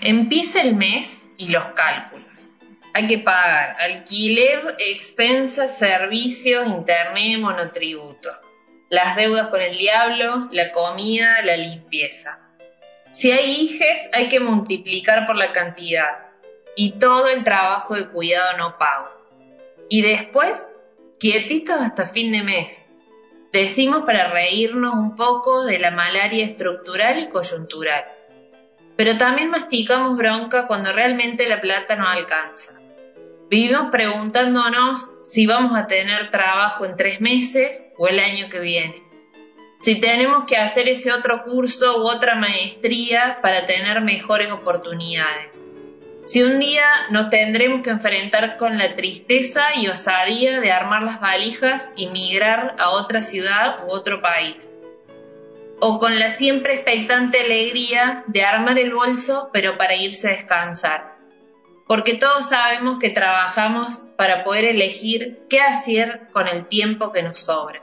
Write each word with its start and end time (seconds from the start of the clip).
Empieza 0.00 0.62
el 0.62 0.76
mes 0.76 1.28
y 1.36 1.48
los 1.48 1.72
cálculos. 1.74 2.50
Hay 2.94 3.08
que 3.08 3.18
pagar 3.18 3.76
alquiler, 3.80 4.76
expensas, 4.78 5.76
servicios, 5.76 6.68
internet, 6.68 7.40
monotributo. 7.40 8.30
Las 8.90 9.16
deudas 9.16 9.48
con 9.48 9.60
el 9.60 9.76
diablo, 9.76 10.48
la 10.52 10.70
comida, 10.70 11.42
la 11.42 11.56
limpieza. 11.56 12.38
Si 13.10 13.32
hay 13.32 13.60
hijes, 13.60 14.08
hay 14.12 14.28
que 14.28 14.38
multiplicar 14.38 15.26
por 15.26 15.36
la 15.36 15.50
cantidad. 15.50 16.28
Y 16.76 16.92
todo 16.92 17.28
el 17.28 17.42
trabajo 17.42 17.96
de 17.96 18.08
cuidado 18.08 18.56
no 18.56 18.78
pago. 18.78 19.08
Y 19.88 20.02
después, 20.02 20.74
quietitos 21.18 21.80
hasta 21.80 22.06
fin 22.06 22.30
de 22.30 22.44
mes. 22.44 22.86
Decimos 23.52 24.04
para 24.04 24.30
reírnos 24.30 24.94
un 24.94 25.16
poco 25.16 25.64
de 25.64 25.80
la 25.80 25.90
malaria 25.90 26.44
estructural 26.44 27.18
y 27.18 27.28
coyuntural. 27.28 28.04
Pero 28.98 29.16
también 29.16 29.48
masticamos 29.48 30.16
bronca 30.16 30.66
cuando 30.66 30.90
realmente 30.90 31.48
la 31.48 31.60
plata 31.60 31.94
no 31.94 32.08
alcanza. 32.08 32.80
Vivimos 33.48 33.90
preguntándonos 33.92 35.08
si 35.20 35.46
vamos 35.46 35.78
a 35.78 35.86
tener 35.86 36.32
trabajo 36.32 36.84
en 36.84 36.96
tres 36.96 37.20
meses 37.20 37.88
o 37.96 38.08
el 38.08 38.18
año 38.18 38.50
que 38.50 38.58
viene. 38.58 39.04
Si 39.80 40.00
tenemos 40.00 40.46
que 40.46 40.56
hacer 40.56 40.88
ese 40.88 41.12
otro 41.12 41.44
curso 41.44 42.02
u 42.02 42.08
otra 42.08 42.34
maestría 42.34 43.38
para 43.40 43.66
tener 43.66 44.00
mejores 44.00 44.50
oportunidades. 44.50 45.64
Si 46.24 46.42
un 46.42 46.58
día 46.58 46.84
nos 47.10 47.30
tendremos 47.30 47.84
que 47.84 47.90
enfrentar 47.90 48.56
con 48.56 48.78
la 48.78 48.96
tristeza 48.96 49.76
y 49.76 49.86
osadía 49.86 50.58
de 50.58 50.72
armar 50.72 51.02
las 51.02 51.20
valijas 51.20 51.92
y 51.94 52.08
migrar 52.08 52.74
a 52.80 52.90
otra 52.90 53.20
ciudad 53.20 53.86
u 53.86 53.92
otro 53.92 54.20
país. 54.20 54.72
O 55.80 55.98
con 55.98 56.18
la 56.18 56.28
siempre 56.28 56.74
expectante 56.74 57.40
alegría 57.40 58.24
de 58.26 58.44
armar 58.44 58.78
el 58.78 58.92
bolso 58.92 59.50
pero 59.52 59.78
para 59.78 59.96
irse 59.96 60.28
a 60.28 60.32
descansar 60.32 61.18
porque 61.88 62.14
todos 62.14 62.50
sabemos 62.50 62.98
que 63.00 63.08
trabajamos 63.08 64.10
para 64.16 64.44
poder 64.44 64.66
elegir 64.66 65.40
qué 65.48 65.60
hacer 65.60 66.28
con 66.32 66.46
el 66.46 66.68
tiempo 66.68 67.12
que 67.12 67.22
nos 67.22 67.38
sobra. 67.38 67.82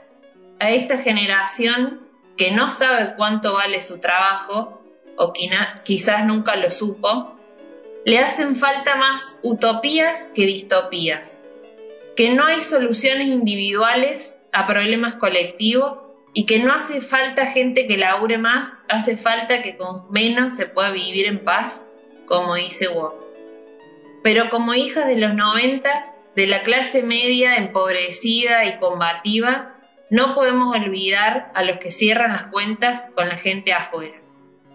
A 0.60 0.70
esta 0.70 0.96
generación 0.96 2.00
que 2.36 2.52
no 2.52 2.70
sabe 2.70 3.14
cuánto 3.16 3.54
vale 3.54 3.80
su 3.80 4.00
trabajo, 4.00 4.80
o 5.16 5.32
quizás 5.84 6.24
nunca 6.24 6.54
lo 6.54 6.70
supo, 6.70 7.36
le 8.04 8.20
hacen 8.20 8.54
falta 8.54 8.94
más 8.94 9.40
utopías 9.42 10.30
que 10.34 10.46
distopías, 10.46 11.36
que 12.14 12.32
no 12.32 12.46
hay 12.46 12.60
soluciones 12.60 13.26
individuales 13.26 14.38
a 14.52 14.66
problemas 14.66 15.16
colectivos 15.16 16.06
y 16.36 16.44
que 16.44 16.58
no 16.58 16.72
hace 16.72 17.00
falta 17.00 17.46
gente 17.46 17.86
que 17.86 17.96
labure 17.96 18.36
más, 18.36 18.82
hace 18.88 19.16
falta 19.16 19.62
que 19.62 19.76
con 19.76 20.10
menos 20.10 20.54
se 20.54 20.66
pueda 20.66 20.90
vivir 20.90 21.26
en 21.26 21.42
paz, 21.44 21.82
como 22.26 22.54
dice 22.54 22.88
Watt 22.88 23.26
pero 24.26 24.50
como 24.50 24.74
hijas 24.74 25.06
de 25.06 25.18
los 25.18 25.34
noventas, 25.34 26.16
de 26.34 26.48
la 26.48 26.64
clase 26.64 27.04
media 27.04 27.54
empobrecida 27.58 28.64
y 28.64 28.76
combativa, 28.78 29.76
no 30.10 30.34
podemos 30.34 30.74
olvidar 30.74 31.52
a 31.54 31.62
los 31.62 31.76
que 31.76 31.92
cierran 31.92 32.32
las 32.32 32.48
cuentas 32.48 33.08
con 33.14 33.28
la 33.28 33.36
gente 33.36 33.72
afuera 33.72 34.16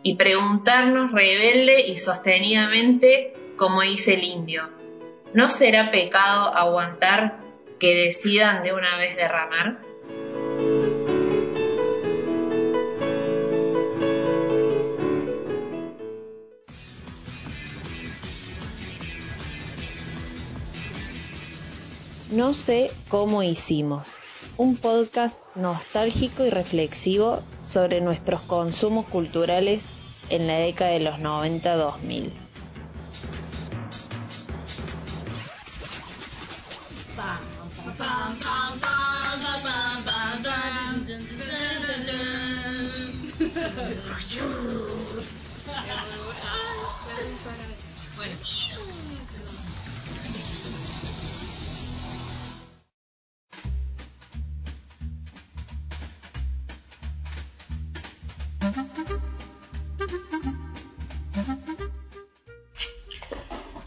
y 0.03 0.15
preguntarnos 0.15 1.11
rebelde 1.11 1.81
y 1.81 1.97
sostenidamente, 1.97 3.33
como 3.57 3.81
dice 3.81 4.13
el 4.13 4.23
indio, 4.23 4.69
¿no 5.33 5.49
será 5.49 5.91
pecado 5.91 6.55
aguantar 6.55 7.41
que 7.77 7.93
decidan 7.93 8.63
de 8.63 8.71
una 8.71 8.95
vez 8.99 9.17
derramar? 9.17 9.90
No 22.31 22.53
sé 22.53 22.89
cómo 23.09 23.43
hicimos. 23.43 24.15
Un 24.55 24.77
podcast 24.77 25.43
nostálgico 25.55 26.45
y 26.45 26.49
reflexivo 26.49 27.41
sobre 27.67 27.99
nuestros 27.99 28.39
consumos 28.39 29.05
culturales 29.05 29.89
en 30.29 30.47
la 30.47 30.55
década 30.55 30.91
de 30.91 31.01
los 31.01 31.15
90-2000. 31.15 32.31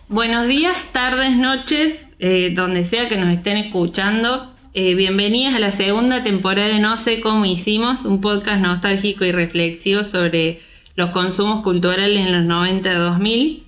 Buenos 0.09 0.47
días, 0.47 0.77
tardes, 0.93 1.37
noches, 1.37 2.07
eh, 2.19 2.53
donde 2.55 2.85
sea 2.85 3.09
que 3.09 3.17
nos 3.17 3.35
estén 3.35 3.57
escuchando. 3.57 4.55
Eh, 4.75 4.95
bienvenidas 4.95 5.55
a 5.55 5.59
la 5.59 5.71
segunda 5.71 6.23
temporada 6.23 6.69
de 6.69 6.79
No 6.79 6.97
sé 6.97 7.21
cómo 7.21 7.45
hicimos, 7.47 8.05
un 8.05 8.21
podcast 8.21 8.61
nostálgico 8.61 9.25
y 9.25 9.33
reflexivo 9.33 10.05
sobre 10.05 10.61
los 10.97 11.11
consumos 11.11 11.63
culturales 11.63 12.27
en 12.27 12.33
los 12.33 12.45
90-2000. 12.45 13.63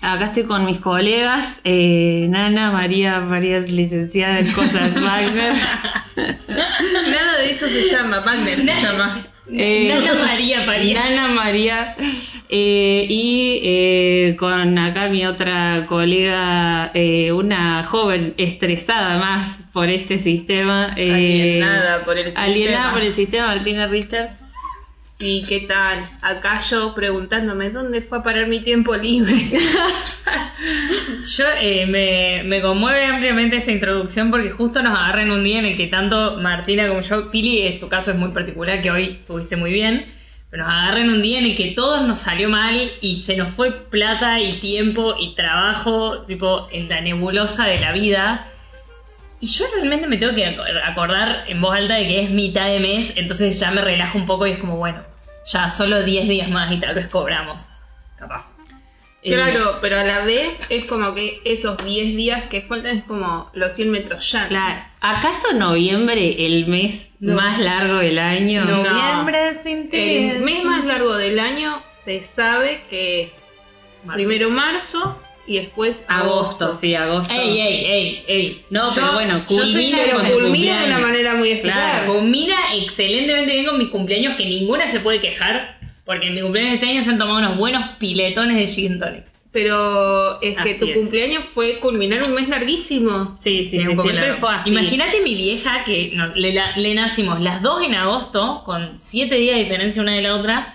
Acá 0.00 0.26
estoy 0.26 0.44
con 0.44 0.64
mis 0.64 0.78
colegas, 0.78 1.60
eh, 1.64 2.26
Nana, 2.30 2.70
María, 2.70 3.20
María 3.20 3.58
es 3.58 3.68
licenciada 3.68 4.38
en 4.38 4.50
cosas 4.52 4.94
Wagner. 5.00 5.54
Nada 6.16 7.38
de 7.38 7.50
eso 7.50 7.68
se 7.68 7.90
llama, 7.90 8.20
Wagner 8.20 8.62
se 8.62 8.74
llama. 8.82 9.26
Eh, 9.52 9.88
Nana 9.94 10.14
María 10.14 10.66
París. 10.66 10.98
Nana 10.98 11.28
María. 11.34 11.96
Eh, 12.50 13.06
y 13.08 13.60
eh, 13.62 14.36
con 14.38 14.78
acá 14.78 15.08
mi 15.08 15.24
otra 15.26 15.86
colega, 15.86 16.90
eh, 16.94 17.32
una 17.32 17.84
joven 17.84 18.34
estresada 18.38 19.18
más 19.18 19.58
por 19.72 19.88
este 19.88 20.18
sistema. 20.18 20.94
eh, 20.96 21.12
Alienada 21.12 22.04
por 22.04 22.16
el 22.16 22.24
sistema. 22.24 22.44
Alienada 22.46 22.92
por 22.92 23.02
el 23.02 23.14
sistema, 23.14 23.46
Martina 23.48 23.86
Richards. 23.86 24.47
¿Y 25.20 25.42
qué 25.42 25.60
tal? 25.62 26.04
Acá 26.22 26.60
yo 26.60 26.94
preguntándome 26.94 27.70
dónde 27.70 28.02
fue 28.02 28.18
a 28.18 28.22
parar 28.22 28.46
mi 28.46 28.60
tiempo 28.60 28.94
libre. 28.94 29.50
Yo 31.36 31.44
eh, 31.60 31.86
me, 31.86 32.42
me 32.44 32.60
conmueve 32.62 33.04
ampliamente 33.06 33.56
esta 33.56 33.72
introducción 33.72 34.30
porque 34.30 34.50
justo 34.50 34.80
nos 34.82 34.96
agarra 34.96 35.22
en 35.22 35.30
un 35.32 35.42
día 35.42 35.58
en 35.58 35.66
el 35.66 35.76
que 35.76 35.86
tanto 35.88 36.36
Martina 36.38 36.88
como 36.88 37.00
yo, 37.00 37.30
Pili, 37.30 37.62
en 37.62 37.80
tu 37.80 37.88
caso 37.88 38.10
es 38.12 38.16
muy 38.16 38.30
particular 38.30 38.80
que 38.82 38.90
hoy 38.90 39.20
tuviste 39.26 39.56
muy 39.56 39.72
bien, 39.72 40.06
pero 40.50 40.64
nos 40.64 40.72
agarra 40.72 41.00
en 41.00 41.10
un 41.10 41.22
día 41.22 41.38
en 41.38 41.46
el 41.46 41.56
que 41.56 41.72
todo 41.72 42.04
nos 42.06 42.20
salió 42.20 42.48
mal 42.48 42.90
y 43.00 43.16
se 43.16 43.36
nos 43.36 43.50
fue 43.50 43.72
plata 43.72 44.40
y 44.40 44.58
tiempo 44.60 45.14
y 45.18 45.34
trabajo, 45.34 46.22
tipo, 46.26 46.68
en 46.70 46.88
la 46.88 47.00
nebulosa 47.00 47.66
de 47.66 47.78
la 47.80 47.92
vida. 47.92 48.46
Y 49.40 49.46
yo 49.46 49.64
realmente 49.76 50.08
me 50.08 50.16
tengo 50.16 50.34
que 50.34 50.44
ac- 50.44 50.80
acordar 50.84 51.44
en 51.46 51.60
voz 51.60 51.74
alta 51.76 51.94
de 51.94 52.06
que 52.08 52.22
es 52.22 52.30
mitad 52.30 52.66
de 52.68 52.80
mes, 52.80 53.16
entonces 53.16 53.58
ya 53.60 53.70
me 53.70 53.80
relajo 53.80 54.18
un 54.18 54.26
poco 54.26 54.46
y 54.46 54.52
es 54.52 54.58
como, 54.58 54.76
bueno, 54.76 55.02
ya 55.52 55.68
solo 55.70 56.02
10 56.02 56.28
días 56.28 56.48
más 56.50 56.70
y 56.72 56.78
tal 56.80 56.94
vez 56.94 57.06
cobramos. 57.08 57.66
Capaz. 58.18 58.56
Eh, 59.22 59.32
Claro, 59.34 59.78
pero 59.80 59.98
a 59.98 60.04
la 60.04 60.24
vez 60.24 60.60
es 60.70 60.84
como 60.84 61.12
que 61.14 61.40
esos 61.44 61.76
10 61.84 62.16
días 62.16 62.44
que 62.48 62.62
faltan 62.62 62.98
es 62.98 63.04
como 63.04 63.50
los 63.52 63.72
100 63.74 63.90
metros 63.90 64.30
ya. 64.30 64.46
Claro. 64.46 64.80
¿Acaso 65.00 65.52
noviembre 65.54 66.46
el 66.46 66.66
mes 66.68 67.14
No. 67.18 67.34
más 67.34 67.58
largo 67.58 67.96
del 67.96 68.18
año? 68.18 68.64
No. 68.64 68.84
Noviembre 68.84 69.60
sin 69.62 69.90
ti. 69.90 69.96
El 69.98 70.40
mes 70.40 70.64
más 70.64 70.84
largo 70.84 71.16
del 71.16 71.38
año 71.40 71.82
se 72.04 72.22
sabe 72.22 72.84
que 72.88 73.22
es 73.24 73.34
Marzo. 74.04 74.16
primero 74.18 74.50
marzo 74.50 75.20
y 75.48 75.58
después 75.58 76.04
Agosto, 76.08 76.64
agosto. 76.66 76.72
sí, 76.80 76.94
agosto. 76.94 77.32
Ey, 77.32 77.60
ey, 77.60 77.84
ey, 77.86 78.24
ey. 78.28 78.62
No, 78.70 78.88
Yo- 78.94 79.00
pero 79.00 79.12
bueno, 79.14 79.44
culmina 79.46 79.98
Pero 80.04 80.34
culmina 80.40 80.80
de 80.82 80.86
una 80.86 80.98
manera 80.98 81.34
muy 81.36 81.50
especial. 81.50 81.74
Claro. 82.04 82.14
Combina 82.14 82.56
excelentemente 82.74 83.52
bien 83.54 83.66
con 83.66 83.78
mis 83.78 83.88
cumpleaños, 83.88 84.36
que 84.36 84.44
ninguna 84.46 84.86
se 84.86 85.00
puede 85.00 85.20
quejar, 85.20 85.78
porque 86.04 86.26
en 86.28 86.34
mi 86.34 86.42
cumpleaños 86.42 86.72
de 86.72 86.74
este 86.76 86.88
año 86.90 87.02
se 87.02 87.10
han 87.10 87.18
tomado 87.18 87.38
unos 87.38 87.56
buenos 87.56 87.82
piletones 87.98 88.56
de 88.56 88.66
gin 88.66 88.98
tonic. 88.98 89.24
Pero 89.50 90.40
es 90.42 90.54
que 90.56 90.70
Así 90.70 90.78
tu 90.78 90.84
es. 90.86 90.94
cumpleaños 90.94 91.44
fue 91.44 91.80
culminar 91.80 92.22
un 92.22 92.34
mes 92.34 92.48
larguísimo. 92.48 93.36
Sí, 93.42 93.64
sí, 93.64 93.70
Sí, 93.78 93.84
siempre 93.84 94.12
largo. 94.12 94.36
fue 94.36 94.54
así. 94.54 94.70
Imagínate 94.70 95.20
mi 95.22 95.34
vieja 95.34 95.84
que 95.84 96.12
nos- 96.14 96.36
le, 96.36 96.52
la- 96.52 96.76
le 96.76 96.94
nacimos 96.94 97.40
las 97.40 97.62
dos 97.62 97.82
en 97.82 97.94
agosto, 97.94 98.62
con 98.66 98.98
siete 99.00 99.36
días 99.36 99.56
de 99.56 99.62
diferencia 99.64 100.02
una 100.02 100.14
de 100.14 100.22
la 100.22 100.36
otra, 100.36 100.74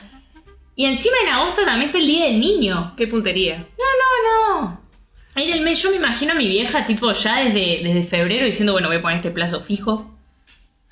y 0.75 0.85
encima 0.85 1.15
en 1.23 1.33
agosto 1.33 1.63
también 1.63 1.89
está 1.89 1.99
el 1.99 2.07
día 2.07 2.25
del 2.25 2.39
niño. 2.39 2.93
Qué 2.97 3.07
puntería. 3.07 3.57
No, 3.57 4.57
no, 4.57 4.61
no. 4.61 4.81
Ahí 5.35 5.47
del 5.47 5.61
mes, 5.61 5.81
yo 5.81 5.89
me 5.89 5.97
imagino 5.97 6.33
a 6.33 6.35
mi 6.35 6.47
vieja, 6.47 6.85
tipo, 6.85 7.11
ya 7.11 7.43
desde, 7.43 7.81
desde 7.83 8.03
febrero 8.03 8.45
diciendo, 8.45 8.73
bueno, 8.73 8.87
voy 8.87 8.97
a 8.97 9.01
poner 9.01 9.17
este 9.17 9.31
plazo 9.31 9.61
fijo. 9.61 10.11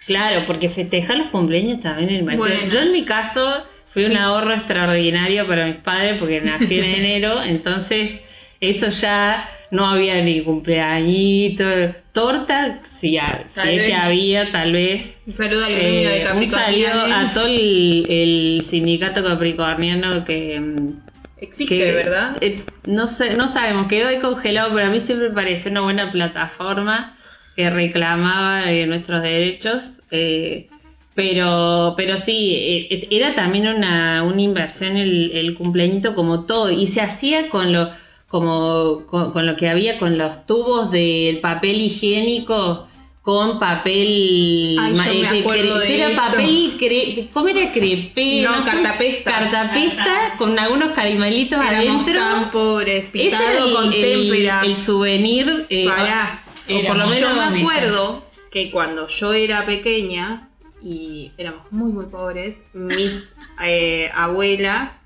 Claro, 0.06 0.46
porque 0.48 0.70
festejar 0.70 1.18
los 1.18 1.28
cumpleaños 1.28 1.80
también 1.80 2.10
es 2.10 2.18
demasiado. 2.18 2.56
Bueno. 2.56 2.70
Yo 2.70 2.80
en 2.80 2.92
mi 2.92 3.06
caso 3.06 3.64
fue 3.90 4.06
un 4.06 4.18
ahorro 4.18 4.54
extraordinario 4.54 5.48
para 5.48 5.68
mis 5.68 5.78
padres 5.78 6.18
porque 6.20 6.42
nací 6.42 6.80
en 6.80 6.86
enero, 6.96 7.44
entonces 7.44 8.22
eso 8.60 8.90
ya 8.90 9.48
no 9.72 9.86
había 9.88 10.22
ni 10.22 10.42
cumpleañito, 10.44 11.64
torta, 12.12 12.82
sí, 12.84 13.18
a- 13.18 13.46
que 13.56 13.94
había, 13.94 14.52
tal 14.52 14.74
vez. 14.74 15.22
Un 15.26 15.34
saludo 15.34 15.66
al 15.66 15.74
gremio 15.74 16.10
de 16.10 16.22
Eh, 16.24 16.34
un 16.34 16.48
saludo 16.48 17.06
a 17.06 17.34
todo 17.34 17.46
el, 17.48 18.06
el 18.10 18.62
sindicato 18.64 19.24
capricorniano 19.24 20.26
que, 20.26 20.60
mm, 20.60 20.94
Existe, 21.38 21.78
que, 21.78 21.92
¿verdad? 21.92 22.38
eh, 22.42 22.64
no 22.86 23.08
sé, 23.08 23.36
no 23.36 23.48
sabemos, 23.48 23.88
quedó 23.88 24.10
ahí 24.10 24.20
congelado, 24.20 24.74
pero 24.74 24.88
a 24.88 24.90
mí 24.92 25.00
siempre 25.00 25.30
pareció 25.32 25.72
una 25.72 25.82
buena 25.82 26.12
plataforma 26.12 27.18
que 27.56 27.70
reclamaba 27.70 28.72
eh, 28.72 28.86
nuestros 28.86 29.22
derechos. 29.24 30.02
eh, 30.12 30.68
pero, 31.14 31.94
pero 31.98 32.18
sí, 32.18 32.88
era 33.12 33.36
también 33.36 33.68
una, 33.68 34.24
una 34.24 34.42
inversión 34.42 34.96
el, 34.96 35.32
el 35.34 35.56
cumpleañito 35.56 36.16
como 36.16 36.46
todo, 36.46 36.70
y 36.72 36.88
se 36.88 37.02
hacía 37.02 37.50
con 37.50 37.74
lo, 37.74 37.92
como, 38.32 39.06
con, 39.08 39.32
con 39.32 39.46
lo 39.46 39.56
que 39.58 39.68
había 39.70 40.00
con 40.00 40.18
los 40.18 40.46
tubos 40.46 40.90
del 40.90 41.40
papel 41.42 41.82
higiénico 41.82 42.88
con 43.22 43.60
papel 43.60 44.76
Ay, 44.80 44.96
yo 44.96 45.04
me 45.04 45.30
que- 45.30 45.40
acuerdo 45.42 45.80
que- 45.80 45.88
de 45.88 45.96
era 45.96 46.08
esto. 46.10 46.22
papel 46.22 46.78
cre- 46.80 47.30
¿cómo 47.34 47.48
era 47.50 47.72
crepé? 47.72 48.42
No, 48.42 48.62
cartapesta. 48.64 49.32
cartapesta 49.32 50.34
con 50.40 50.58
algunos 50.58 50.92
caramelitos 50.94 51.60
Éramos 51.60 52.04
adentro 52.04 52.20
tan 52.20 52.52
pobres, 52.52 53.08
pisado 53.08 53.68
el, 53.68 53.74
con 53.76 53.92
témpera. 53.92 54.62
el 54.66 54.76
souvenir 54.76 55.68
eh, 55.70 55.86
Pará. 55.88 56.42
o 56.68 56.88
por 56.88 56.98
lo 56.98 57.06
menos 57.08 57.36
Yo 57.36 57.52
me 57.52 57.60
acuerdo 57.62 58.24
que 58.52 58.72
cuando 58.72 59.08
yo 59.08 59.34
era 59.34 59.66
pequeña 59.68 60.48
y 60.82 61.32
éramos 61.38 61.72
muy 61.72 61.92
muy 61.92 62.06
pobres, 62.06 62.56
mis 62.74 63.30
eh, 63.64 64.10
abuelas 64.16 64.98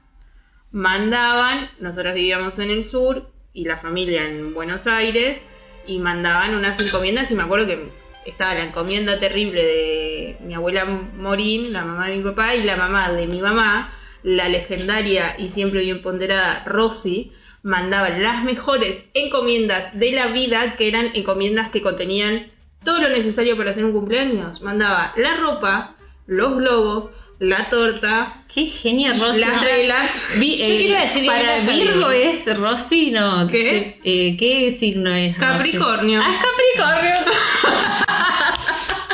mandaban, 0.72 1.70
nosotros 1.80 2.14
vivíamos 2.14 2.60
en 2.60 2.70
el 2.70 2.84
sur 2.84 3.30
y 3.54 3.66
la 3.66 3.78
familia 3.78 4.26
en 4.26 4.54
Buenos 4.54 4.88
Aires 4.88 5.42
y 5.88 6.00
mandaban 6.00 6.56
unas 6.56 6.80
encomiendas 6.86 7.32
y 7.32 7.36
me 7.36 7.44
acuerdo 7.44 7.68
que 7.68 7.90
estaba 8.26 8.56
la 8.56 8.66
encomienda 8.66 9.20
terrible 9.20 9.64
de 9.64 10.38
mi 10.42 10.56
abuela 10.56 10.86
Morín, 10.86 11.72
la 11.72 11.86
mamá 11.86 12.10
de 12.10 12.18
mi 12.18 12.24
papá 12.24 12.56
y 12.56 12.64
la 12.64 12.76
mamá 12.76 13.12
de 13.12 13.28
mi 13.28 13.40
mamá, 13.40 13.94
la 14.24 14.50
legendaria 14.50 15.40
y 15.40 15.50
siempre 15.50 15.82
bien 15.82 16.02
ponderada 16.02 16.64
Rosy, 16.66 17.32
mandaban 17.62 18.22
las 18.22 18.44
mejores 18.44 19.04
encomiendas 19.14 19.98
de 19.98 20.12
la 20.12 20.28
vida, 20.28 20.76
que 20.76 20.88
eran 20.88 21.12
encomiendas 21.14 21.72
que 21.72 21.82
contenían 21.82 22.52
todo 22.84 23.02
lo 23.02 23.10
necesario 23.10 23.58
para 23.58 23.72
hacer 23.72 23.86
un 23.86 23.92
cumpleaños. 23.92 24.62
Mandaba 24.62 25.14
la 25.18 25.38
ropa, 25.38 25.96
los 26.28 26.58
globos, 26.58 27.12
la 27.40 27.70
torta, 27.70 28.46
qué 28.54 28.66
genia 28.66 29.12
Rosy 29.14 29.42
las 29.42 29.62
velas. 29.62 30.24
Vi- 30.38 30.58
Yo 30.58 30.64
eh, 30.66 30.78
quiero 30.78 31.00
decir 31.02 31.26
para 31.26 31.58
Virgo 31.60 32.10
es 32.12 32.58
Rosy 32.58 33.12
no 33.12 33.48
¿Qué? 33.48 34.00
eh, 34.04 34.38
qué 34.38 34.72
signo 34.72 35.14
es 35.14 35.38
Rosy? 35.38 35.46
Capricornio. 35.72 36.22
ah 36.24 36.34
es 36.34 36.46
Capricornio 36.86 37.16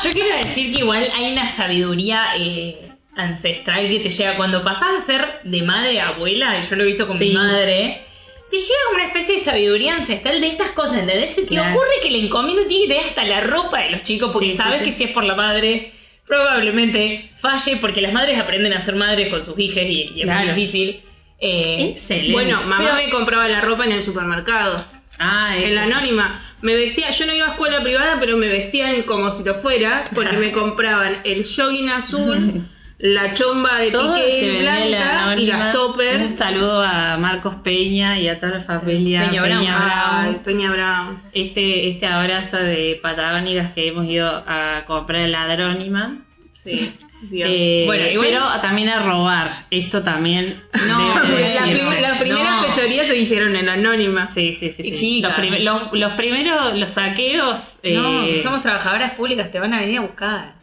Yo 0.03 0.11
quiero 0.11 0.35
decir 0.37 0.71
que 0.73 0.79
igual 0.79 1.09
hay 1.13 1.31
una 1.31 1.47
sabiduría 1.47 2.27
eh, 2.37 2.89
ancestral 3.15 3.87
que 3.87 3.99
te 3.99 4.09
llega 4.09 4.35
cuando 4.35 4.63
pasás 4.63 4.95
a 4.97 5.01
ser 5.01 5.39
de 5.43 5.61
madre 5.63 5.99
a 5.99 6.09
abuela, 6.09 6.57
y 6.59 6.63
yo 6.63 6.75
lo 6.75 6.83
he 6.83 6.87
visto 6.87 7.05
con 7.07 7.17
Sí. 7.17 7.25
mi 7.29 7.33
madre, 7.35 8.01
te 8.49 8.57
llega 8.57 8.93
una 8.95 9.05
especie 9.05 9.35
de 9.35 9.41
sabiduría 9.41 9.95
ancestral 9.95 10.41
de 10.41 10.47
estas 10.47 10.71
cosas, 10.71 10.97
¿entendés? 10.97 11.35
Se 11.35 11.41
te 11.43 11.49
Claro. 11.49 11.75
ocurre 11.75 11.91
que 12.01 12.09
la 12.09 12.17
encomienda 12.17 12.67
tiene 12.67 12.83
que 12.87 12.93
tener 12.93 13.09
hasta 13.09 13.23
la 13.23 13.41
ropa 13.41 13.79
de 13.81 13.91
los 13.91 14.01
chicos, 14.01 14.31
porque 14.31 14.51
sí, 14.51 14.57
sabes 14.57 14.79
sí. 14.79 14.85
que 14.85 14.91
si 14.91 15.03
es 15.05 15.11
por 15.11 15.23
la 15.23 15.35
madre, 15.35 15.91
probablemente 16.31 17.29
falle, 17.39 17.77
porque 17.77 18.01
las 18.01 18.13
madres 18.13 18.39
aprenden 18.39 18.73
a 18.73 18.79
ser 18.79 18.95
madres 18.95 19.29
con 19.29 19.43
sus 19.43 19.57
hijas 19.59 19.83
y, 19.85 20.11
y 20.15 20.21
es 20.21 20.27
muy 20.27 20.47
difícil. 20.47 21.01
Eh, 21.39 21.89
excelente 21.91 22.31
Bueno, 22.31 22.61
mamá 22.61 22.77
Pero- 22.77 22.95
me 22.95 23.09
compraba 23.09 23.47
la 23.47 23.61
ropa 23.61 23.85
en 23.85 23.91
el 23.93 24.03
supermercado. 24.03 24.85
ah 25.19 25.55
En 25.57 25.63
eso 25.63 25.75
la 25.75 25.85
sí. 25.87 25.91
anónima. 25.91 26.41
Me 26.61 26.75
vestía, 26.75 27.09
yo 27.11 27.25
no 27.25 27.33
iba 27.33 27.47
a 27.47 27.51
escuela 27.51 27.81
privada, 27.81 28.17
pero 28.19 28.37
me 28.37 28.47
vestían 28.47 29.01
como 29.03 29.31
si 29.31 29.43
lo 29.43 29.55
fuera, 29.55 30.05
porque 30.13 30.37
me 30.37 30.51
compraban 30.59 31.17
el 31.25 31.43
jogging 31.43 31.89
azul, 31.89 32.63
la 33.01 33.33
chomba 33.33 33.79
de 33.79 33.91
todo 33.91 34.13
piqué 34.15 34.61
la 34.63 34.85
blanca 34.85 35.35
y 35.41 35.45
las 35.47 35.67
un 35.67 35.71
toppers. 35.73 36.35
saludo 36.37 36.81
a 36.83 37.17
Marcos 37.17 37.55
Peña 37.63 38.19
y 38.19 38.27
a 38.29 38.39
toda 38.39 38.59
la 38.59 38.61
familia 38.63 39.27
Peña 39.29 39.41
Brown. 39.43 39.65
Ay, 39.69 40.41
Peña 40.43 40.71
Brown. 40.71 41.21
este, 41.33 41.89
este 41.89 42.05
abrazo 42.05 42.57
de 42.57 42.99
patagónicas 43.01 43.71
que 43.73 43.87
hemos 43.87 44.05
ido 44.05 44.27
a 44.47 44.83
comprar 44.85 45.21
en 45.21 45.31
la 45.31 45.43
Adrónima. 45.43 46.17
Sí. 46.53 46.93
Dios. 47.23 47.49
Eh, 47.51 47.83
Bueno, 47.85 48.07
igual- 48.07 48.27
pero 48.29 48.61
también 48.61 48.89
a 48.89 48.99
robar. 49.03 49.65
Esto 49.71 50.01
también. 50.03 50.61
no, 50.87 51.13
prim- 51.21 52.01
las 52.01 52.19
primeras 52.19 52.61
No. 52.61 52.63
fechorías 52.73 53.07
se 53.07 53.17
hicieron 53.17 53.55
en 53.55 53.67
anónima. 53.69 54.27
Sí, 54.27 54.53
sí, 54.53 54.71
sí. 54.71 54.93
Sí. 54.95 55.21
Los, 55.21 55.33
prim- 55.33 55.55
los- 55.63 55.91
los 55.93 56.13
primeros, 56.13 56.75
los 56.77 56.91
saqueos. 56.91 57.77
no, 57.83 58.23
eh, 58.25 58.31
que 58.33 58.37
somos 58.41 58.61
trabajadoras 58.61 59.13
públicas, 59.13 59.51
te 59.51 59.59
van 59.59 59.73
a 59.73 59.79
venir 59.81 59.99
a 59.99 60.01
buscar. 60.01 60.60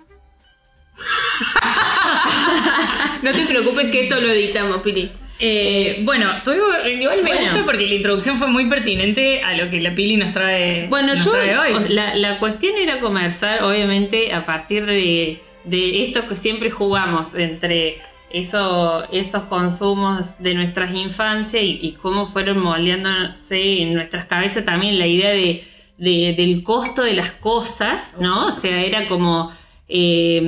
No 3.22 3.32
te 3.32 3.46
preocupes 3.46 3.90
que 3.90 4.04
esto 4.04 4.20
lo 4.20 4.28
editamos, 4.30 4.82
Pili. 4.82 5.10
Eh, 5.40 6.00
bueno, 6.04 6.32
igual 6.44 7.18
me 7.22 7.22
Bueno. 7.22 7.40
gusta 7.52 7.64
porque 7.64 7.86
la 7.86 7.94
introducción 7.94 8.38
fue 8.38 8.48
muy 8.48 8.68
pertinente 8.68 9.42
a 9.42 9.56
lo 9.56 9.70
que 9.70 9.80
la 9.80 9.94
Pili 9.94 10.16
nos 10.16 10.32
trae, 10.32 10.86
Bueno, 10.88 11.14
nos 11.14 11.24
yo. 11.24 11.30
trae 11.32 11.56
hoy. 11.58 11.72
o- 11.74 11.80
La, 11.88 12.14
la 12.14 12.38
cuestión 12.38 12.76
era 12.76 13.00
conversar, 13.00 13.62
obviamente, 13.62 14.32
a 14.32 14.44
partir 14.46 14.84
de, 14.86 15.40
de 15.64 16.04
esto 16.06 16.26
que 16.28 16.36
siempre 16.36 16.70
jugamos 16.70 17.28
entre 17.36 17.98
eso, 18.30 19.04
esos 19.12 19.44
consumos 19.44 20.28
de 20.38 20.54
nuestras 20.54 20.94
infancias 20.94 21.62
y, 21.62 21.78
y 21.82 21.92
cómo 21.92 22.28
fueron 22.32 22.58
moldeándose 22.60 23.82
en 23.82 23.94
nuestras 23.94 24.26
cabezas 24.26 24.64
también 24.64 24.98
la 24.98 25.06
idea 25.06 25.30
de, 25.30 25.64
de- 25.98 26.34
del 26.36 26.62
costo 26.64 27.02
de 27.02 27.14
las 27.14 27.30
cosas, 27.32 28.16
¿no? 28.20 28.46
O 28.48 28.52
sea, 28.52 28.82
era 28.84 29.06
como 29.08 29.52
eh, 29.90 30.42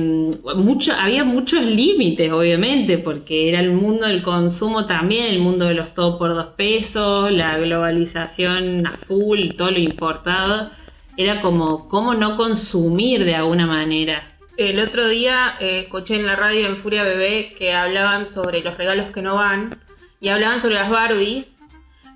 mucho, 0.55 0.93
había 0.93 1.23
muchos 1.23 1.65
límites, 1.65 2.31
obviamente, 2.31 2.99
porque 2.99 3.49
era 3.49 3.59
el 3.59 3.71
mundo 3.71 4.05
del 4.07 4.21
consumo 4.21 4.85
también, 4.85 5.27
el 5.27 5.39
mundo 5.39 5.65
de 5.65 5.73
los 5.73 5.95
todo 5.95 6.19
por 6.19 6.35
dos 6.35 6.53
pesos, 6.55 7.31
la 7.31 7.57
globalización 7.57 8.85
a 8.85 8.91
full, 8.91 9.49
todo 9.57 9.71
lo 9.71 9.79
importado. 9.79 10.71
Era 11.17 11.41
como, 11.41 11.89
¿cómo 11.89 12.13
no 12.13 12.37
consumir 12.37 13.25
de 13.25 13.35
alguna 13.35 13.65
manera? 13.65 14.31
El 14.57 14.79
otro 14.79 15.07
día 15.07 15.55
eh, 15.59 15.81
escuché 15.81 16.15
en 16.15 16.27
la 16.27 16.35
radio 16.35 16.67
en 16.67 16.77
Furia 16.77 17.03
Bebé 17.03 17.55
que 17.57 17.73
hablaban 17.73 18.29
sobre 18.29 18.61
los 18.61 18.77
regalos 18.77 19.11
que 19.11 19.21
no 19.23 19.35
van 19.35 19.75
y 20.19 20.29
hablaban 20.29 20.61
sobre 20.61 20.75
las 20.75 20.89
Barbies 20.89 21.55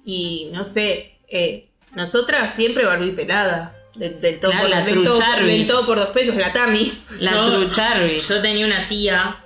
y 0.03 0.51
no 0.53 0.63
sé, 0.63 1.17
eh, 1.27 1.69
nosotras 1.95 2.53
siempre 2.53 2.85
Barbie 2.85 3.13
pelada. 3.13 3.74
Del, 3.95 4.19
del 4.21 4.39
todo, 4.39 4.51
Claro, 4.51 4.67
por, 4.67 4.69
la 4.77 4.83
del, 4.85 5.03
todo, 5.03 5.15
trucharbi. 5.17 5.57
del 5.57 5.67
todo 5.67 5.85
por 5.85 5.97
dos 5.97 6.09
pesos, 6.09 6.35
la 6.35 6.51
Tami. 6.53 6.93
La 7.21 7.31
Yo- 7.31 7.51
trucharbi. 7.61 8.19
Yo 8.19 8.41
tenía 8.41 8.65
una 8.65 8.87
tía. 8.87 9.37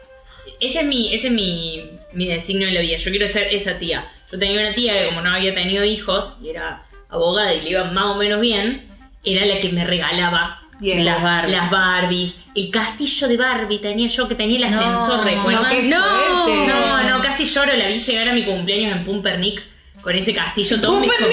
Ese 0.59 0.79
es 0.79 0.85
mi, 0.85 1.13
ese 1.13 1.27
es 1.27 1.33
mi, 1.33 1.89
mi 2.13 2.25
designio 2.27 2.67
en 2.67 2.73
la 2.73 2.81
vida. 2.81 2.97
Yo 2.97 3.11
quiero 3.11 3.27
ser 3.27 3.53
esa 3.53 3.77
tía. 3.77 4.09
Yo 4.31 4.37
tenía 4.39 4.59
una 4.59 4.73
tía 4.73 4.93
que 4.93 5.05
como 5.09 5.21
no 5.21 5.33
había 5.33 5.53
tenido 5.53 5.83
hijos 5.83 6.37
y 6.43 6.49
era 6.49 6.83
abogada 7.09 7.53
y 7.53 7.61
le 7.61 7.69
iba 7.71 7.83
más 7.85 8.05
o 8.07 8.15
menos 8.15 8.41
bien, 8.41 8.87
era 9.23 9.45
la 9.45 9.59
que 9.59 9.69
me 9.71 9.85
regalaba 9.85 10.61
Bien. 10.79 11.03
Las 11.03 11.21
Barbies. 11.21 11.57
las 11.57 11.69
Barbies, 11.71 12.39
el 12.55 12.71
castillo 12.71 13.27
de 13.27 13.35
Barbie 13.37 13.79
tenía 13.79 14.07
yo 14.07 14.27
que 14.29 14.35
tenía 14.35 14.57
el 14.57 14.63
ascensor, 14.63 15.25
no, 15.25 15.43
No. 15.83 16.47
No, 16.47 17.03
no, 17.09 17.21
casi 17.21 17.43
lloro, 17.45 17.73
la 17.75 17.87
vi 17.87 17.97
llegar 17.99 18.29
a 18.29 18.33
mi 18.33 18.43
cumpleaños 18.45 18.95
en 18.97 19.03
Pumpernick 19.03 19.61
con 20.01 20.15
ese 20.15 20.33
castillo. 20.33 20.77
Mis, 20.77 21.11
com- 21.11 21.29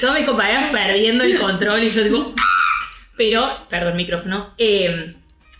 todos 0.00 0.14
mis 0.14 0.26
compañeros 0.26 0.70
perdiendo 0.70 1.24
el 1.24 1.38
control 1.38 1.84
y 1.84 1.90
yo 1.90 2.04
digo... 2.04 2.34
Pero, 3.16 3.48
perdón, 3.68 3.96
micrófono. 3.96 4.54
eh, 4.58 5.14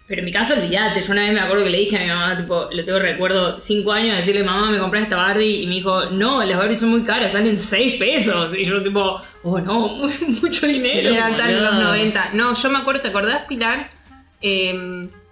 pero 0.08 0.20
en 0.20 0.24
mi 0.24 0.32
caso, 0.32 0.54
olvídate. 0.54 1.02
Yo 1.02 1.12
una 1.12 1.22
vez 1.22 1.34
me 1.34 1.40
acuerdo 1.40 1.64
que 1.64 1.70
le 1.70 1.78
dije 1.80 1.98
a 1.98 2.00
mi 2.00 2.06
mamá, 2.08 2.36
tipo, 2.38 2.70
le 2.72 2.82
tengo 2.82 2.98
recuerdo 2.98 3.60
cinco 3.60 3.92
años, 3.92 4.16
decirle, 4.16 4.42
mamá, 4.42 4.70
me 4.70 4.78
compré 4.78 5.00
esta 5.00 5.16
Barbie. 5.16 5.62
Y 5.62 5.66
me 5.66 5.74
dijo, 5.74 6.06
no, 6.06 6.42
las 6.42 6.56
Barbies 6.56 6.80
son 6.80 6.88
muy 6.88 7.04
caras, 7.04 7.32
salen 7.32 7.58
seis 7.58 7.96
pesos. 7.96 8.56
Y 8.56 8.64
yo, 8.64 8.82
tipo, 8.82 9.20
oh 9.42 9.60
no, 9.60 9.98
mucho 10.42 10.66
dinero. 10.66 11.10
Eran 11.10 11.36
tan 11.36 11.50
en 11.50 11.62
los 11.62 11.74
boludo. 11.74 11.88
90. 11.88 12.30
No, 12.32 12.54
yo 12.54 12.70
me 12.70 12.78
acuerdo, 12.78 13.02
¿te 13.02 13.08
acordás, 13.08 13.42
Pilar? 13.46 13.90
Eh, 14.40 14.72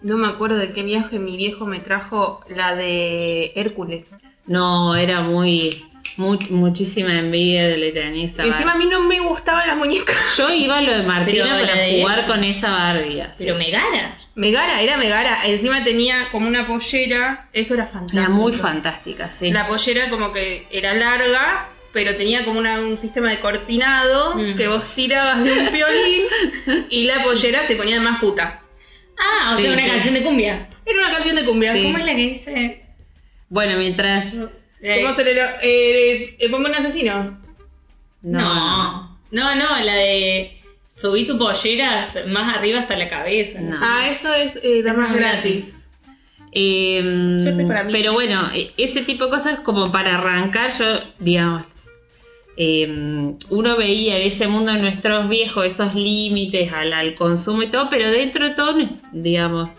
no 0.02 0.16
me 0.18 0.28
acuerdo 0.28 0.58
de 0.58 0.72
qué 0.72 0.82
viaje 0.82 1.18
mi 1.18 1.38
viejo 1.38 1.64
me 1.64 1.80
trajo 1.80 2.44
la 2.54 2.74
de 2.74 3.52
Hércules. 3.54 4.14
No, 4.46 4.94
era 4.94 5.22
muy, 5.22 5.70
mu- 6.16 6.38
muchísima 6.50 7.18
envidia 7.18 7.68
de 7.68 7.76
la 7.78 7.92
tenía 7.92 8.26
esa 8.26 8.44
Encima 8.44 8.72
a 8.72 8.76
mí 8.76 8.86
no 8.86 9.02
me 9.02 9.20
gustaban 9.20 9.66
las 9.66 9.76
muñecas. 9.76 10.16
Yo 10.36 10.52
iba 10.54 10.78
a 10.78 10.80
lo 10.82 10.92
de 10.96 11.02
Martina 11.02 11.44
Pero 11.44 11.66
para 11.66 11.82
de- 11.82 12.00
jugar 12.00 12.26
con 12.26 12.44
esa 12.44 12.70
Barbie. 12.70 13.20
así. 13.20 13.44
Pero 13.44 13.56
me 13.58 13.70
gana. 13.70 14.18
Megara, 14.34 14.80
era 14.82 14.96
Megara. 14.96 15.46
Encima 15.46 15.82
tenía 15.84 16.28
como 16.30 16.46
una 16.48 16.66
pollera. 16.66 17.48
Eso 17.52 17.74
era 17.74 17.86
fantástico. 17.86 18.18
Era 18.20 18.28
muy 18.28 18.52
fantástica, 18.52 19.30
sí. 19.30 19.50
La 19.50 19.66
pollera 19.66 20.10
como 20.10 20.32
que 20.32 20.66
era 20.70 20.94
larga, 20.94 21.68
pero 21.92 22.16
tenía 22.16 22.44
como 22.44 22.58
una- 22.58 22.80
un 22.80 22.98
sistema 22.98 23.30
de 23.30 23.40
cortinado 23.40 24.34
Mm. 24.36 24.56
que 24.56 24.68
vos 24.68 24.82
tirabas 24.94 25.42
de 25.42 25.52
un 25.52 25.72
violín 25.72 26.86
y 26.90 27.04
la 27.04 27.22
pollera 27.22 27.62
se 27.66 27.76
ponía 27.76 28.00
más 28.00 28.20
puta. 28.20 28.60
Ah, 29.18 29.52
o 29.54 29.56
Sí, 29.56 29.62
sea, 29.62 29.72
una 29.72 29.82
sí. 29.84 29.88
canción 29.90 30.14
de 30.14 30.22
cumbia. 30.22 30.68
Era 30.84 30.98
una 31.00 31.10
canción 31.10 31.36
de 31.36 31.44
cumbia. 31.46 31.72
Sí. 31.72 31.82
¿Cómo 31.84 31.96
es 31.98 32.04
la 32.04 32.14
que 32.14 32.20
dice? 32.28 32.82
Bueno, 33.48 33.78
mientras... 33.78 34.32
¿Cómo 35.02 35.14
se 35.14 35.24
le 35.24 35.34
lo... 35.34 35.42
Eh, 35.62 36.36
eh, 36.38 36.54
un 36.54 36.66
asesino. 36.74 37.38
No. 38.22 39.18
No, 39.30 39.54
no, 39.54 39.78
la 39.84 39.94
de 39.94 40.60
subí 40.88 41.26
tu 41.26 41.36
pollera 41.38 42.12
más 42.28 42.56
arriba 42.56 42.80
hasta 42.80 42.96
la 42.96 43.08
cabeza. 43.08 43.60
No. 43.60 43.76
Ah, 43.80 44.08
eso 44.08 44.32
es 44.32 44.58
eh, 44.62 44.82
damas 44.82 45.14
gratis. 45.14 45.86
Eh, 46.52 47.64
para 47.68 47.84
mí. 47.84 47.92
pero 47.92 48.14
bueno, 48.14 48.50
e- 48.54 48.72
ese 48.78 49.02
tipo 49.02 49.24
de 49.26 49.30
cosas 49.30 49.60
como 49.60 49.92
para 49.92 50.14
arrancar, 50.16 50.70
yo, 50.78 50.86
digamos, 51.18 51.64
eh, 52.56 53.34
uno 53.50 53.76
veía 53.76 54.16
en 54.16 54.26
ese 54.26 54.48
mundo 54.48 54.72
de 54.72 54.80
nuestros 54.80 55.28
viejos 55.28 55.66
esos 55.66 55.94
límites 55.94 56.72
al, 56.72 56.94
al 56.94 57.14
consumo 57.14 57.62
y 57.62 57.70
todo, 57.70 57.90
pero 57.90 58.10
dentro 58.10 58.48
de 58.48 58.54
todo, 58.54 58.74
digamos, 59.12 59.70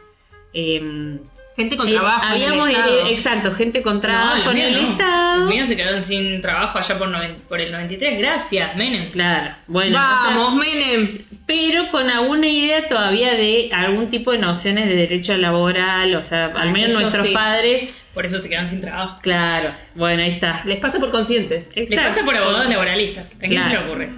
eh, 0.54 1.18
Gente 1.58 1.76
con 1.76 1.90
eh, 1.90 1.92
trabajo. 1.94 2.24
en 2.24 2.30
el 2.30 2.44
habíamos, 2.44 2.70
Estado. 2.70 2.92
hered- 3.02 3.12
exacto, 3.12 3.52
gente 3.52 3.82
con 3.82 4.00
trabajo 4.00 4.46
los 4.46 4.54
en 4.54 4.58
el 4.62 4.74
no. 4.82 4.92
Estado. 4.92 5.40
Los 5.42 5.50
míos 5.50 5.68
se 5.68 5.76
quedaron 5.76 6.02
sin 6.02 6.42
trabajo 6.42 6.78
allá 6.78 6.98
por, 6.98 7.10
noven- 7.10 7.36
por 7.50 7.60
el 7.60 7.72
93. 7.72 8.20
Gracias, 8.20 8.76
Menem. 8.76 9.10
Claro, 9.12 9.56
bueno, 9.68 9.98
o 9.98 10.00
sea, 10.28 10.38
Vamos, 10.38 10.56
Menem. 10.56 11.26
pero 11.48 11.90
con 11.90 12.10
alguna 12.10 12.48
idea 12.48 12.88
todavía 12.88 13.34
de 13.34 13.70
algún 13.74 14.10
tipo 14.10 14.32
de 14.32 14.38
nociones 14.38 14.86
de 14.88 14.96
derecho 14.96 15.36
laboral, 15.36 16.16
o 16.16 16.22
sea, 16.24 16.46
al 16.56 16.72
menos 16.72 16.90
Esto 16.90 17.00
nuestros 17.02 17.28
sí. 17.28 17.34
padres, 17.34 18.04
Por 18.14 18.26
eso 18.26 18.38
se 18.40 18.50
quedan 18.50 18.68
sin 18.68 18.82
trabajo. 18.82 19.20
claro, 19.24 19.74
bueno, 19.96 20.22
ahí 20.24 20.30
está. 20.30 20.62
Les 20.66 20.80
pasa 20.80 21.00
por 21.00 21.10
conscientes. 21.12 21.70
Le 21.76 21.84
Exacto. 21.84 22.04
pasa 22.10 22.24
por 22.24 22.36
abogados 22.38 22.70
laboralistas. 22.70 23.36
¿A 23.38 23.40
quién 23.48 23.64
se 23.64 23.70
le 23.72 23.78
ocurre? 23.80 24.10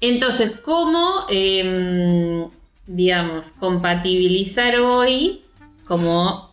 Entonces, 0.00 0.58
¿cómo, 0.64 1.24
eh, 1.30 2.44
digamos, 2.86 3.52
compatibilizar 3.52 4.76
hoy 4.80 5.42
como 5.86 6.47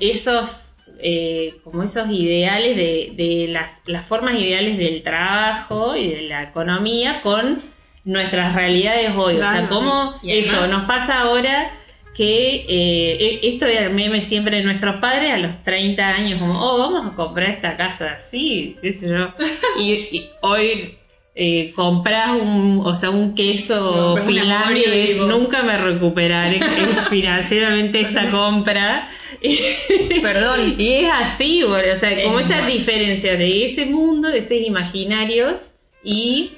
esos, 0.00 0.76
eh, 1.00 1.54
como 1.64 1.82
esos 1.82 2.10
ideales 2.10 2.76
de, 2.76 3.12
de 3.16 3.48
las, 3.48 3.80
las 3.86 4.06
formas 4.06 4.34
ideales 4.34 4.78
del 4.78 5.02
trabajo 5.02 5.96
y 5.96 6.08
de 6.08 6.22
la 6.22 6.42
economía 6.44 7.20
con 7.22 7.62
nuestras 8.04 8.54
realidades 8.54 9.12
hoy? 9.16 9.36
o 9.36 9.38
sea. 9.38 9.68
¿cómo 9.68 10.14
además- 10.22 10.22
eso 10.24 10.66
nos 10.68 10.82
pasa 10.84 11.20
ahora? 11.20 11.70
que 12.14 12.66
eh, 12.68 13.38
e- 13.42 13.48
esto 13.54 13.64
era 13.64 13.86
el 13.86 13.94
meme 13.94 14.20
siempre 14.20 14.58
de 14.58 14.62
nuestros 14.64 15.00
padres 15.00 15.32
a 15.32 15.38
los 15.38 15.62
30 15.62 16.06
años, 16.10 16.40
como, 16.42 16.60
oh, 16.62 16.78
vamos 16.78 17.10
a 17.10 17.16
comprar 17.16 17.48
esta 17.48 17.74
casa 17.78 18.12
así, 18.16 18.76
qué 18.82 18.92
sé 18.92 19.08
yo. 19.08 19.28
Y, 19.80 19.92
y 20.18 20.30
hoy 20.42 20.98
eh, 21.34 21.72
compras 21.74 22.32
un, 22.32 22.82
o 22.84 22.94
sea, 22.96 23.08
un 23.08 23.34
queso 23.34 24.14
y 24.18 25.06
tipo- 25.14 25.24
nunca 25.26 25.62
me 25.62 25.78
recuperaré 25.78 26.60
financieramente 27.08 28.00
esta 28.02 28.30
compra. 28.30 29.08
Perdón. 30.22 30.74
Y 30.78 30.92
es 30.92 31.10
así, 31.12 31.62
bueno, 31.64 31.94
o 31.94 31.96
sea, 31.96 32.22
como 32.24 32.38
Es 32.38 32.46
esa 32.46 32.66
diferencia 32.66 33.36
de 33.36 33.64
ese 33.64 33.86
mundo, 33.86 34.28
de 34.28 34.38
esos 34.38 34.52
imaginarios 34.52 35.58
y 36.02 36.52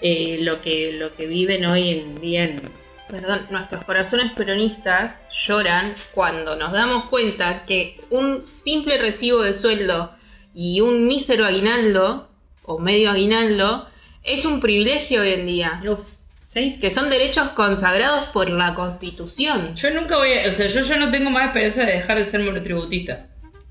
eh, 0.00 0.38
lo 0.40 0.60
que 0.60 0.92
lo 0.92 1.14
que 1.14 1.26
viven 1.26 1.66
hoy 1.66 1.90
en 1.90 2.20
día 2.20 2.44
en 2.44 2.62
Perdón, 3.08 3.46
nuestros 3.50 3.84
corazones 3.86 4.32
peronistas 4.32 5.18
lloran 5.30 5.94
cuando 6.12 6.56
nos 6.56 6.72
damos 6.72 7.06
cuenta 7.06 7.64
que 7.64 8.02
un 8.10 8.46
simple 8.46 8.98
recibo 8.98 9.40
de 9.40 9.54
sueldo 9.54 10.12
y 10.54 10.82
un 10.82 11.06
mísero 11.06 11.46
aguinaldo 11.46 12.28
o 12.64 12.78
medio 12.78 13.10
aguinaldo 13.10 13.88
es 14.22 14.44
un 14.44 14.60
privilegio 14.60 15.22
hoy 15.22 15.32
en 15.32 15.46
día, 15.46 15.82
Uf. 15.88 16.00
¿Sí? 16.48 16.78
que 16.80 16.90
son 16.90 17.10
derechos 17.10 17.48
consagrados 17.50 18.28
por 18.30 18.50
la 18.50 18.74
Constitución. 18.74 19.74
Yo 19.74 19.90
nunca 19.90 20.16
voy 20.16 20.32
a. 20.32 20.48
O 20.48 20.52
sea, 20.52 20.66
yo 20.66 20.80
ya 20.80 20.96
no 20.98 21.10
tengo 21.10 21.30
más 21.30 21.46
esperanza 21.46 21.84
de 21.84 21.92
dejar 21.92 22.18
de 22.18 22.24
ser 22.24 22.40
monotributista. 22.40 23.26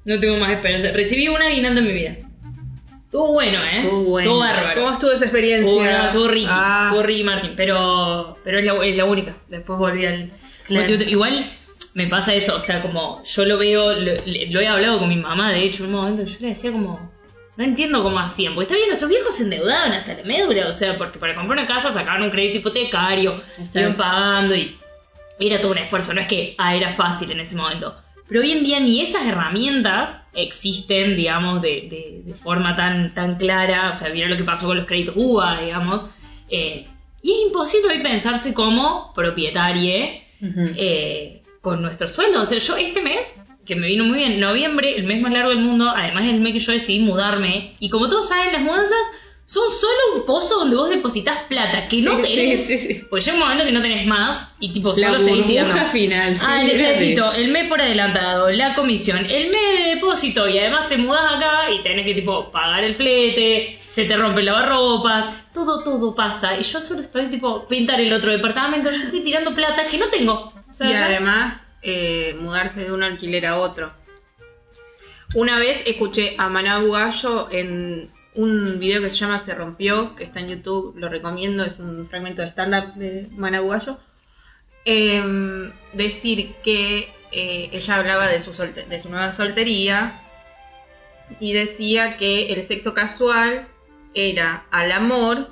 No 0.06 0.20
tengo 0.20 0.38
más 0.38 0.52
esperanza. 0.52 0.92
Recibí 0.92 1.28
un 1.28 1.42
aguinaldo 1.42 1.82
en 1.82 1.88
mi 1.88 1.94
vida. 1.94 2.16
Estuvo 3.04 3.34
bueno, 3.34 3.64
¿eh? 3.64 3.80
Estuvo 3.80 4.04
bueno. 4.04 4.38
bárbaro. 4.38 4.82
¿Cómo 4.82 4.94
estuvo 4.94 5.12
esa 5.12 5.26
experiencia? 5.26 5.70
Estuvo, 5.70 5.84
no, 5.84 6.08
estuvo 6.08 6.28
Ricky. 6.28 6.48
Ah. 6.50 6.88
Estuvo 6.88 7.04
Ricky 7.04 7.24
Martin. 7.24 7.54
Pero, 7.56 8.38
pero 8.44 8.60
es, 8.60 8.66
la, 8.66 8.86
es 8.86 8.98
la 8.98 9.06
única. 9.06 9.38
Después 9.48 9.80
volví 9.80 10.06
al. 10.06 10.32
Claro. 10.66 10.94
Igual 10.94 11.50
me 11.94 12.08
pasa 12.08 12.34
eso. 12.34 12.56
O 12.56 12.60
sea, 12.60 12.82
como 12.82 13.24
yo 13.24 13.46
lo 13.46 13.58
veo. 13.58 13.94
Lo 13.94 14.60
he 14.62 14.68
hablado 14.68 15.00
con 15.00 15.10
mi 15.10 15.16
mamá, 15.16 15.52
de 15.52 15.64
hecho, 15.64 15.84
en 15.84 15.90
un 15.94 16.02
momento. 16.02 16.26
Yo 16.26 16.38
le 16.42 16.48
decía 16.50 16.72
como. 16.72 17.17
No 17.58 17.64
entiendo 17.64 18.04
cómo 18.04 18.20
hacían. 18.20 18.54
Porque 18.54 18.66
está 18.66 18.76
bien, 18.76 18.88
nuestros 18.88 19.10
viejos 19.10 19.36
se 19.36 19.44
endeudaban 19.44 19.92
hasta 19.92 20.14
la 20.14 20.24
médula. 20.24 20.68
O 20.68 20.72
sea, 20.72 20.96
porque 20.98 21.18
para 21.20 21.34
comprar 21.36 21.58
una 21.58 21.68
casa 21.68 21.92
sacaban 21.94 22.22
un 22.24 22.30
crédito 22.30 22.60
hipotecario. 22.60 23.42
Iban 23.82 23.98
pagando 23.98 24.56
y. 24.56 24.78
Era 25.40 25.60
todo 25.62 25.72
un 25.72 25.78
esfuerzo. 25.80 26.14
No 26.14 26.22
es 26.22 26.28
que 26.28 26.56
ah, 26.58 26.76
era 26.76 26.94
fácil 26.94 27.32
en 27.32 27.40
ese 27.40 27.56
momento. 27.56 27.96
Pero 28.28 28.42
hoy 28.42 28.52
en 28.52 28.64
día 28.64 28.80
ni 28.80 29.02
esas 29.02 29.26
herramientas 29.26 30.24
existen, 30.34 31.16
digamos, 31.16 31.62
de, 31.62 31.88
de- 31.90 32.22
de 32.26 32.34
forma 32.34 32.76
tan, 32.76 33.14
tan 33.14 33.36
clara. 33.38 33.90
O 33.90 33.94
sea, 33.94 34.10
mira 34.10 34.28
lo 34.28 34.36
que 34.38 34.44
pasó 34.44 34.68
con 34.68 34.78
los 34.78 34.86
créditos 34.86 35.16
UBA, 35.18 35.62
digamos. 35.62 36.06
Eh, 36.50 36.86
y 37.22 37.32
es 37.32 37.38
imposible 37.48 37.90
hoy 37.94 38.04
pensarse 38.04 38.54
como 38.54 39.14
propietaria 39.16 40.22
eh, 40.42 41.42
con 41.62 41.82
nuestro 41.82 42.08
sueldo. 42.08 42.42
O 42.42 42.46
sea, 42.46 42.58
yo 42.60 42.76
este 42.78 43.02
mes, 43.02 43.42
que 43.68 43.76
me 43.76 43.88
vino 43.88 44.04
muy 44.06 44.20
bien, 44.20 44.40
noviembre, 44.40 44.96
el 44.98 45.04
mes 45.04 45.22
más 45.22 45.32
largo 45.34 45.50
del 45.50 45.60
mundo, 45.60 45.92
además 45.96 46.24
es 46.26 46.30
el 46.34 46.40
mes 46.40 46.54
que 46.54 46.60
yo 46.60 46.72
decidí 46.72 47.00
mudarme. 47.00 47.74
Y 47.80 47.90
como 47.90 48.08
todos 48.10 48.28
saben, 48.30 48.52
las 48.54 48.62
mudanzas 48.62 48.98
son 49.46 49.64
solo 49.70 49.98
un 50.20 50.26
pozo 50.26 50.60
donde 50.60 50.76
vos 50.76 50.90
depositas 50.90 51.44
plata 51.48 51.88
que 51.88 52.02
no 52.02 52.18
Sí, 52.18 52.22
tenés. 52.24 52.66
sí. 52.68 53.02
Pues 53.10 53.24
llega 53.24 53.38
un 53.38 53.44
momento 53.44 53.64
que 53.64 53.72
no 53.72 53.82
tenés 53.82 54.06
más 54.06 54.54
y 54.60 54.74
tipo 54.74 54.90
La 54.90 54.96
solo 54.96 55.20
seguís 55.22 55.46
tirando. 55.46 55.86
final. 55.86 56.36
Ah, 56.42 56.64
necesito 56.64 57.32
el 57.32 57.48
mes 57.50 57.68
por 57.70 57.80
adelantado, 57.82 58.50
la 58.52 58.76
comisión, 58.76 59.20
el 59.26 59.46
mes 59.50 59.80
de 59.84 59.96
depósito 59.96 60.50
y 60.50 60.60
además 60.60 60.90
te 60.90 60.98
mudás 60.98 61.38
acá 61.38 61.72
y 61.72 61.82
tenés 61.82 62.06
que 62.06 62.14
tipo 62.14 62.52
pagar 62.52 62.84
el 62.84 62.96
flete, 62.96 63.80
se 63.88 64.04
te 64.04 64.18
rompe 64.18 64.42
el 64.42 64.48
lavarropas, 64.48 65.30
todo, 65.54 65.82
todo 65.82 66.14
pasa. 66.14 66.58
Y 66.60 66.64
yo 66.64 66.82
solo 66.82 67.00
estoy 67.00 67.28
tipo 67.28 67.66
pintar 67.70 68.02
el 68.02 68.12
otro 68.12 68.32
departamento, 68.32 68.92
yo 68.92 69.04
estoy 69.04 69.22
tirando 69.22 69.54
plata 69.56 69.86
que 69.86 69.98
no 69.98 70.08
tengo. 70.08 70.52
O 70.70 70.76
sea, 70.76 70.90
y 70.92 70.94
además 70.94 71.62
eh, 71.82 72.36
mudarse 72.40 72.84
de 72.86 72.92
un 72.92 73.04
alquiler 73.04 73.46
a 73.46 73.58
otro. 73.60 73.92
Una 75.36 75.60
vez 75.60 75.84
escuché 75.86 76.36
a 76.38 76.48
Manabu 76.50 76.92
Gallo 76.92 77.50
en 77.52 78.10
un 78.34 78.80
video 78.80 79.02
que 79.02 79.10
se 79.10 79.18
llama 79.18 79.40
Se 79.40 79.54
rompió, 79.56 80.16
que 80.16 80.24
está 80.24 80.40
en 80.40 80.50
YouTube, 80.50 80.96
lo 80.98 81.10
recomiendo, 81.10 81.64
es 81.66 81.78
un 81.80 82.06
fragmento 82.06 82.42
de 82.42 82.50
stand-up 82.50 82.94
de 82.96 83.28
Manabu 83.32 83.70
Gallo, 83.70 84.00
em, 84.86 85.72
decir 85.94 86.54
que 86.64 87.10
eh, 87.32 87.70
ella 87.74 87.96
hablaba 87.98 88.28
de 88.28 88.40
su, 88.40 88.54
solte- 88.54 88.88
de 88.88 89.00
su 89.02 89.10
nueva 89.10 89.34
soltería 89.34 90.22
y 91.42 91.52
decía 91.52 92.16
que 92.16 92.54
el 92.54 92.64
sexo 92.64 92.94
casual 92.94 93.68
era 94.14 94.64
al 94.72 94.94
amor 94.94 95.50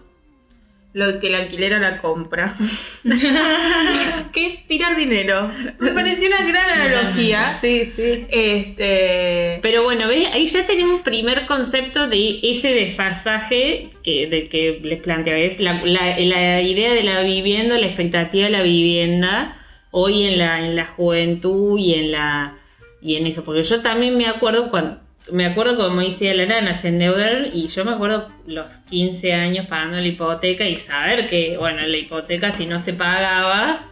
lo 0.96 1.20
que 1.20 1.28
el 1.28 1.36
alquiler 1.36 1.74
a 1.74 1.80
la 1.80 1.98
compra. 1.98 2.56
que 4.34 4.46
es 4.48 4.68
tirar 4.68 4.96
dinero. 4.96 5.52
Me 5.80 5.92
pareció 5.92 6.28
una 6.28 6.42
gran 6.48 6.70
analogía. 6.80 7.58
Sí, 7.60 7.92
sí. 7.96 8.25
Este. 8.30 9.60
Pero 9.62 9.84
bueno, 9.84 10.08
¿ves? 10.08 10.28
ahí 10.32 10.48
ya 10.48 10.66
tenemos 10.66 11.02
primer 11.02 11.46
concepto 11.48 12.08
de 12.08 12.40
ese 12.44 12.74
desfasaje 12.74 13.90
que, 14.04 14.28
del 14.28 14.48
que 14.50 14.80
les 14.84 15.02
planteaba. 15.02 15.40
Es 15.40 15.60
la, 15.60 15.82
la- 15.84 16.18
la 16.20 16.62
idea 16.62 16.94
de 16.94 17.04
la 17.04 17.22
vivienda, 17.22 17.78
la 17.78 17.88
expectativa 17.88 18.46
de 18.46 18.52
la 18.52 18.62
vivienda, 18.64 19.58
hoy 19.92 20.24
en 20.24 20.38
la, 20.40 20.66
en 20.66 20.75
la 20.75 20.86
juventud 20.86 21.78
y 21.78 21.94
en 21.96 22.12
la 22.14 22.56
y 23.02 23.16
en 23.18 23.28
eso. 23.28 23.44
Porque 23.44 23.64
yo 23.64 23.82
también 23.82 24.18
me 24.18 24.28
acuerdo 24.28 24.70
cuando 24.72 25.00
me 25.32 25.46
acuerdo 25.46 25.77
como 25.77 26.01
decía 26.01 26.34
la 26.34 26.46
nana, 26.46 26.79
se 26.82 26.89
endeudaron 26.89 27.48
y 27.53 27.67
yo 27.67 27.84
me 27.86 27.91
acuerdo 27.91 28.29
los 28.46 28.74
15 28.89 29.34
años 29.34 29.65
pagando 29.67 29.98
la 29.98 30.08
hipoteca 30.08 30.67
y 30.67 30.77
saber 30.79 31.29
que, 31.29 31.58
bueno, 31.58 31.82
la 31.82 31.98
hipoteca 31.98 32.51
si 32.51 32.65
no 32.65 32.79
se 32.79 32.94
pagaba, 32.94 33.86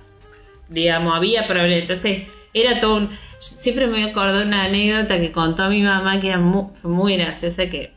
digamos, 0.70 1.16
había 1.16 1.48
problemas. 1.48 1.82
Entonces, 1.82 2.24
era 2.54 2.80
todo 2.80 2.98
un... 2.98 3.10
Siempre 3.40 3.88
me 3.88 4.00
de 4.06 4.46
una 4.46 4.64
anécdota 4.64 5.20
que 5.20 5.32
contó 5.34 5.68
mi 5.70 5.82
mamá 5.82 6.22
que 6.22 6.30
era 6.30 6.38
muy, 6.40 6.68
muy 6.84 7.18
graciosa, 7.18 7.70
que 7.70 7.92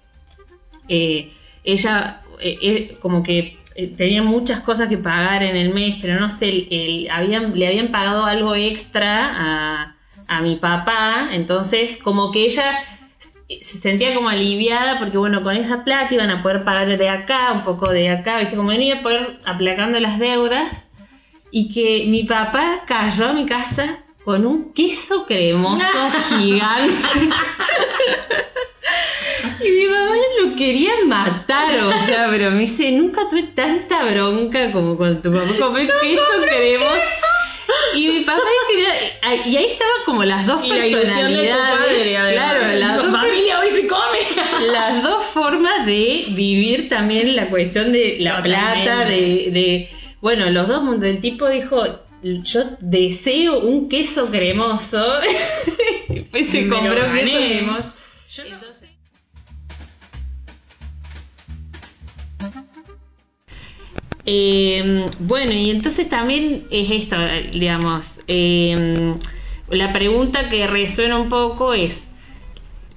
eh, 0.88 1.30
ella 1.62 2.22
eh, 2.40 2.58
eh, 2.62 2.96
como 3.00 3.22
que 3.22 3.58
tenía 3.96 4.22
muchas 4.22 4.60
cosas 4.60 4.88
que 4.88 4.96
pagar 4.98 5.42
en 5.42 5.56
el 5.56 5.72
mes, 5.74 5.96
pero 6.00 6.18
no 6.18 6.30
sé, 6.30 6.48
el- 6.48 6.68
el- 6.70 7.10
habían, 7.10 7.56
le 7.58 7.66
habían 7.68 7.88
pagado 7.92 8.24
algo 8.24 8.54
extra 8.54 9.32
a, 9.34 9.94
a 10.26 10.40
mi 10.42 10.56
papá, 10.56 11.28
entonces 11.32 11.98
como 12.02 12.32
que 12.32 12.46
ella 12.46 12.78
se 13.48 13.78
sentía 13.78 14.14
como 14.14 14.28
aliviada 14.28 14.98
porque 14.98 15.18
bueno, 15.18 15.42
con 15.42 15.56
esa 15.56 15.84
plata 15.84 16.12
iban 16.12 16.30
a 16.30 16.42
poder 16.42 16.64
pagar 16.64 16.96
de 16.96 17.08
acá, 17.08 17.52
un 17.52 17.64
poco 17.64 17.90
de 17.90 18.08
acá, 18.08 18.38
viste, 18.38 18.56
como 18.56 18.70
venía 18.70 18.96
a 18.96 19.02
poder 19.02 19.38
aplacando 19.44 20.00
las 20.00 20.18
deudas 20.18 20.86
y 21.50 21.72
que 21.72 22.06
mi 22.08 22.24
papá 22.24 22.82
cayó 22.86 23.28
a 23.28 23.32
mi 23.32 23.46
casa 23.46 23.98
con 24.24 24.44
un 24.44 24.72
queso 24.72 25.24
cremoso 25.26 25.86
gigante. 26.36 26.94
Y 29.64 29.70
mi 29.70 29.86
mamá 29.86 30.14
lo 30.40 30.56
quería 30.56 30.92
matar, 31.06 31.70
o 31.84 32.06
sea, 32.06 32.26
pero 32.30 32.50
me 32.50 32.60
dice, 32.60 32.90
nunca 32.92 33.28
tuve 33.28 33.44
tanta 33.44 34.04
bronca 34.10 34.72
como 34.72 34.96
cuando 34.96 35.22
tu 35.22 35.32
papá 35.32 35.48
comió 35.58 35.86
queso 36.00 36.22
cremoso. 36.42 37.26
Y 37.94 38.08
mi 38.08 38.20
papá 38.24 38.40
quería, 38.70 39.46
y 39.46 39.56
ahí 39.56 39.64
estaban 39.66 40.04
como 40.04 40.22
las 40.24 40.46
dos 40.46 40.64
Y 40.64 40.68
la 40.68 40.86
ilusión 40.86 41.32
de 41.32 41.36
tu 41.36 41.42
personalidades. 41.42 41.78
padre, 41.78 42.32
claro, 42.34 42.78
las 42.78 42.96
dos 42.96 43.06
papá 43.06 43.22
las 44.72 45.02
dos 45.02 45.24
formas 45.26 45.86
de 45.86 46.26
vivir 46.30 46.88
también 46.88 47.34
la 47.34 47.48
cuestión 47.48 47.92
de 47.92 48.16
la 48.20 48.36
Totalmente. 48.42 48.84
plata, 48.84 49.04
de, 49.06 49.16
de, 49.50 49.90
bueno, 50.20 50.48
los 50.50 50.68
dos 50.68 50.82
mundos. 50.82 51.08
El 51.08 51.20
tipo 51.20 51.48
dijo, 51.48 51.82
yo 52.22 52.60
deseo 52.80 53.60
un 53.60 53.88
queso 53.88 54.30
cremoso. 54.30 55.04
Después 56.08 56.48
se 56.48 56.62
Me 56.62 56.74
compró 56.76 57.12
queso 57.12 57.36
cremoso. 57.36 57.92
Yo 58.28 58.44
no- 58.50 58.75
Eh, 64.26 65.08
bueno, 65.20 65.52
y 65.52 65.70
entonces 65.70 66.08
también 66.08 66.64
es 66.70 66.90
esto, 66.90 67.16
digamos, 67.52 68.18
eh, 68.26 69.14
la 69.70 69.92
pregunta 69.92 70.48
que 70.48 70.66
resuena 70.66 71.18
un 71.18 71.28
poco 71.28 71.74
es, 71.74 72.08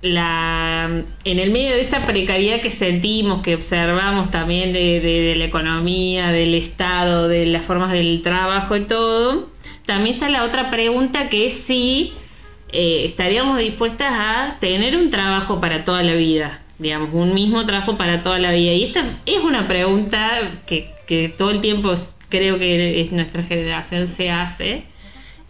la, 0.02 1.04
en 1.26 1.40
el 1.40 1.52
medio 1.52 1.72
de 1.72 1.82
esta 1.82 2.06
precariedad 2.06 2.62
que 2.62 2.72
sentimos, 2.72 3.42
que 3.44 3.56
observamos 3.56 4.32
también 4.32 4.74
de 4.74 5.36
la 5.38 5.46
economía, 5.46 6.32
del 6.32 6.56
Estado, 6.56 7.28
de 7.28 7.46
las 7.46 7.66
formas 7.66 7.92
del 7.92 8.22
trabajo 8.24 8.76
y 8.76 8.86
todo, 8.86 9.50
también 9.86 10.16
está 10.16 10.30
la 10.30 10.44
otra 10.44 10.70
pregunta 10.70 11.30
que 11.30 11.48
es 11.48 11.54
si 11.54 12.14
eh, 12.72 13.06
estaríamos 13.06 13.58
dispuestas 13.58 14.12
a 14.12 14.58
tener 14.60 14.96
un 14.96 15.10
trabajo 15.10 15.60
para 15.60 15.84
toda 15.84 16.04
la 16.04 16.14
vida, 16.14 16.59
digamos, 16.80 17.10
un 17.14 17.34
mismo 17.34 17.66
trabajo 17.66 17.98
para 17.98 18.24
toda 18.24 18.40
la 18.40 18.52
vida. 18.52 18.74
Y 18.74 18.86
esta 18.86 19.04
es 19.26 19.40
una 19.44 19.68
pregunta 19.68 20.60
que, 20.66 20.92
que 21.08 21.30
todo 21.30 21.52
el 21.52 21.62
tiempo 21.62 21.94
creo 22.30 22.58
que 22.58 23.02
es- 23.02 23.12
nuestra 23.12 23.44
generación 23.44 24.08
se 24.08 24.32
hace. 24.32 24.84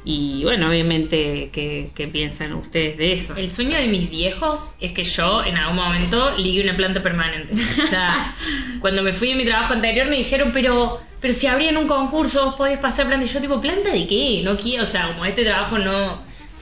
Y 0.05 0.43
bueno, 0.43 0.69
obviamente, 0.69 1.49
¿qué, 1.51 1.91
qué 1.93 2.07
piensan 2.07 2.53
ustedes 2.53 2.97
de 2.97 3.13
eso? 3.13 3.35
El 3.35 3.51
sueño 3.51 3.75
de 3.77 3.87
mis 3.87 4.09
viejos 4.09 4.73
es 4.79 4.93
que 4.93 5.03
yo 5.03 5.43
en 5.43 5.57
algún 5.57 5.75
momento 5.75 6.35
ligue 6.37 6.63
una 6.63 6.75
planta 6.75 7.01
permanente. 7.01 7.53
O 7.83 7.85
sea, 7.85 8.33
cuando 8.79 9.03
me 9.03 9.11
fui 9.13 9.29
de 9.29 9.35
mi 9.35 9.45
trabajo 9.45 9.73
anterior 9.73 10.07
me 10.07 10.15
dijeron, 10.17 10.51
pero, 10.53 11.01
pero 11.19 11.33
si 11.33 11.47
abrían 11.47 11.75
un 11.77 11.87
concurso 11.87 12.45
vos 12.45 12.55
podés 12.55 12.79
pasar 12.79 13.07
planta. 13.07 13.25
Y 13.25 13.29
yo 13.29 13.41
tipo, 13.41 13.59
¿planta 13.59 13.89
de 13.91 14.07
qué? 14.07 14.41
No 14.43 14.55
quiero, 14.57 14.83
o 14.83 14.85
sea, 14.85 15.07
como 15.09 15.25
este 15.25 15.43
trabajo 15.43 15.77
no... 15.77 16.17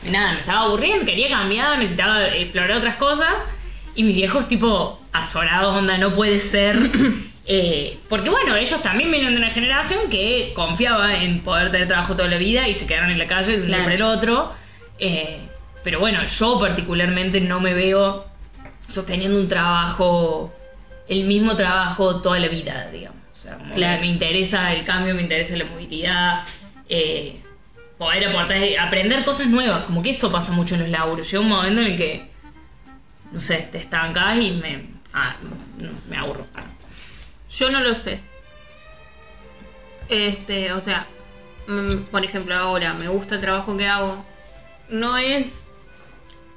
Nada, 0.09 0.33
me 0.33 0.39
estaba 0.39 0.62
aburriendo, 0.65 1.05
quería 1.05 1.29
cambiar, 1.29 1.77
necesitaba 1.79 2.27
explorar 2.29 2.77
otras 2.77 2.95
cosas. 2.95 3.33
Y 3.98 4.04
mis 4.04 4.16
viejos 4.16 4.48
tipo, 4.48 5.01
azorados, 5.12 5.75
onda, 5.75 5.98
no 5.98 6.13
puede 6.13 6.39
ser. 6.39 6.77
Eh, 7.50 7.98
porque 8.10 8.30
bueno, 8.30 8.58
ellos 8.58 8.82
también 8.82 9.10
vienen 9.10 9.32
de 9.32 9.38
una 9.38 9.51
generación 9.51 10.10
que 10.10 10.51
confiaba 10.54 11.24
en 11.24 11.39
poder 11.39 11.72
tener 11.72 11.88
trabajo 11.88 12.13
toda 12.13 12.27
la 12.27 12.36
vida 12.38 12.68
y 12.68 12.74
se 12.74 12.86
quedaron 12.86 13.10
en 13.10 13.18
la 13.18 13.25
calle 13.25 13.56
de 13.56 13.62
un 13.62 13.68
día 13.68 13.84
para 13.84 13.96
el 13.96 14.01
otro. 14.01 14.51
Eh, 15.00 15.39
pero 15.82 16.01
bueno, 16.01 16.25
yo 16.25 16.60
particularmente 16.60 17.39
no 17.39 17.62
me 17.62 17.74
veo 17.74 18.25
sosteniendo 18.86 19.39
un 19.39 19.48
trabajo, 19.48 20.54
el 21.08 21.24
mismo 21.24 21.56
trabajo 21.56 22.18
toda 22.22 22.38
la 22.38 22.50
vida, 22.50 22.89
digamos. 22.92 23.18
O 23.32 23.36
sea, 23.38 23.56
como 23.58 23.75
Claro. 23.75 23.96
que 24.01 24.01
me 24.01 24.12
interesa 24.12 24.74
el 24.74 24.84
cambio, 24.84 25.16
me 25.16 25.22
interesa 25.22 25.56
la 25.56 25.63
movilidad, 25.63 26.44
eh, 26.89 27.38
poder 27.98 28.27
aportar, 28.27 28.58
aprender 28.77 29.24
cosas 29.24 29.48
nuevas, 29.48 29.84
como 29.86 30.04
que 30.04 30.10
eso 30.10 30.30
pasa 30.34 30.51
mucho 30.51 30.75
en 30.75 30.82
los 30.82 30.89
laburos. 30.89 31.32
Llega 31.32 31.39
un 31.42 31.48
momento 31.48 31.80
en 31.80 31.88
el 31.88 31.98
que, 31.98 32.25
no 33.31 33.39
sé, 33.39 33.67
te 33.72 33.77
estancas 33.77 34.38
y 34.38 34.51
me, 34.51 34.86
ah, 35.13 35.36
me 36.10 36.17
aburro. 36.17 36.46
Ah. 36.55 36.63
Yo 37.51 37.69
no 37.72 37.79
lo 37.81 37.93
sé. 37.96 38.19
Este, 40.10 40.72
o 40.72 40.79
sea, 40.79 41.07
mm, 41.67 42.03
por 42.12 42.24
ejemplo, 42.24 42.55
ahora 42.55 42.93
me 42.93 43.07
gusta 43.07 43.36
el 43.36 43.41
trabajo 43.41 43.77
que 43.77 43.88
hago. 43.88 44.25
No 44.89 45.17
es 45.17 45.65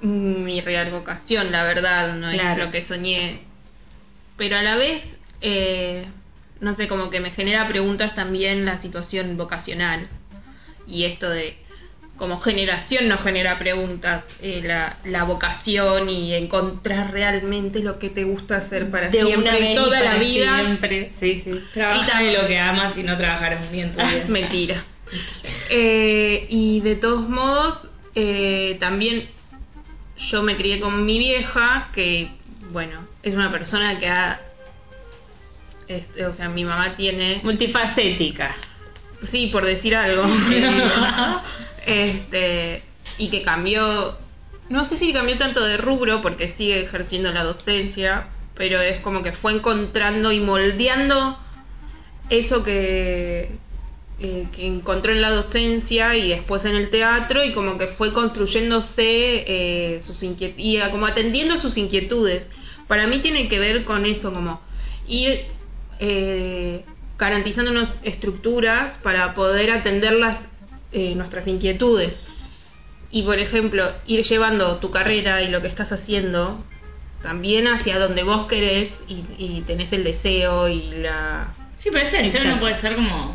mi 0.03 0.61
real 0.61 0.91
vocación, 0.91 1.53
la 1.53 1.65
verdad, 1.65 2.15
no 2.15 2.31
es 2.31 2.59
lo 2.59 2.71
que 2.71 2.85
soñé. 2.85 3.41
Pero 4.37 4.57
a 4.57 4.63
la 4.63 4.77
vez, 4.77 5.19
eh, 5.41 6.07
no 6.61 6.75
sé, 6.75 6.89
como 6.89 7.11
que 7.11 7.21
me 7.21 7.31
genera 7.31 7.69
preguntas 7.69 8.15
también 8.15 8.65
la 8.65 8.79
situación 8.79 9.37
vocacional. 9.37 10.09
Y 10.87 11.05
esto 11.05 11.29
de, 11.29 11.57
como 12.21 12.39
generación 12.39 13.09
nos 13.09 13.23
genera 13.23 13.59
preguntas, 13.59 14.25
eh, 14.43 14.61
la, 14.63 14.95
la 15.07 15.25
vocación 15.25 16.11
y 16.11 16.35
encontrar 16.35 17.13
realmente 17.13 17.79
lo 17.79 17.99
que 17.99 18.11
te 18.11 18.25
gusta 18.25 18.59
hacer 18.59 18.91
para 18.91 19.09
de 19.09 19.23
siempre 19.23 19.49
una 19.49 19.59
y 19.59 19.63
vez 19.63 19.73
y 19.73 19.75
toda 19.75 20.01
la 20.01 20.07
para 20.11 20.19
vida. 20.19 20.61
siempre. 20.61 21.13
Sí, 21.19 21.41
sí. 21.43 21.65
Trabaja 21.73 22.23
de 22.23 22.33
lo 22.33 22.47
que 22.47 22.59
amas 22.59 22.99
y 22.99 23.05
no 23.05 23.17
día 23.17 23.85
en 23.85 23.93
tu 23.93 23.99
vida. 23.99 24.25
Mentira. 24.29 24.85
Eh, 25.71 26.47
y 26.49 26.81
de 26.81 26.95
todos 26.95 27.29
modos, 27.29 27.89
eh, 28.15 28.77
también 28.79 29.29
yo 30.17 30.43
me 30.43 30.57
crié 30.57 30.79
con 30.79 31.05
mi 31.05 31.19
vieja, 31.19 31.89
que, 31.93 32.31
bueno, 32.71 33.01
es 33.25 33.35
una 33.35 33.51
persona 33.51 33.99
que 33.99 34.07
ha... 34.07 34.41
este, 35.89 36.27
o 36.27 36.33
sea, 36.33 36.49
mi 36.49 36.65
mamá 36.65 36.95
tiene... 36.95 37.41
Multifacética. 37.43 38.55
Sí, 39.23 39.49
por 39.49 39.65
decir 39.65 39.97
algo. 39.97 40.25
este, 41.87 42.83
y 43.19 43.31
que 43.31 43.43
cambió... 43.43 44.17
No 44.69 44.85
sé 44.85 44.97
si 44.97 45.13
cambió 45.13 45.37
tanto 45.37 45.65
de 45.65 45.77
rubro, 45.77 46.23
porque 46.23 46.47
sigue 46.49 46.81
ejerciendo 46.83 47.33
la 47.33 47.43
docencia, 47.43 48.29
pero 48.55 48.81
es 48.81 49.01
como 49.01 49.23
que 49.23 49.33
fue 49.33 49.53
encontrando 49.53 50.31
y 50.31 50.39
moldeando 50.39 51.37
eso 52.29 52.63
que, 52.63 53.51
eh, 54.21 54.47
que 54.55 54.67
encontró 54.67 55.11
en 55.13 55.21
la 55.23 55.31
docencia 55.31 56.15
y 56.15 56.29
después 56.29 56.65
en 56.67 56.77
el 56.77 56.89
teatro 56.91 57.43
y 57.43 57.53
como 57.53 57.79
que 57.79 57.89
fue 57.89 58.13
construyéndose 58.13 59.45
eh, 59.49 60.01
sus 60.01 60.23
inquietudes 60.23 60.65
y 60.65 60.77
a- 60.77 60.93
como 60.93 61.07
atendiendo 61.07 61.57
sus 61.57 61.77
inquietudes. 61.77 62.49
Para 62.87 63.09
mí 63.09 63.19
tiene 63.19 63.49
que 63.49 63.59
ver 63.59 63.83
con 63.85 64.07
eso, 64.07 64.33
como 64.33 64.61
ir 65.09 65.47
eh, 65.99 66.85
garantizándonos 67.19 67.97
estructuras 68.05 68.93
para 69.03 69.35
poder 69.35 69.73
atender 69.73 70.13
las, 70.13 70.47
eh, 70.93 71.15
nuestras 71.15 71.47
inquietudes. 71.47 72.21
Y 73.11 73.23
por 73.23 73.39
ejemplo, 73.39 73.91
ir 74.07 74.23
llevando 74.25 74.77
tu 74.77 74.91
carrera 74.91 75.43
y 75.43 75.49
lo 75.49 75.61
que 75.63 75.69
estás 75.69 75.93
haciendo 75.93 76.63
también 77.23 77.67
hacia 77.67 77.99
donde 77.99 78.23
vos 78.23 78.47
querés 78.47 79.01
y, 79.09 79.25
y 79.37 79.63
tenés 79.67 79.93
el 79.93 80.05
deseo 80.05 80.69
y 80.69 80.91
la 81.03 81.49
Sí, 81.81 81.89
pero 81.91 82.05
ese 82.05 82.19
deseo 82.19 82.41
Exacto. 82.41 82.57
no 82.57 82.61
puede 82.61 82.75
ser 82.75 82.95
como. 82.95 83.35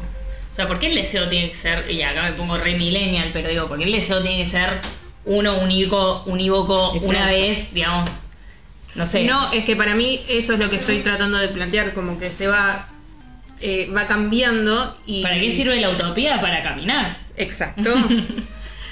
O 0.51 0.55
sea, 0.55 0.67
¿por 0.67 0.77
qué 0.77 0.87
el 0.87 0.95
deseo 0.95 1.27
tiene 1.29 1.49
que 1.49 1.55
ser.? 1.55 1.89
Y 1.89 2.03
acá 2.03 2.21
me 2.21 2.33
pongo 2.33 2.57
re 2.57 2.77
millennial, 2.77 3.31
pero 3.33 3.49
digo, 3.49 3.67
¿por 3.67 3.79
qué 3.79 3.85
el 3.85 3.91
deseo 3.91 4.21
tiene 4.21 4.37
que 4.37 4.45
ser 4.45 4.81
uno 5.25 5.57
único, 5.57 6.23
unívoco, 6.27 6.89
Exacto. 6.93 7.07
una 7.07 7.27
vez, 7.27 7.73
digamos? 7.73 8.11
No 8.93 9.03
sé. 9.07 9.23
No, 9.23 9.51
es 9.51 9.65
que 9.65 9.75
para 9.75 9.95
mí 9.95 10.21
eso 10.29 10.53
es 10.53 10.59
lo 10.59 10.69
que 10.69 10.75
estoy 10.75 10.99
tratando 10.99 11.39
de 11.39 11.47
plantear, 11.47 11.95
como 11.95 12.19
que 12.19 12.29
se 12.29 12.45
va 12.45 12.87
eh, 13.61 13.89
va 13.89 14.05
cambiando 14.05 14.95
y 15.07 15.23
¿Para 15.23 15.39
qué 15.39 15.49
sirve 15.49 15.81
la 15.81 15.89
utopía? 15.89 16.39
Para 16.39 16.61
caminar. 16.61 17.17
Exacto. 17.37 17.93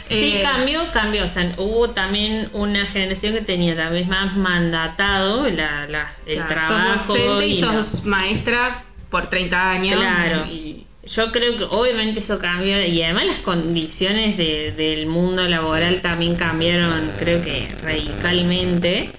Sí, 0.10 0.34
Eh, 0.36 0.42
cambió, 0.44 0.82
cambió. 0.92 1.24
O 1.24 1.28
sea, 1.28 1.56
hubo 1.58 1.92
también 1.92 2.50
una 2.52 2.86
generación 2.88 3.34
que 3.34 3.42
tenía 3.42 3.76
tal 3.76 3.94
vez 3.94 4.06
más 4.08 4.36
mandatado 4.36 5.50
la, 5.50 5.88
la- 5.88 6.12
el 6.26 6.36
claro, 6.36 6.50
trabajo. 6.50 7.16
Sos 7.16 7.18
docente 7.18 7.48
y, 7.48 7.52
y 7.58 7.62
la- 7.62 7.84
sos 7.84 8.04
maestra 8.06 8.84
por 9.10 9.30
30 9.30 9.72
años. 9.72 9.96
Claro. 10.00 10.46
Y, 10.46 10.86
Yo 11.06 11.32
creo 11.32 11.58
que 11.58 11.64
obviamente 11.64 12.20
eso 12.20 12.38
cambió 12.38 12.86
y 12.86 13.02
además 13.02 13.26
las 13.26 13.40
condiciones 13.40 14.38
de- 14.38 14.74
del 14.74 15.06
mundo 15.08 15.44
laboral 15.48 16.02
también 16.02 16.36
cambiaron, 16.36 17.14
creo 17.18 17.42
que 17.42 17.76
radicalmente. 17.82 19.16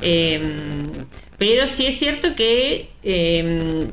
Eh, 0.00 1.04
pero 1.38 1.66
sí 1.66 1.86
es 1.86 1.98
cierto 1.98 2.34
que 2.34 2.90
eh, 3.02 3.90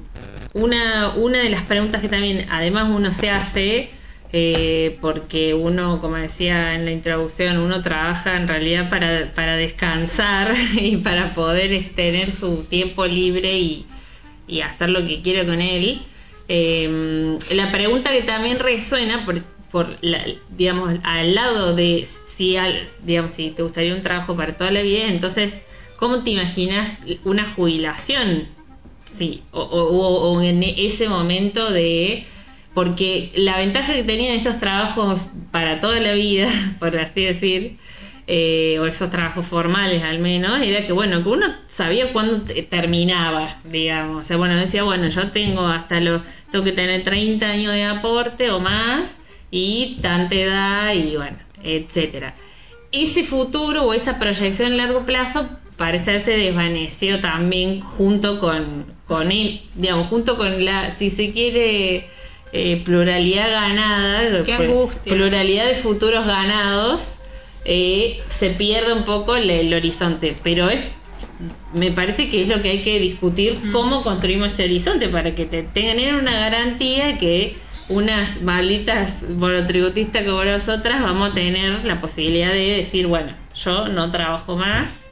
una, 0.53 1.15
una 1.15 1.39
de 1.43 1.49
las 1.49 1.63
preguntas 1.63 2.01
que 2.01 2.09
también 2.09 2.47
además 2.49 2.89
uno 2.89 3.11
se 3.11 3.29
hace, 3.29 3.91
eh, 4.33 4.97
porque 5.01 5.53
uno, 5.53 6.01
como 6.01 6.15
decía 6.17 6.75
en 6.75 6.85
la 6.85 6.91
introducción, 6.91 7.57
uno 7.59 7.81
trabaja 7.81 8.35
en 8.35 8.47
realidad 8.47 8.89
para, 8.89 9.31
para 9.33 9.55
descansar 9.55 10.53
y 10.75 10.97
para 10.97 11.33
poder 11.33 11.93
tener 11.95 12.31
su 12.31 12.63
tiempo 12.65 13.05
libre 13.05 13.57
y, 13.57 13.85
y 14.47 14.61
hacer 14.61 14.89
lo 14.89 15.05
que 15.07 15.21
quiere 15.21 15.45
con 15.45 15.61
él. 15.61 16.01
Eh, 16.49 17.37
la 17.51 17.71
pregunta 17.71 18.11
que 18.11 18.21
también 18.21 18.59
resuena 18.59 19.25
por, 19.25 19.41
por 19.71 19.97
la- 20.01 20.23
digamos 20.49 20.97
al 21.03 21.35
lado 21.35 21.75
de 21.75 22.07
si 22.25 22.55
al- 22.55 22.87
digamos 23.03 23.33
si 23.33 23.49
te 23.51 23.63
gustaría 23.63 23.93
un 23.93 24.01
trabajo 24.01 24.35
para 24.37 24.55
toda 24.55 24.71
la 24.71 24.81
vida 24.81 25.07
entonces 25.07 25.61
cómo 25.97 26.23
te 26.23 26.29
imaginas 26.31 26.99
una 27.25 27.51
jubilación 27.53 28.45
sí 29.13 29.41
o- 29.51 29.59
o 29.61 30.41
en 30.41 30.63
ese 30.63 31.09
momento 31.09 31.69
de 31.69 32.25
porque 32.77 33.31
la 33.33 33.57
ventaja 33.57 33.91
que 33.91 34.03
tenían 34.03 34.35
estos 34.35 34.59
trabajos 34.59 35.31
para 35.49 35.79
toda 35.79 35.99
la 35.99 36.13
vida 36.13 36.47
por 36.79 36.95
así 36.95 37.23
decir 37.23 37.77
eh, 38.27 38.77
o 38.79 38.85
esos 38.85 39.09
trabajos 39.09 39.47
formales 39.47 40.03
al 40.03 40.19
menos, 40.19 40.61
era 40.61 40.85
que 40.85 40.91
bueno, 40.93 41.23
que 41.23 41.29
uno 41.29 41.47
sabía 41.69 42.13
cuándo 42.13 42.41
te- 42.41 42.61
terminaba, 42.61 43.57
digamos. 43.63 44.21
O 44.21 44.27
sea, 44.27 44.37
bueno, 44.37 44.55
decía, 44.57 44.83
bueno, 44.83 45.07
yo 45.07 45.31
tengo 45.31 45.65
hasta 45.65 45.99
los, 46.01 46.21
tengo 46.51 46.63
que 46.65 46.71
tener 46.73 47.01
30 47.03 47.47
años 47.47 47.73
de 47.73 47.85
aporte 47.85 48.51
o 48.51 48.59
más 48.59 49.17
y 49.49 49.97
tanta 50.03 50.35
edad 50.35 50.93
y 50.93 51.15
bueno, 51.15 51.37
etcétera. 51.63 52.35
Ese 52.91 53.23
futuro 53.23 53.85
o 53.85 53.93
esa 53.95 54.19
proyección 54.19 54.73
a 54.73 54.75
largo 54.75 55.03
plazo 55.03 55.49
parecer 55.77 56.21
se 56.21 56.37
desvaneció 56.37 57.21
también 57.21 57.79
junto 57.81 58.39
con, 58.39 58.85
con 59.07 59.31
él, 59.31 59.61
digamos, 59.73 60.09
junto 60.09 60.37
con 60.37 60.63
la, 60.63 60.91
si 60.91 61.09
se 61.09 61.31
quiere, 61.31 62.07
eh, 62.53 62.81
pluralidad 62.83 63.49
ganada, 63.51 64.43
pluralidad 65.03 65.67
de 65.67 65.75
futuros 65.75 66.25
ganados, 66.25 67.17
eh, 67.65 68.21
se 68.29 68.51
pierde 68.51 68.93
un 68.93 69.03
poco 69.03 69.35
el, 69.35 69.49
el 69.49 69.73
horizonte, 69.73 70.35
pero 70.43 70.69
es 70.69 70.81
me 71.73 71.91
parece 71.91 72.29
que 72.29 72.41
es 72.41 72.47
lo 72.47 72.61
que 72.61 72.69
hay 72.69 72.81
que 72.81 72.99
discutir 72.99 73.59
cómo 73.71 74.03
construimos 74.03 74.53
ese 74.53 74.65
horizonte 74.65 75.09
para 75.09 75.35
que 75.35 75.45
te 75.45 75.63
tengan 75.63 76.15
una 76.15 76.39
garantía 76.39 77.17
que 77.17 77.57
unas 77.89 78.41
malditas 78.41 79.23
monotributistas 79.23 80.23
como 80.23 80.43
nosotras 80.43 81.01
vamos 81.01 81.31
a 81.31 81.33
tener 81.33 81.85
la 81.85 82.01
posibilidad 82.01 82.51
de 82.51 82.77
decir, 82.77 83.07
bueno, 83.07 83.33
yo 83.55 83.87
no 83.87 84.11
trabajo 84.11 84.57
más, 84.57 85.05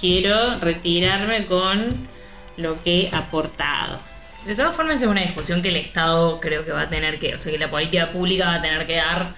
quiero 0.00 0.58
retirarme 0.60 1.46
con 1.46 2.08
lo 2.56 2.82
que 2.82 3.02
he 3.02 3.14
aportado. 3.14 4.00
De 4.46 4.54
todas 4.54 4.74
formas 4.74 5.02
es 5.02 5.08
una 5.08 5.22
discusión 5.22 5.62
que 5.62 5.68
el 5.68 5.76
Estado 5.76 6.40
creo 6.40 6.64
que 6.64 6.72
va 6.72 6.82
a 6.82 6.88
tener 6.88 7.18
que, 7.18 7.34
o 7.34 7.38
sea, 7.38 7.52
que 7.52 7.58
la 7.58 7.70
política 7.70 8.10
pública 8.10 8.46
va 8.46 8.54
a 8.54 8.62
tener 8.62 8.86
que 8.86 8.96
dar 8.96 9.34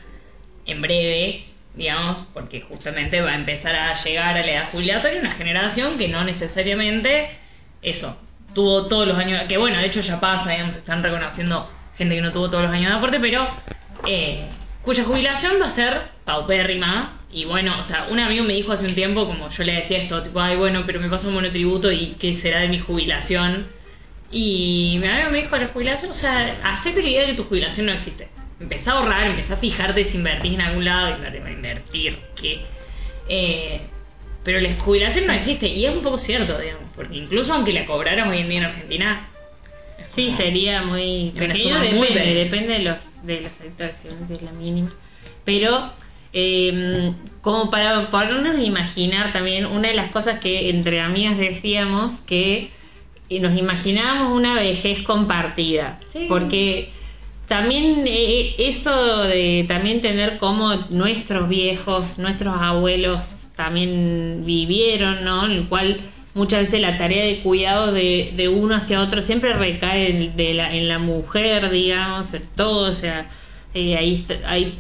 en 0.66 0.80
breve, 0.80 1.44
digamos, 1.74 2.24
porque 2.32 2.60
justamente 2.60 3.20
va 3.20 3.32
a 3.32 3.34
empezar 3.34 3.74
a 3.74 3.94
llegar 3.94 4.36
a 4.36 4.40
la 4.40 4.52
edad 4.52 4.70
jubilatoria 4.70 5.20
una 5.20 5.30
generación 5.30 5.98
que 5.98 6.08
no 6.08 6.22
necesariamente 6.24 7.30
eso 7.82 8.16
tuvo 8.54 8.86
todos 8.86 9.08
los 9.08 9.16
años, 9.16 9.42
que 9.48 9.56
bueno, 9.58 9.78
de 9.78 9.86
hecho 9.86 10.00
ya 10.00 10.20
pasa, 10.20 10.50
digamos, 10.50 10.76
están 10.76 11.02
reconociendo 11.02 11.68
gente 11.96 12.14
que 12.14 12.20
no 12.20 12.32
tuvo 12.32 12.50
todos 12.50 12.64
los 12.64 12.72
años 12.72 12.90
de 12.90 12.96
aporte, 12.96 13.20
pero 13.20 13.48
eh, 14.04 14.48
cuya 14.82 15.04
jubilación 15.04 15.60
va 15.60 15.66
a 15.66 15.70
ser 15.70 16.02
paupérrima. 16.24 17.18
Y 17.30 17.46
bueno, 17.46 17.78
o 17.78 17.82
sea, 17.82 18.08
un 18.10 18.20
amigo 18.20 18.44
me 18.44 18.52
dijo 18.52 18.72
hace 18.72 18.86
un 18.86 18.94
tiempo, 18.94 19.26
como 19.26 19.48
yo 19.48 19.64
le 19.64 19.72
decía 19.72 19.98
esto, 19.98 20.22
tipo, 20.22 20.40
ay, 20.40 20.56
bueno, 20.56 20.84
pero 20.86 21.00
me 21.00 21.08
paso 21.08 21.28
un 21.28 21.34
monotributo 21.34 21.90
y 21.90 22.16
qué 22.18 22.34
será 22.34 22.60
de 22.60 22.68
mi 22.68 22.78
jubilación. 22.78 23.66
Y 24.32 24.98
mi 25.00 25.06
amigo 25.06 25.30
me 25.30 25.42
dijo, 25.42 25.56
la 25.56 25.68
jubilación, 25.68 26.10
o 26.10 26.14
sea, 26.14 26.56
hacete 26.64 27.02
la 27.02 27.08
idea 27.08 27.20
de 27.22 27.26
que 27.28 27.34
tu 27.34 27.44
jubilación 27.44 27.86
no 27.86 27.92
existe. 27.92 28.28
Empezá 28.58 28.92
a 28.92 28.98
ahorrar, 28.98 29.26
empezá 29.26 29.54
a 29.54 29.56
fijarte 29.58 30.02
si 30.04 30.16
invertís 30.16 30.54
en 30.54 30.62
algún 30.62 30.84
lado, 30.84 31.16
invertir, 31.16 31.42
invertir, 31.48 32.18
que... 32.40 32.62
Eh, 33.28 33.80
pero 34.42 34.60
la 34.60 34.74
jubilación 34.76 35.26
no 35.26 35.32
existe, 35.32 35.68
y 35.68 35.86
es 35.86 35.94
un 35.94 36.02
poco 36.02 36.18
cierto, 36.18 36.58
digamos, 36.58 36.88
porque 36.96 37.16
incluso 37.16 37.54
aunque 37.54 37.72
la 37.72 37.86
cobraras 37.86 38.28
hoy 38.28 38.38
en 38.38 38.48
día 38.48 38.58
en 38.58 38.64
Argentina, 38.64 39.28
Sí, 40.14 40.30
sería 40.30 40.82
muy 40.82 41.32
pequeño, 41.36 41.78
muy 41.94 42.08
depende, 42.08 42.34
depende 42.34 42.72
de 42.74 42.78
los, 42.80 42.98
de 43.22 43.40
los 43.40 43.52
sectores, 43.52 43.96
seguramente 43.96 44.34
es 44.34 44.42
la 44.42 44.52
mínima. 44.52 44.92
Pero, 45.44 45.90
eh, 46.34 47.12
como 47.40 47.70
para 47.70 48.10
ponernos 48.10 48.56
a 48.56 48.62
imaginar 48.62 49.32
también, 49.32 49.64
una 49.64 49.88
de 49.88 49.94
las 49.94 50.10
cosas 50.10 50.38
que 50.38 50.68
entre 50.68 51.00
amigas 51.00 51.38
decíamos 51.38 52.12
que 52.26 52.70
nos 53.40 53.56
imaginábamos 53.56 54.32
una 54.32 54.54
vejez 54.54 55.02
compartida, 55.02 55.98
Sí. 56.12 56.26
porque 56.28 56.90
también 57.48 58.04
eh, 58.06 58.54
eso 58.58 59.22
de 59.24 59.64
también 59.68 60.00
tener 60.00 60.38
cómo 60.38 60.74
nuestros 60.90 61.48
viejos, 61.48 62.18
nuestros 62.18 62.54
abuelos 62.58 63.48
también 63.56 64.42
vivieron, 64.46 65.24
¿no? 65.24 65.44
En 65.46 65.52
el 65.52 65.68
cual 65.68 65.98
muchas 66.34 66.60
veces 66.60 66.80
la 66.80 66.96
tarea 66.96 67.24
de 67.26 67.40
cuidado 67.40 67.92
de, 67.92 68.32
de 68.36 68.48
uno 68.48 68.74
hacia 68.76 69.00
otro 69.02 69.20
siempre 69.20 69.52
recae 69.52 70.08
en, 70.10 70.36
de 70.36 70.54
la, 70.54 70.74
en 70.74 70.88
la 70.88 70.98
mujer, 70.98 71.70
digamos, 71.70 72.32
en 72.32 72.42
todo, 72.56 72.90
o 72.90 72.94
sea, 72.94 73.28
eh, 73.74 73.96
ahí 73.96 74.24
hay 74.46 74.74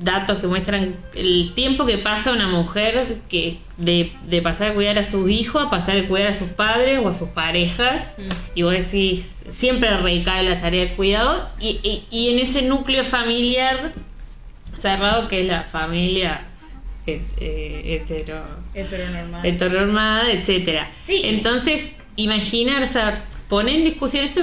datos 0.00 0.38
que 0.38 0.46
muestran 0.46 0.96
el 1.14 1.52
tiempo 1.54 1.86
que 1.86 1.98
pasa 1.98 2.32
una 2.32 2.48
mujer 2.48 3.18
que 3.28 3.58
de, 3.76 4.10
de 4.26 4.42
pasar 4.42 4.70
a 4.70 4.74
cuidar 4.74 4.98
a 4.98 5.04
sus 5.04 5.30
hijos 5.30 5.66
a 5.66 5.70
pasar 5.70 5.98
a 5.98 6.08
cuidar 6.08 6.28
a 6.28 6.34
sus 6.34 6.48
padres 6.48 6.98
o 7.02 7.08
a 7.08 7.14
sus 7.14 7.28
parejas 7.28 8.14
y 8.54 8.62
vos 8.62 8.72
decís 8.72 9.36
siempre 9.50 9.94
recae 9.98 10.42
la 10.42 10.60
tarea 10.60 10.86
de 10.86 10.94
cuidado 10.94 11.48
y, 11.60 11.78
y, 11.82 12.04
y 12.10 12.30
en 12.30 12.38
ese 12.38 12.62
núcleo 12.62 13.04
familiar 13.04 13.92
cerrado 14.74 15.28
que 15.28 15.42
es 15.42 15.46
la 15.46 15.64
familia 15.64 16.46
eh, 17.06 17.22
eh, 17.38 18.02
hetero 18.08 18.42
heteronormal. 18.74 19.44
heteronormada, 19.44 20.32
etcétera. 20.32 20.88
Sí. 21.04 21.20
Entonces, 21.24 21.92
imaginar, 22.16 22.82
o 22.82 22.86
sea, 22.86 23.24
poner 23.48 23.76
en 23.76 23.84
discusión 23.84 24.24
esto 24.26 24.42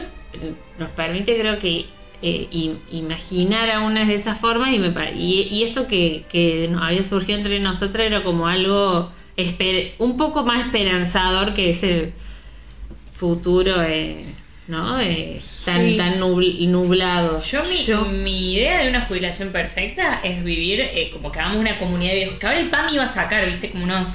nos 0.78 0.90
permite, 0.90 1.40
creo 1.40 1.60
que, 1.60 1.86
eh, 2.22 2.48
im- 2.52 2.80
imaginar 2.92 3.70
a 3.70 3.80
unas 3.82 4.08
de 4.08 4.16
esas 4.16 4.40
formas 4.40 4.74
y, 4.74 4.80
me, 4.80 4.92
pa- 4.92 5.12
y, 5.12 5.44
y 5.52 5.64
esto 5.64 5.88
que, 5.88 6.26
que 6.32 6.68
nos 6.70 6.82
había 6.82 7.04
surgido 7.06 7.38
entre 7.38 7.60
nosotras 7.60 8.08
era 8.08 8.24
como 8.24 8.48
algo 8.48 9.12
esper- 9.38 9.92
un 10.00 10.18
poco 10.18 10.44
más 10.44 10.66
esperanzador 10.66 11.54
que 11.54 11.70
ese 11.70 12.14
futuro, 13.16 13.82
eh, 13.84 14.26
¿no? 14.68 15.00
Eh, 15.00 15.40
tan, 15.66 15.82
Sí. 15.82 15.98
tan 15.98 16.20
nubl- 16.20 16.68
nublado. 16.68 17.42
Yo 17.42 17.64
mi, 17.64 17.86
mi 18.24 18.54
idea 18.56 18.84
de 18.84 18.90
una 18.90 19.02
jubilación 19.02 19.52
perfecta 19.52 20.20
es 20.24 20.44
vivir 20.44 20.82
eh, 20.82 21.10
como 21.12 21.32
que 21.32 21.40
hagamos 21.40 21.60
una 21.60 21.78
comunidad 21.80 22.12
de 22.12 22.18
viejos. 22.18 22.40
Que 22.40 22.48
ahora 22.48 22.60
el 22.60 22.70
PAM 22.70 22.90
iba 22.94 23.04
a 23.04 23.08
sacar, 23.08 23.46
viste, 23.46 23.72
como 23.72 23.84
unos 23.86 24.10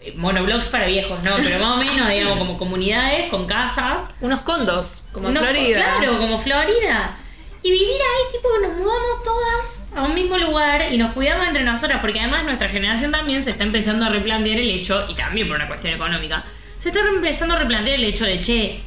eh, 0.00 0.12
monoblogs 0.16 0.68
para 0.68 0.86
viejos, 0.86 1.22
¿no? 1.22 1.36
Pero 1.42 1.58
más 1.58 1.76
o 1.76 1.78
menos, 1.78 2.08
digamos, 2.08 2.38
como 2.38 2.58
comunidades 2.58 3.28
con 3.30 3.46
casas. 3.46 4.14
Unos 4.20 4.40
condos, 4.42 5.02
como 5.12 5.28
en 5.28 5.36
Unos- 5.36 5.48
Florida. 5.48 5.96
Claro, 5.98 6.18
como 6.18 6.38
Florida. 6.38 7.16
Y 7.64 7.70
vivir 7.70 7.88
ahí, 7.88 8.32
tipo, 8.32 8.48
que 8.52 8.68
nos 8.68 8.76
mudamos 8.76 9.22
todas 9.24 9.88
a 9.96 10.02
un 10.02 10.14
mismo 10.14 10.36
lugar 10.36 10.92
y 10.92 10.98
nos 10.98 11.14
cuidamos 11.14 11.46
entre 11.46 11.64
nosotras, 11.64 12.00
porque 12.02 12.20
además 12.20 12.44
nuestra 12.44 12.68
generación 12.68 13.10
también 13.10 13.42
se 13.42 13.50
está 13.52 13.64
empezando 13.64 14.04
a 14.04 14.10
replantear 14.10 14.58
el 14.58 14.68
hecho, 14.68 15.06
y 15.08 15.14
también 15.14 15.48
por 15.48 15.56
una 15.56 15.66
cuestión 15.66 15.94
económica, 15.94 16.44
se 16.78 16.90
está 16.90 17.00
empezando 17.00 17.54
a 17.54 17.58
replantear 17.58 17.96
el 17.96 18.04
hecho 18.04 18.26
de, 18.26 18.40
che, 18.42 18.80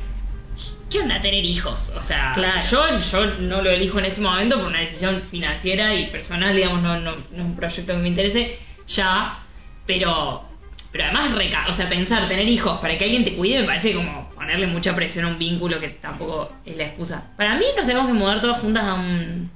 ¿qué 0.91 0.99
onda 0.99 1.19
tener 1.19 1.43
hijos? 1.43 1.91
O 1.97 2.01
sea, 2.01 2.33
Claro. 2.35 2.61
yo, 2.69 2.99
yo 2.99 3.25
no 3.39 3.63
lo 3.63 3.71
elijo 3.71 3.97
en 3.97 4.05
este 4.05 4.21
momento 4.21 4.59
por 4.59 4.67
una 4.67 4.79
decisión 4.81 5.23
financiera 5.23 5.95
y 5.95 6.05
personal, 6.11 6.55
digamos, 6.55 6.83
no, 6.83 6.99
no, 6.99 7.15
no 7.15 7.37
es 7.37 7.41
un 7.45 7.55
proyecto 7.55 7.93
que 7.93 7.99
me 7.99 8.07
interese 8.09 8.59
ya, 8.87 9.39
pero, 9.87 10.43
pero 10.91 11.05
además, 11.05 11.31
reca 11.33 11.65
o 11.67 11.73
sea, 11.73 11.89
pensar 11.89 12.27
tener 12.27 12.47
hijos 12.47 12.79
para 12.79 12.95
que 12.95 13.05
alguien 13.05 13.23
te 13.23 13.33
cuide 13.33 13.61
me 13.61 13.65
parece 13.65 13.93
como 13.95 14.26
ponerle 14.47 14.67
mucha 14.67 14.95
presión 14.95 15.25
a 15.25 15.27
un 15.27 15.37
vínculo 15.37 15.77
que 15.81 15.89
tampoco 15.89 16.49
es 16.65 16.77
la 16.77 16.85
excusa. 16.85 17.31
Para 17.35 17.55
mí 17.55 17.65
nos 17.75 17.85
tenemos 17.85 18.07
que 18.07 18.13
mudar 18.13 18.39
todas 18.39 18.61
juntas 18.61 18.85
a 18.85 18.93
un... 18.93 19.51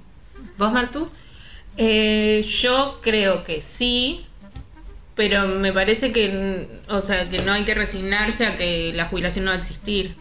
¿Vos, 0.57 0.73
Martu? 0.73 1.09
Eh, 1.77 2.45
yo 2.61 2.99
creo 3.01 3.45
que 3.45 3.61
sí, 3.61 4.25
pero 5.15 5.47
me 5.47 5.71
parece 5.71 6.11
que, 6.11 6.67
o 6.89 6.99
sea, 6.99 7.29
que 7.29 7.39
no 7.39 7.53
hay 7.53 7.63
que 7.63 7.73
resignarse 7.73 8.45
a 8.45 8.57
que 8.57 8.91
la 8.93 9.05
jubilación 9.05 9.45
no 9.45 9.51
va 9.51 9.57
a 9.57 9.59
existir. 9.61 10.15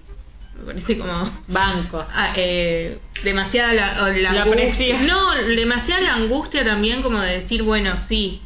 Me 0.56 0.66
parece 0.66 0.96
como 0.96 1.28
Banco. 1.48 2.06
ah, 2.08 2.32
eh, 2.36 2.96
demasiada 3.24 3.72
la, 3.72 4.04
o 4.04 4.08
la 4.08 4.32
La 4.32 4.42
angustia. 4.42 5.00
No, 5.02 5.34
demasiada 5.34 6.00
la 6.00 6.14
angustia 6.14 6.64
también 6.64 7.02
como 7.02 7.20
de 7.20 7.40
decir, 7.40 7.64
bueno, 7.64 7.96
sí, 7.96 8.40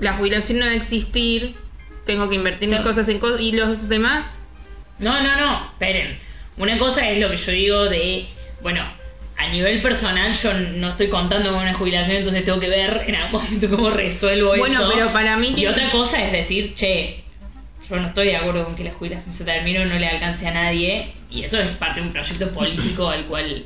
la 0.00 0.14
jubilación 0.14 0.58
no 0.58 0.64
va 0.64 0.72
a 0.72 0.74
existir, 0.74 1.54
tengo 2.04 2.28
que 2.28 2.34
invertir 2.34 2.68
mis 2.68 2.80
cosas 2.80 3.08
en 3.08 3.20
cosas 3.20 3.40
y 3.40 3.52
los 3.52 3.88
demás. 3.88 4.24
No, 5.00 5.22
no, 5.22 5.36
no, 5.36 5.64
esperen. 5.72 6.18
Una 6.56 6.78
cosa 6.78 7.08
es 7.10 7.18
lo 7.18 7.30
que 7.30 7.36
yo 7.36 7.52
digo 7.52 7.84
de, 7.86 8.26
bueno, 8.62 8.84
a 9.38 9.48
nivel 9.48 9.80
personal 9.80 10.32
yo 10.34 10.52
no 10.52 10.88
estoy 10.90 11.08
contando 11.08 11.50
con 11.52 11.60
una 11.62 11.72
jubilación, 11.74 12.18
entonces 12.18 12.44
tengo 12.44 12.60
que 12.60 12.68
ver 12.68 13.04
en 13.06 13.14
algún 13.14 13.42
momento 13.42 13.70
cómo 13.70 13.90
resuelvo 13.90 14.48
Bueno, 14.56 14.80
eso. 14.80 14.90
pero 14.94 15.12
para 15.12 15.36
mí 15.38 15.54
Y 15.56 15.66
otra 15.66 15.90
cosa 15.90 16.22
es 16.22 16.32
decir, 16.32 16.74
che, 16.74 17.22
yo 17.88 17.96
no 17.96 18.08
estoy 18.08 18.26
de 18.26 18.36
acuerdo 18.36 18.64
con 18.66 18.76
que 18.76 18.84
la 18.84 18.92
jubilación 18.92 19.32
se 19.32 19.44
termine 19.44 19.80
o 19.82 19.86
no 19.86 19.98
le 19.98 20.06
alcance 20.08 20.46
a 20.46 20.52
nadie, 20.52 21.12
y 21.30 21.42
eso 21.44 21.58
es 21.58 21.68
parte 21.68 22.00
de 22.00 22.06
un 22.06 22.12
proyecto 22.12 22.50
político 22.50 23.08
al 23.08 23.24
cual 23.24 23.64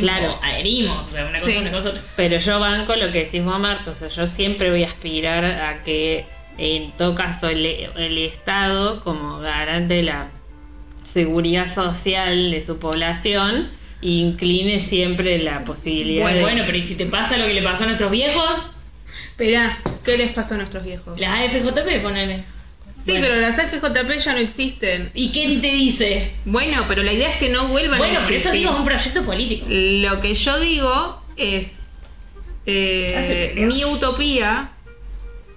Claro. 0.00 0.40
adherimos. 0.42 1.06
O 1.08 1.12
sea, 1.12 1.26
una 1.26 1.38
cosa 1.38 1.50
Sí. 1.52 1.58
una 1.58 1.70
cosa 1.70 1.88
otra. 1.90 2.02
Pero 2.16 2.38
yo 2.38 2.58
banco 2.58 2.96
lo 2.96 3.12
que 3.12 3.24
decís 3.24 3.44
vos, 3.44 3.58
Marta. 3.60 3.90
O 3.90 3.94
sea, 3.94 4.08
yo 4.08 4.26
siempre 4.26 4.70
voy 4.70 4.82
a 4.82 4.88
aspirar 4.88 5.44
a 5.44 5.84
que, 5.84 6.24
en 6.58 6.92
todo 6.92 7.14
caso, 7.14 7.48
el, 7.48 7.64
el 7.64 8.18
Estado, 8.18 9.02
como 9.04 9.38
garante 9.38 9.94
de 9.94 10.02
la 10.02 10.28
seguridad 11.04 11.72
social 11.72 12.50
de 12.50 12.62
su 12.62 12.78
población, 12.78 13.68
incline 14.02 14.80
siempre 14.80 15.38
la 15.38 15.64
posibilidad 15.64 16.22
Bueno, 16.22 16.36
de... 16.38 16.42
bueno, 16.42 16.62
pero 16.66 16.76
¿y 16.78 16.82
si 16.82 16.94
te 16.96 17.06
pasa 17.06 17.36
lo 17.38 17.46
que 17.46 17.54
le 17.54 17.62
pasó 17.62 17.84
a 17.84 17.86
nuestros 17.86 18.10
viejos? 18.10 18.56
Esperá, 19.30 19.78
¿qué 20.04 20.18
les 20.18 20.30
pasó 20.32 20.54
a 20.54 20.58
nuestros 20.58 20.84
viejos? 20.84 21.18
Las 21.20 21.30
AFJP, 21.54 22.02
ponele. 22.02 22.44
Sí, 23.04 23.12
Bueno. 23.12 23.26
pero 23.28 23.40
las 23.40 23.56
FJP 23.56 24.18
ya 24.22 24.32
no 24.32 24.38
existen. 24.40 25.10
¿Y 25.14 25.30
quién 25.30 25.60
te 25.60 25.68
dice? 25.72 26.32
Bueno, 26.44 26.84
pero 26.88 27.02
la 27.02 27.12
idea 27.12 27.30
es 27.30 27.38
que 27.38 27.48
no 27.48 27.68
vuelvan 27.68 27.98
Bueno, 27.98 28.18
a 28.18 28.22
por 28.22 28.32
eso 28.32 28.48
existir. 28.50 28.60
digo 28.60 28.72
es 28.72 28.78
un 28.80 28.84
proyecto 28.84 29.22
político. 29.24 29.66
Lo 29.68 30.20
que 30.20 30.34
yo 30.34 30.58
digo 30.60 31.22
es, 31.36 31.78
eh, 32.66 33.54
mi 33.56 33.84
utopía 33.84 34.70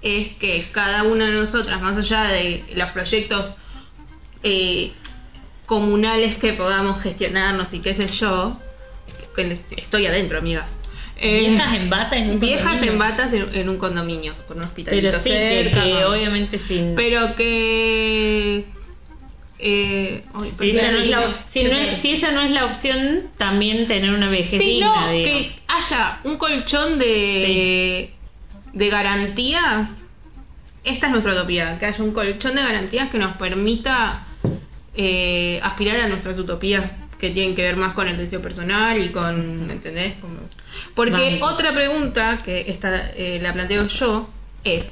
es 0.02 0.30
que 0.38 0.66
cada 0.72 1.04
una 1.04 1.26
de 1.26 1.32
nosotras, 1.34 1.82
más 1.82 1.98
allá 1.98 2.24
de 2.24 2.64
los 2.76 2.90
proyectos 2.90 3.54
eh, 4.44 4.92
comunales 5.66 6.38
que 6.38 6.54
podamos 6.54 7.02
gestionarnos 7.02 7.74
y 7.74 7.80
qué 7.80 7.94
sé 7.94 8.08
yo, 8.08 8.58
que 9.36 9.58
estoy 9.78 10.06
adentro, 10.08 10.40
amigas, 10.40 10.78
Eh, 11.24 11.40
Viejas 11.50 11.76
en 11.76 11.90
bata 11.90 12.18
en 12.18 12.30
un 12.32 12.40
viejas 12.40 12.64
condominio. 12.64 12.92
en 12.94 13.00
batas 13.00 13.34
en, 13.34 13.56
en 13.56 13.70
un 13.70 13.78
condominio, 13.78 14.34
con 14.48 14.58
un 14.58 14.64
hospitalito 14.64 15.08
Pero 15.10 15.20
sí, 15.20 15.30
cerca, 15.30 15.84
que 15.84 15.94
¿no? 15.94 16.10
obviamente 16.12 16.58
sin... 16.58 16.96
Pero 16.96 17.36
que... 17.36 18.66
Eh, 19.64 20.24
si, 20.60 20.72
esa 20.72 20.92
no 20.92 20.98
es 20.98 21.08
la, 21.08 21.18
perdón. 21.20 21.36
si, 21.48 21.64
no 21.66 21.78
es- 21.78 21.98
si 22.00 22.12
esa 22.14 22.32
no 22.32 22.42
es 22.42 22.50
la 22.50 22.66
opción, 22.66 23.30
también 23.38 23.88
tener 23.88 24.10
una 24.10 24.28
vejez 24.30 24.60
Sí, 24.60 24.66
digna, 24.66 25.12
que 25.12 25.52
haya 25.68 26.20
un 26.24 26.38
colchón 26.38 26.98
de, 26.98 28.10
de 28.74 28.90
garantías. 28.90 29.90
Esta 30.84 31.08
es 31.08 31.12
nuestra 31.12 31.34
utopía, 31.34 31.78
que 31.78 31.86
haya 31.86 32.04
un 32.04 32.12
colchón 32.12 32.56
de 32.56 32.64
garantías 32.64 33.10
que 33.10 33.18
nos 33.20 33.36
permita 33.38 34.26
eh, 34.96 35.60
aspirar 35.64 36.00
a 36.02 36.08
nuestras 36.08 36.38
utopías 36.40 36.90
que 37.20 37.30
tienen 37.30 37.56
que 37.56 37.62
ver 37.62 37.76
más 37.78 37.94
con 37.94 38.08
el 38.08 38.18
deseo 38.18 38.42
personal 38.42 39.00
y 39.00 39.10
con, 39.10 39.68
¿me 39.68 39.74
¿entendés? 39.74 40.16
Como- 40.20 40.40
Porque 40.96 41.40
otra 41.44 41.72
pregunta 41.74 42.40
que 42.44 42.66
esta 42.68 43.12
eh, 43.16 43.40
la 43.42 43.54
planteo 43.54 43.86
yo 43.88 44.28
es, 44.64 44.86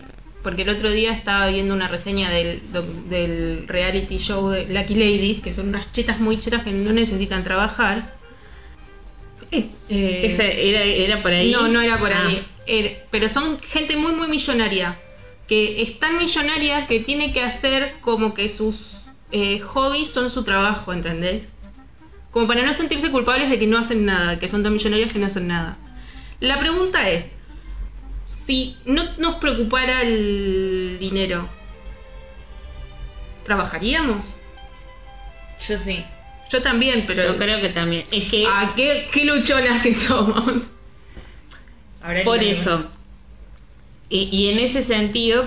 porque 0.43 0.61
el 0.61 0.69
otro 0.69 0.91
día 0.91 1.11
estaba 1.11 1.47
viendo 1.47 1.73
una 1.73 1.87
reseña 1.87 2.29
del, 2.29 2.61
del 3.09 3.67
reality 3.67 4.19
show 4.19 4.49
de 4.49 4.65
Lucky 4.67 4.93
Ladies, 4.93 5.41
que 5.41 5.53
son 5.53 5.69
unas 5.69 5.91
chetas 5.91 6.19
muy 6.19 6.39
chetas 6.39 6.63
que 6.63 6.71
no 6.71 6.93
necesitan 6.93 7.43
trabajar. 7.43 8.13
Eh, 9.51 10.21
Ese 10.23 10.69
era, 10.69 10.83
era 10.83 11.21
por 11.21 11.31
ahí. 11.31 11.51
no, 11.51 11.67
no 11.67 11.81
era 11.81 11.97
por 11.99 12.11
Ah. 12.13 12.27
ahí. 12.27 12.45
Era- 12.67 12.91
pero 13.09 13.29
son 13.29 13.59
gente 13.61 13.95
muy, 13.97 14.13
muy 14.13 14.27
millonaria. 14.27 14.97
Que 15.47 15.81
es 15.81 15.97
tan 15.99 16.17
millonaria 16.19 16.85
que 16.85 16.99
tiene 16.99 17.33
que 17.33 17.41
hacer 17.41 17.95
como 18.01 18.33
que 18.35 18.49
sus 18.49 18.75
eh, 19.31 19.59
hobbies 19.59 20.09
son 20.09 20.29
su 20.31 20.43
trabajo, 20.43 20.91
¿entendés? 20.93 21.43
Como 22.31 22.47
para 22.47 22.63
no 22.63 22.73
sentirse 22.73 23.09
culpables 23.11 23.49
de 23.49 23.57
que 23.59 23.65
no 23.67 23.77
hacen 23.79 24.05
nada, 24.05 24.37
que 24.39 24.49
son 24.49 24.61
tan 24.63 24.73
millonarias 24.73 25.11
que 25.11 25.19
no 25.19 25.25
hacen 25.27 25.47
nada. 25.47 25.77
La 26.39 26.59
pregunta 26.59 27.09
es, 27.09 27.25
si 28.45 28.75
no 28.85 29.03
nos 29.17 29.35
preocupara 29.35 30.01
el 30.03 30.97
dinero, 30.99 31.47
¿trabajaríamos? 33.45 34.25
Yo 35.67 35.77
sí. 35.77 36.03
Yo 36.51 36.61
también, 36.61 37.03
pero... 37.07 37.23
Yo 37.23 37.37
creo 37.37 37.61
que 37.61 37.69
también. 37.69 38.05
Es 38.11 38.25
que 38.29 38.45
¿A 38.47 38.73
qué, 38.75 39.07
qué 39.11 39.25
luchonas 39.25 39.81
que 39.83 39.93
somos? 39.95 40.63
Por 42.23 42.41
eso. 42.43 42.89
Y, 44.09 44.23
y 44.35 44.49
en 44.49 44.57
ese 44.59 44.81
sentido, 44.81 45.45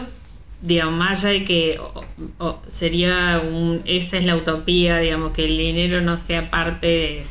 digamos, 0.60 0.94
más 0.94 1.24
allá 1.24 1.32
de 1.40 1.44
que 1.44 1.78
o- 1.80 2.04
o 2.38 2.62
sería 2.68 3.42
un, 3.44 3.82
esa 3.86 4.18
es 4.18 4.24
la 4.24 4.36
utopía, 4.36 4.98
digamos, 4.98 5.32
que 5.32 5.46
el 5.46 5.56
dinero 5.58 6.00
no 6.02 6.18
sea 6.18 6.50
parte 6.50 6.86
de, 6.86 7.24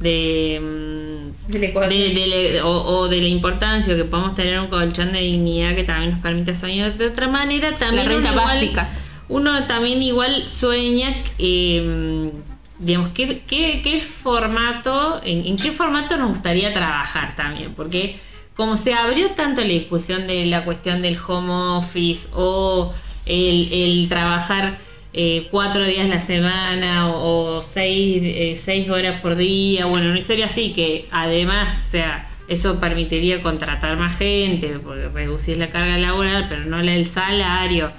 de, 0.00 0.60
mm, 0.60 1.50
De 1.52 1.72
la 1.72 2.36
de- 2.36 2.62
o, 2.62 2.68
o 2.70 3.08
de 3.08 3.20
la 3.22 3.28
importancia 3.28 3.92
o 3.92 3.96
que 3.96 4.04
podamos 4.04 4.36
tener 4.36 4.60
un 4.60 4.68
colchón 4.68 5.12
de 5.12 5.20
dignidad 5.20 5.74
que 5.74 5.82
también 5.82 6.12
nos 6.12 6.20
permita 6.20 6.54
soñar 6.54 6.94
de 6.96 7.06
otra 7.06 7.26
manera 7.28 7.76
también 7.78 8.04
La 8.08 8.12
renta 8.14 8.30
uno 8.30 8.40
igual- 8.42 8.54
básica. 8.54 8.88
uno 9.28 9.66
también 9.66 10.02
igual 10.02 10.48
sueña 10.48 11.16
eh, 11.38 12.30
digamos 12.78 13.10
¿qué, 13.14 13.42
qué, 13.46 13.80
qué 13.82 14.00
formato 14.00 15.20
en, 15.24 15.56
qué 15.56 15.72
formato 15.72 16.16
nos 16.16 16.30
gustaría 16.30 16.72
trabajar 16.72 17.34
también 17.36 17.74
porque 17.74 18.18
como 18.54 18.76
se 18.76 18.94
abrió 18.94 19.30
tanto 19.30 19.60
la 19.62 19.68
discusión 19.68 20.26
de 20.26 20.46
la 20.46 20.64
cuestión 20.64 21.02
del 21.02 21.18
home 21.26 21.52
office 21.78 22.28
o 22.32 22.94
el, 23.26 23.72
el 23.72 24.08
trabajar 24.08 24.78
eh, 25.12 25.48
cuatro 25.50 25.84
días 25.86 26.08
la 26.08 26.20
semana 26.20 27.08
o, 27.08 27.62
seis, 27.62 28.20
eh, 28.22 28.56
seis 28.58 28.88
horas 28.90 29.20
por 29.22 29.34
día, 29.36 29.86
bueno, 29.86 30.10
una 30.10 30.18
historia 30.18 30.46
así 30.46 30.72
que 30.74 31.06
además, 31.10 31.86
o 31.86 31.90
sea, 31.90 32.28
eso 32.48 32.78
permitiría 32.80 33.42
contratar 33.42 33.96
más 33.96 34.16
gente, 34.18 34.78
reducir 35.14 35.56
la 35.56 35.68
carga 35.70 35.96
laboral, 35.96 36.46
pero 36.50 36.64
no 36.66 36.78
del 36.78 37.06
salario. 37.06 37.90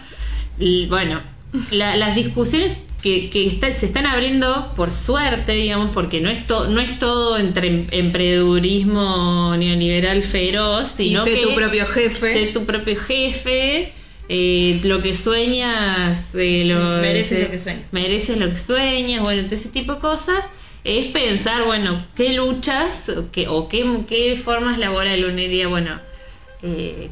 Bueno, 0.89 1.21
la- 1.71 1.95
las 1.95 2.15
discusiones 2.15 2.86
que, 3.01 3.29
que 3.29 3.45
está- 3.47 3.73
se 3.73 3.85
están 3.85 4.05
abriendo 4.07 4.73
por 4.75 4.91
suerte, 4.91 5.51
digamos, 5.53 5.91
porque 5.93 6.19
no 6.19 6.29
es, 6.29 6.45
to- 6.47 6.67
no 6.69 6.81
es 6.81 6.97
todo 6.99 7.37
entre 7.37 7.85
emprendedurismo 8.47 9.55
neoliberal 9.57 10.23
feroz, 10.23 10.99
Y 10.99 11.09
sino 11.09 11.23
sé 11.23 11.35
que 11.35 11.43
tu 11.43 11.55
propio 11.55 11.85
jefe. 11.85 12.33
sé 12.33 12.45
tu 12.47 12.65
propio 12.65 12.95
jefe, 12.99 13.93
eh, 14.29 14.79
lo 14.83 15.01
que 15.01 15.15
sueñas, 15.15 16.33
eh, 16.35 16.63
lo, 16.65 17.01
Mereces 17.01 17.39
eh, 17.39 17.43
lo 17.43 17.51
que 17.51 17.57
sueñas. 17.57 17.93
mereces 17.93 18.37
lo 18.37 18.49
que 18.49 18.57
sueñas, 18.57 19.21
bueno, 19.21 19.47
ese 19.49 19.69
tipo 19.69 19.95
de 19.95 19.99
cosas, 20.01 20.43
es 20.83 21.07
pensar, 21.11 21.65
bueno, 21.65 22.03
qué 22.15 22.33
luchas 22.33 23.09
o 23.09 23.31
qué, 23.31 23.47
o 23.47 23.67
qué, 23.67 23.85
qué 24.07 24.35
formas 24.43 24.77
laborales 24.79 25.25
uno 25.25 25.35
diría, 25.35 25.67
bueno, 25.67 25.99
eh, 26.63 27.09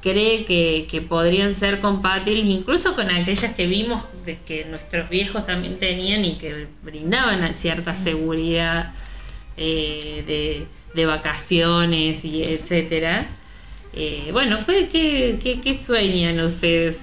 cree 0.00 0.44
que, 0.44 0.86
que 0.90 1.00
podrían 1.00 1.54
ser 1.54 1.80
compatibles 1.80 2.46
incluso 2.46 2.94
con 2.96 3.10
aquellas 3.10 3.54
que 3.54 3.66
vimos 3.66 4.02
de 4.24 4.36
que 4.38 4.64
nuestros 4.64 5.08
viejos 5.08 5.46
también 5.46 5.78
tenían 5.78 6.24
y 6.24 6.36
que 6.36 6.66
brindaban 6.82 7.54
cierta 7.54 7.96
seguridad 7.96 8.92
eh, 9.56 10.24
de, 10.26 10.66
de 10.94 11.06
vacaciones 11.06 12.24
y 12.24 12.42
etcétera. 12.42 13.26
Eh, 13.94 14.30
bueno, 14.32 14.58
¿qué, 14.66 14.88
qué, 14.90 15.38
qué, 15.42 15.60
qué 15.60 15.78
sueñan 15.78 16.40
ustedes? 16.40 17.00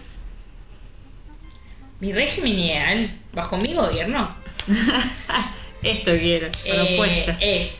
Mi 1.99 2.11
régimen 2.11 2.59
ideal, 2.59 3.09
bajo 3.33 3.57
mi 3.57 3.73
gobierno, 3.73 4.35
Esto 5.81 6.11
quiero, 6.17 6.47
eh, 6.47 6.51
propuesta. 6.73 7.37
es 7.41 7.79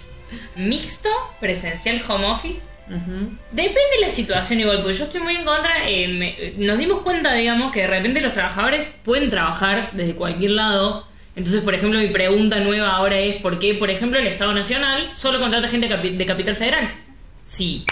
mixto, 0.55 1.09
presencial, 1.39 2.03
home 2.07 2.25
office. 2.25 2.67
Ujú. 2.87 3.31
Depende 3.51 3.79
de 3.95 4.01
la 4.01 4.09
situación 4.09 4.59
igual, 4.59 4.81
porque 4.81 4.93
yo 4.97 5.05
estoy 5.05 5.21
muy 5.21 5.35
en 5.35 5.43
contra. 5.45 5.89
eh, 5.89 6.07
me- 6.07 6.53
nos 6.65 6.77
dimos 6.77 7.01
cuenta, 7.01 7.33
digamos, 7.33 7.71
que 7.71 7.81
de 7.81 7.87
repente 7.87 8.21
los 8.21 8.33
trabajadores 8.33 8.87
pueden 9.03 9.29
trabajar 9.29 9.89
desde 9.93 10.13
cualquier 10.15 10.51
lado. 10.51 11.07
Entonces, 11.35 11.61
por 11.61 11.73
ejemplo, 11.73 11.99
mi 11.99 12.09
pregunta 12.09 12.59
nueva 12.59 12.95
ahora 12.95 13.17
es 13.17 13.35
¿por 13.41 13.57
qué, 13.59 13.73
por 13.73 13.89
ejemplo, 13.89 14.19
el 14.19 14.27
Estado 14.27 14.53
Nacional 14.53 15.09
solo 15.13 15.39
contrata 15.39 15.67
gente 15.67 15.87
de 15.87 16.25
Capital 16.25 16.55
Federal? 16.55 16.91
Sí. 17.45 17.85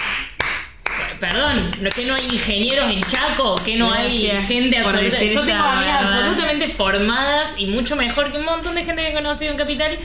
Perdón, 1.19 1.71
¿no- 1.81 1.89
¿que 1.89 2.05
no 2.05 2.15
hay 2.15 2.25
ingenieros 2.25 2.91
en 2.91 3.03
Chaco? 3.03 3.55
¿Que 3.63 3.75
no 3.77 3.91
hay 3.91 4.19
gente 4.45 4.77
absoluta? 4.77 5.17
Yo 5.33 5.41
tengo 5.45 5.63
amigas 5.63 6.11
absolutamente 6.13 6.67
formadas 6.67 7.55
y 7.57 7.65
mucho 7.67 7.95
mejor 7.95 8.31
que 8.31 8.37
un 8.37 8.45
montón 8.45 8.75
de 8.75 8.83
gente 8.83 9.01
que 9.01 9.09
he 9.09 9.13
conocido 9.13 9.51
en 9.51 9.57
Capital. 9.57 9.97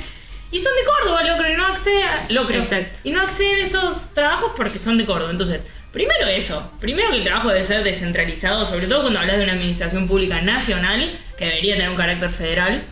Y 0.50 0.58
son 0.58 0.72
de 0.74 0.84
Córdoba, 0.84 1.22
locro, 1.24 1.52
y 1.52 1.56
no 1.56 1.66
acceden, 1.66 2.08
locro, 2.30 2.56
Exacto. 2.56 2.98
y 3.04 3.10
no 3.10 3.20
acceden 3.22 3.60
a 3.60 3.64
esos 3.64 4.14
trabajos 4.14 4.52
porque 4.56 4.78
son 4.78 4.96
de 4.96 5.04
Córdoba. 5.04 5.30
Entonces, 5.30 5.62
primero 5.92 6.26
eso, 6.26 6.72
primero 6.80 7.10
que 7.10 7.18
el 7.18 7.24
trabajo 7.24 7.48
debe 7.48 7.62
ser 7.62 7.84
descentralizado, 7.84 8.64
sobre 8.64 8.86
todo 8.86 9.02
cuando 9.02 9.20
hablas 9.20 9.36
de 9.38 9.44
una 9.44 9.52
administración 9.52 10.06
pública 10.08 10.40
nacional, 10.40 11.18
que 11.36 11.44
debería 11.44 11.74
tener 11.76 11.90
un 11.90 11.96
carácter 11.96 12.30
federal. 12.30 12.82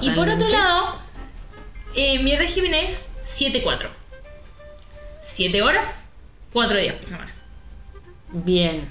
Y 0.00 0.10
por 0.10 0.28
otro 0.28 0.46
Totalmente. 0.46 0.52
lado, 0.52 0.98
eh, 1.96 2.22
mi 2.22 2.36
régimen 2.36 2.74
es 2.74 3.08
7-4. 3.26 3.88
7 5.22 5.62
horas, 5.62 6.12
4 6.52 6.78
días 6.78 6.94
por 6.94 7.04
semana. 7.06 7.32
Bien. 8.32 8.88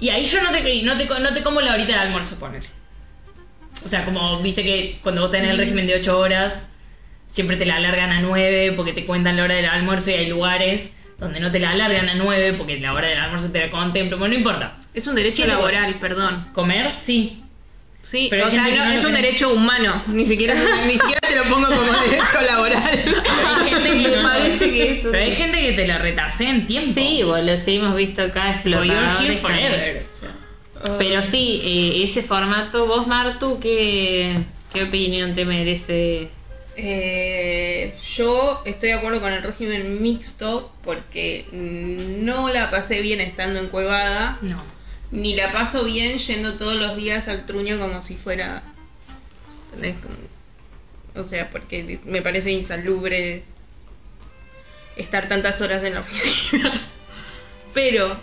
Y 0.00 0.10
ahí 0.10 0.24
yo 0.24 0.42
no 0.42 0.50
te, 0.50 0.82
no 0.82 0.98
te, 0.98 1.06
no 1.20 1.32
te 1.32 1.42
como 1.44 1.60
la 1.60 1.72
horita 1.74 1.92
de 1.92 1.98
almuerzo, 2.00 2.36
ponele. 2.38 2.66
O 3.84 3.88
sea, 3.88 4.04
como 4.04 4.40
viste 4.40 4.62
que 4.62 4.94
cuando 5.02 5.22
vos 5.22 5.30
tenés 5.30 5.50
el 5.50 5.58
régimen 5.58 5.86
de 5.86 5.96
8 5.96 6.18
horas, 6.18 6.68
siempre 7.28 7.56
te 7.56 7.66
la 7.66 7.76
alargan 7.76 8.10
a 8.10 8.20
9 8.20 8.72
porque 8.76 8.92
te 8.92 9.04
cuentan 9.04 9.36
la 9.36 9.44
hora 9.44 9.54
del 9.56 9.66
almuerzo 9.66 10.10
y 10.10 10.14
hay 10.14 10.26
lugares 10.28 10.92
donde 11.18 11.40
no 11.40 11.50
te 11.50 11.60
la 11.60 11.70
alargan 11.70 12.08
a 12.08 12.14
9 12.14 12.54
porque 12.58 12.78
la 12.80 12.92
hora 12.92 13.08
del 13.08 13.18
almuerzo 13.18 13.50
te 13.50 13.60
la 13.60 13.70
contemplan. 13.70 14.18
Bueno, 14.18 14.32
no 14.34 14.38
importa. 14.38 14.76
Es 14.94 15.06
un 15.06 15.14
derecho 15.16 15.46
laboral, 15.46 15.94
perdón. 15.94 16.44
Comer, 16.52 16.92
sí. 16.92 17.40
Sí, 18.04 18.26
Pero 18.30 18.46
o 18.46 18.50
sea, 18.50 18.68
no, 18.68 18.84
no 18.84 18.90
es 18.92 19.02
un 19.04 19.14
derecho 19.14 19.50
humano. 19.54 20.02
Ni 20.08 20.26
siquiera, 20.26 20.54
ni 20.86 20.92
siquiera 20.92 21.20
te 21.20 21.34
lo 21.36 21.44
pongo 21.44 21.66
como 21.66 21.92
derecho 22.02 22.40
laboral. 22.46 22.82
Hay 22.84 23.70
gente 23.70 23.88
que 23.90 23.96
Me 24.10 24.16
no- 24.16 24.22
parece 24.28 24.70
que 24.70 24.90
esto- 24.92 25.08
Pero 25.10 25.24
hay 25.24 25.32
gente 25.34 25.58
que 25.60 25.72
te 25.72 25.86
la 25.88 25.96
retasea 25.98 26.50
en 26.50 26.66
tiempo. 26.66 26.92
Sí, 26.94 27.22
boludo, 27.22 27.56
sí 27.56 27.76
hemos 27.76 27.96
visto 27.96 28.22
acá 28.22 28.50
explotadores. 28.52 29.40
forever. 29.40 30.04
O 30.10 30.14
sea, 30.14 30.28
Pero 30.98 31.22
sí, 31.22 31.60
eh, 31.62 32.04
ese 32.04 32.22
formato, 32.22 32.86
vos 32.86 33.06
Martu, 33.06 33.58
¿qué, 33.58 34.38
¿qué 34.72 34.82
opinión 34.82 35.34
te 35.34 35.44
merece? 35.46 36.28
Eh, 36.76 37.94
yo 38.16 38.62
estoy 38.66 38.90
de 38.90 38.94
acuerdo 38.96 39.20
con 39.20 39.32
el 39.32 39.42
régimen 39.42 40.02
mixto 40.02 40.72
porque 40.82 41.46
no 41.52 42.48
la 42.48 42.70
pasé 42.70 43.00
bien 43.00 43.20
estando 43.20 43.60
en 43.60 43.68
Cuevada, 43.68 44.38
no. 44.42 44.62
ni 45.10 45.34
la 45.34 45.52
paso 45.52 45.84
bien 45.84 46.18
yendo 46.18 46.54
todos 46.54 46.76
los 46.76 46.96
días 46.96 47.28
al 47.28 47.46
truño 47.46 47.78
como 47.78 48.02
si 48.02 48.16
fuera... 48.16 48.62
O 51.16 51.24
sea, 51.24 51.48
porque 51.50 51.98
me 52.04 52.22
parece 52.22 52.50
insalubre 52.50 53.42
estar 54.96 55.28
tantas 55.28 55.60
horas 55.60 55.82
en 55.82 55.94
la 55.94 56.00
oficina. 56.00 56.80
Pero 57.74 58.16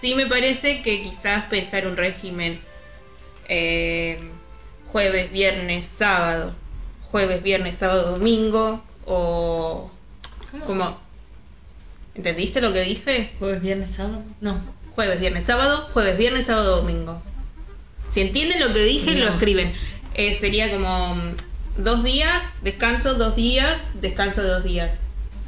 sí 0.00 0.14
me 0.14 0.26
parece 0.26 0.82
que 0.82 1.02
quizás 1.02 1.46
pensar 1.48 1.86
un 1.86 1.96
régimen 1.96 2.60
eh, 3.48 4.18
jueves, 4.92 5.30
viernes, 5.32 5.84
sábado, 5.86 6.54
jueves, 7.10 7.42
viernes, 7.42 7.76
sábado, 7.78 8.12
domingo, 8.12 8.82
o 9.06 9.90
¿Cómo? 10.50 10.64
como 10.64 11.08
¿Entendiste 12.18 12.60
lo 12.60 12.72
que 12.72 12.82
dije? 12.82 13.30
Jueves, 13.38 13.62
viernes, 13.62 13.90
sábado. 13.90 14.24
No. 14.40 14.60
Jueves, 14.96 15.20
viernes, 15.20 15.44
sábado, 15.44 15.88
jueves, 15.92 16.18
viernes, 16.18 16.46
sábado, 16.46 16.78
domingo. 16.78 17.22
Si 18.10 18.20
entienden 18.20 18.58
lo 18.58 18.74
que 18.74 18.80
dije, 18.80 19.12
lo 19.12 19.28
escriben. 19.28 19.72
Eh, 20.14 20.34
sería 20.34 20.68
como 20.68 21.14
mm, 21.14 21.36
dos 21.76 22.02
días, 22.02 22.42
descanso, 22.62 23.14
dos 23.14 23.36
días, 23.36 23.78
descanso 23.94 24.42
dos 24.42 24.64
días. 24.64 25.00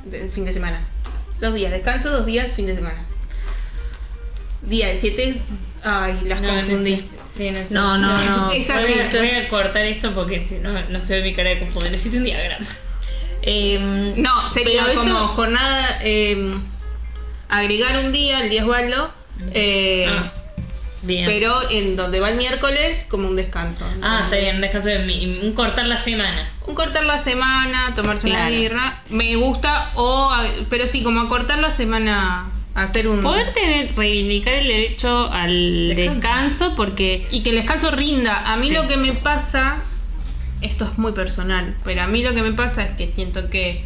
De, 0.05 0.31
fin 0.31 0.45
de 0.45 0.53
semana. 0.53 0.81
Dos 1.41 1.55
días, 1.55 1.73
descanso, 1.73 2.11
dos 2.11 2.25
días, 2.25 2.53
fin 2.53 2.67
de 2.67 2.77
semana. 2.77 3.05
Día 4.63 4.89
de 4.89 5.01
siete. 5.01 5.41
Ay, 5.83 6.19
las 6.25 6.41
No, 6.43 6.49
confundí. 6.55 7.03
sí, 7.25 7.51
No, 7.71 7.97
no, 7.99 8.23
no. 8.23 8.53
Es 8.53 8.69
Voy 8.69 8.77
así. 8.77 8.93
a, 8.95 9.09
voy 9.19 9.31
a 9.31 9.49
cortar 9.49 9.87
esto 9.87 10.13
porque 10.13 10.41
si 10.41 10.57
no, 10.57 10.73
no 10.89 11.01
se 11.01 11.17
ve 11.17 11.23
mi 11.25 11.35
cara 11.35 11.51
de 11.51 11.59
confundir. 11.61 11.91
Necesito 11.93 12.19
un 12.19 12.25
diagrama. 12.25 12.67
Em, 13.43 14.21
No, 14.21 14.39
sería 14.51 14.85
pero 14.85 14.99
como 15.01 15.11
eso- 15.11 15.29
jornada. 15.29 15.99
eh, 16.03 16.51
agregar 17.49 18.05
un 18.05 18.13
día, 18.13 18.43
el 18.45 18.51
día 18.51 18.65
Osvaldo. 18.65 19.11
eh, 19.55 20.07
Ah, 20.11 20.31
bien. 21.03 21.25
pero 21.25 21.71
en 21.71 21.97
donde 21.97 22.21
va 22.21 22.29
el 22.29 22.37
miércoles, 22.37 23.07
como 23.09 23.27
un 23.29 23.37
descanso. 23.37 23.87
ah, 24.03 24.21
está 24.25 24.37
bien, 24.37 24.61
descanso 24.61 24.91
de 24.91 24.99
mi, 25.01 25.39
un 25.43 25.53
cortar 25.55 25.87
la 25.87 25.97
semana. 25.97 26.47
Un 26.67 26.75
cortar 26.75 27.05
la 27.07 27.17
semana, 27.19 27.95
tomarse 27.97 28.27
una 28.27 28.49
birra, 28.51 29.03
me 29.09 29.35
gusta, 29.37 29.93
o 29.95 30.31
pero 30.69 30.87
sí, 30.87 31.03
como 31.03 31.23
acortar 31.23 31.59
la 31.59 31.75
semana, 31.75 32.51
hacer 32.75 33.09
un... 33.09 33.21
Poder 33.23 33.53
tener, 33.53 33.95
reivindicar 33.97 34.55
el 34.55 34.69
derecho 34.69 35.31
al 35.33 35.89
Descanso. 35.89 36.15
descanso, 36.15 36.77
porque 36.77 37.27
Y 37.31 37.43
que 37.43 37.51
el 37.51 37.57
descanso 37.57 37.91
rinda. 37.91 38.53
A 38.53 38.57
mí 38.57 38.69
Sí. 38.69 38.75
lo 38.75 38.87
que 38.89 38.97
me 38.97 39.13
pasa, 39.13 39.79
esto 40.61 40.85
es 40.85 40.99
muy 40.99 41.13
personal, 41.13 41.75
pero 41.85 42.03
a 42.03 42.07
mí 42.07 42.23
lo 42.23 42.35
que 42.35 42.43
me 42.43 42.53
pasa 42.53 42.85
es 42.85 42.91
que 42.97 43.09
siento 43.09 43.51
que 43.51 43.85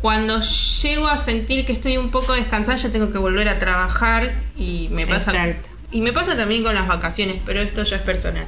cuando 0.00 0.40
llego 0.82 1.06
a 1.06 1.16
sentir 1.16 1.64
que 1.64 1.72
estoy 1.72 1.96
un 1.96 2.10
poco 2.10 2.32
descansada, 2.32 2.76
ya 2.76 2.90
tengo 2.90 3.12
que 3.12 3.18
volver 3.18 3.48
a 3.48 3.58
trabajar 3.58 4.32
y 4.56 4.88
me 4.90 5.06
pasa... 5.06 5.30
Exacto. 5.32 5.68
Y 5.92 6.00
me 6.00 6.12
pasa 6.12 6.34
también 6.36 6.62
con 6.62 6.74
las 6.74 6.88
vacaciones, 6.88 7.36
pero 7.44 7.60
esto 7.60 7.84
ya 7.84 7.96
es 7.96 8.02
personal. 8.02 8.46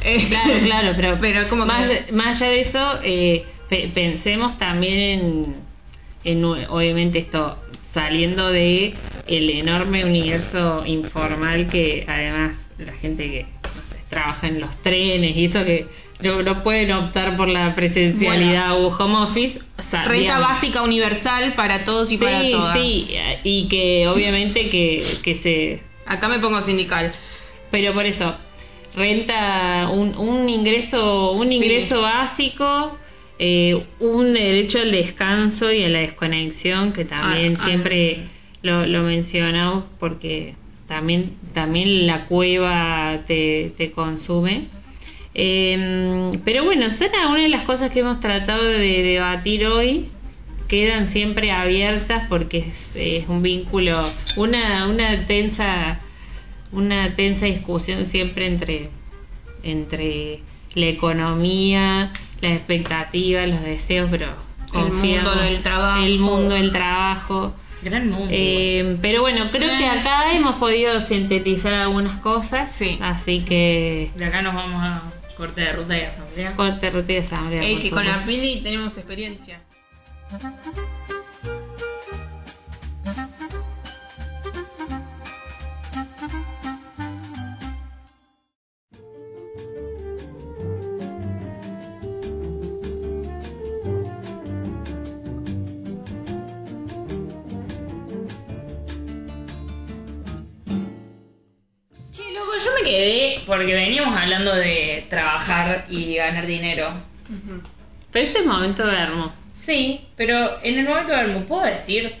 Claro, 0.00 0.58
claro, 0.64 0.92
pero, 0.96 1.18
Pero 1.20 1.48
como 1.48 1.66
más, 1.66 1.88
que- 1.90 2.10
más 2.12 2.36
allá 2.40 2.50
de 2.50 2.60
eso, 2.60 2.98
eh, 3.04 3.44
pe- 3.68 3.90
pensemos 3.94 4.56
también 4.58 4.98
en, 4.98 5.56
en, 6.24 6.44
obviamente 6.44 7.18
esto 7.18 7.58
saliendo 7.78 8.48
de 8.48 8.96
el 9.26 9.50
enorme 9.50 10.04
universo 10.04 10.84
informal 10.86 11.68
que 11.68 12.04
además 12.08 12.66
la 12.78 12.92
gente 12.92 13.24
que 13.30 13.46
no 13.74 13.86
sé, 13.86 13.96
trabaja 14.10 14.46
en 14.48 14.60
los 14.60 14.74
trenes 14.82 15.36
y 15.36 15.44
eso 15.46 15.64
que 15.64 15.86
no, 16.20 16.42
no 16.42 16.62
pueden 16.62 16.92
optar 16.92 17.36
por 17.36 17.48
la 17.48 17.74
presencialidad 17.74 18.82
o 18.82 18.88
home 18.88 19.16
office, 19.18 19.60
Renta 20.06 20.38
básica 20.38 20.82
universal 20.82 21.52
para 21.54 21.84
todos 21.84 22.10
y 22.12 22.16
para 22.18 22.40
sí, 22.40 22.50
todas. 22.52 22.72
sí, 22.78 23.08
y 23.44 23.68
que 23.68 24.08
obviamente 24.08 24.70
que, 24.70 25.04
que 25.22 25.34
se 25.34 25.80
Acá 26.06 26.28
me 26.28 26.38
pongo 26.38 26.62
sindical. 26.62 27.12
pero 27.70 27.92
por 27.92 28.06
eso, 28.06 28.34
renta, 28.94 29.88
un, 29.92 30.16
un 30.16 30.48
ingreso, 30.48 31.32
un 31.32 31.48
Sí. 31.48 31.54
ingreso 31.56 32.00
básico, 32.02 32.96
eh, 33.38 33.82
un 34.00 34.32
derecho 34.32 34.78
al 34.78 34.92
descanso 34.92 35.72
y 35.72 35.84
a 35.84 35.88
la 35.88 36.00
desconexión, 36.00 36.92
que 36.92 37.04
también 37.04 37.56
Ah, 37.56 37.58
ah. 37.60 37.64
siempre 37.64 38.20
lo, 38.62 38.86
lo 38.86 39.02
mencionamos 39.02 39.84
porque 39.98 40.54
también, 40.88 41.32
también 41.52 42.06
la 42.06 42.26
cueva 42.26 43.18
te, 43.26 43.72
te 43.76 43.90
consume. 43.90 44.64
Eh, 45.34 46.38
pero 46.44 46.64
bueno, 46.64 46.90
son 46.90 47.08
algunas 47.14 47.42
de 47.42 47.48
las 47.50 47.64
cosas 47.64 47.90
que 47.90 48.00
hemos 48.00 48.20
tratado 48.20 48.64
de 48.64 49.02
debatir 49.02 49.66
hoy. 49.66 50.06
Quedan 50.68 51.06
siempre 51.06 51.52
abiertas 51.52 52.26
porque 52.28 52.58
es, 52.58 52.96
es 52.96 53.28
un 53.28 53.42
vínculo, 53.42 54.10
una, 54.36 54.88
una 54.88 55.26
tensa, 55.26 56.00
una 56.72 57.14
tensa 57.14 57.46
discusión 57.46 58.06
siempre 58.06 58.46
entre, 58.46 58.88
entre 59.62 60.40
la 60.74 60.86
economía, 60.86 62.10
las 62.40 62.52
expectativas, 62.52 63.48
los 63.48 63.62
deseos, 63.62 64.08
pero 64.10 64.26
El 64.26 64.72
mundo 64.72 64.90
confiamos- 64.90 65.40
del 65.42 65.62
trabajo. 65.62 66.04
el 66.04 66.18
mundo 66.18 66.54
del 66.54 66.72
trabajo. 66.72 67.54
Gran 67.82 68.10
mundo. 68.10 68.26
Eh, 68.30 68.96
pero 69.02 69.20
bueno, 69.20 69.50
creo 69.52 69.68
que 69.78 69.86
acá 69.86 70.32
hemos 70.32 70.56
podido 70.56 71.00
sintetizar 71.00 71.74
algunas 71.74 72.18
cosas, 72.20 72.72
Sí. 72.72 72.98
así 73.02 73.44
que 73.44 74.10
de 74.16 74.24
acá 74.24 74.42
nos 74.42 74.54
vamos 74.54 74.82
a 74.82 75.02
corte 75.36 75.60
de 75.60 75.72
ruta 75.72 75.96
y 75.96 76.00
asamblea. 76.00 76.52
corte, 76.56 76.90
ruta 76.90 77.12
y 77.12 77.16
asamblea. 77.18 77.62
Ey, 77.62 77.78
que 77.80 77.90
con 77.90 78.04
la. 78.04 78.24
Pili 78.24 78.62
tenemos 78.62 78.96
experiencia. 78.96 79.60
Veníamos 104.06 104.22
hablando 104.22 104.54
de 104.54 105.06
trabajar 105.10 105.86
y 105.88 106.14
ganar 106.16 106.46
dinero. 106.46 106.90
Pero 108.12 108.26
este 108.26 108.40
es 108.40 108.46
momento 108.46 108.86
de 108.86 108.96
hermo. 108.96 109.32
Sí, 109.50 110.06
pero 110.16 110.62
en 110.62 110.78
el 110.78 110.88
momento 110.88 111.10
de 111.12 111.18
verme, 111.18 111.40
¿puedo 111.40 111.64
decir? 111.64 112.14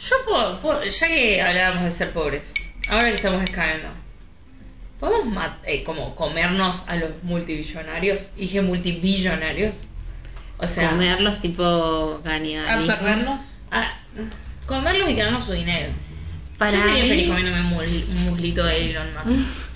Yo 0.00 0.16
puedo, 0.26 0.58
puedo- 0.60 0.84
ya 0.84 1.08
que 1.08 1.40
hablábamos 1.42 1.84
de 1.84 1.90
ser 1.90 2.10
pobres, 2.12 2.54
ahora 2.88 3.08
que 3.10 3.14
estamos 3.16 3.42
escalando, 3.42 3.88
¿podemos 4.98 5.46
eh, 5.64 5.84
como 5.84 6.14
comernos 6.16 6.82
a 6.88 6.96
los 6.96 7.10
multibillonarios? 7.22 8.34
Dije 8.34 8.62
multibillonarios. 8.62 9.86
O 10.58 10.66
sea, 10.66 10.90
Comerlos 10.90 11.40
tipo 11.40 12.20
ganibalismo. 12.24 12.92
Absorbernos. 12.92 13.42
ah, 13.70 13.92
comerlos 14.66 15.10
y 15.10 15.14
ganarnos 15.14 15.44
su 15.44 15.52
dinero. 15.52 15.92
Para 16.58 16.72
Yo 16.72 16.80
sería 16.82 17.02
mí- 17.02 17.08
feliz 17.08 17.28
comiéndome 17.28 17.60
un 17.60 18.24
muslito 18.24 18.64
de 18.64 18.90
Elon 18.90 19.08
Musk. 19.14 19.36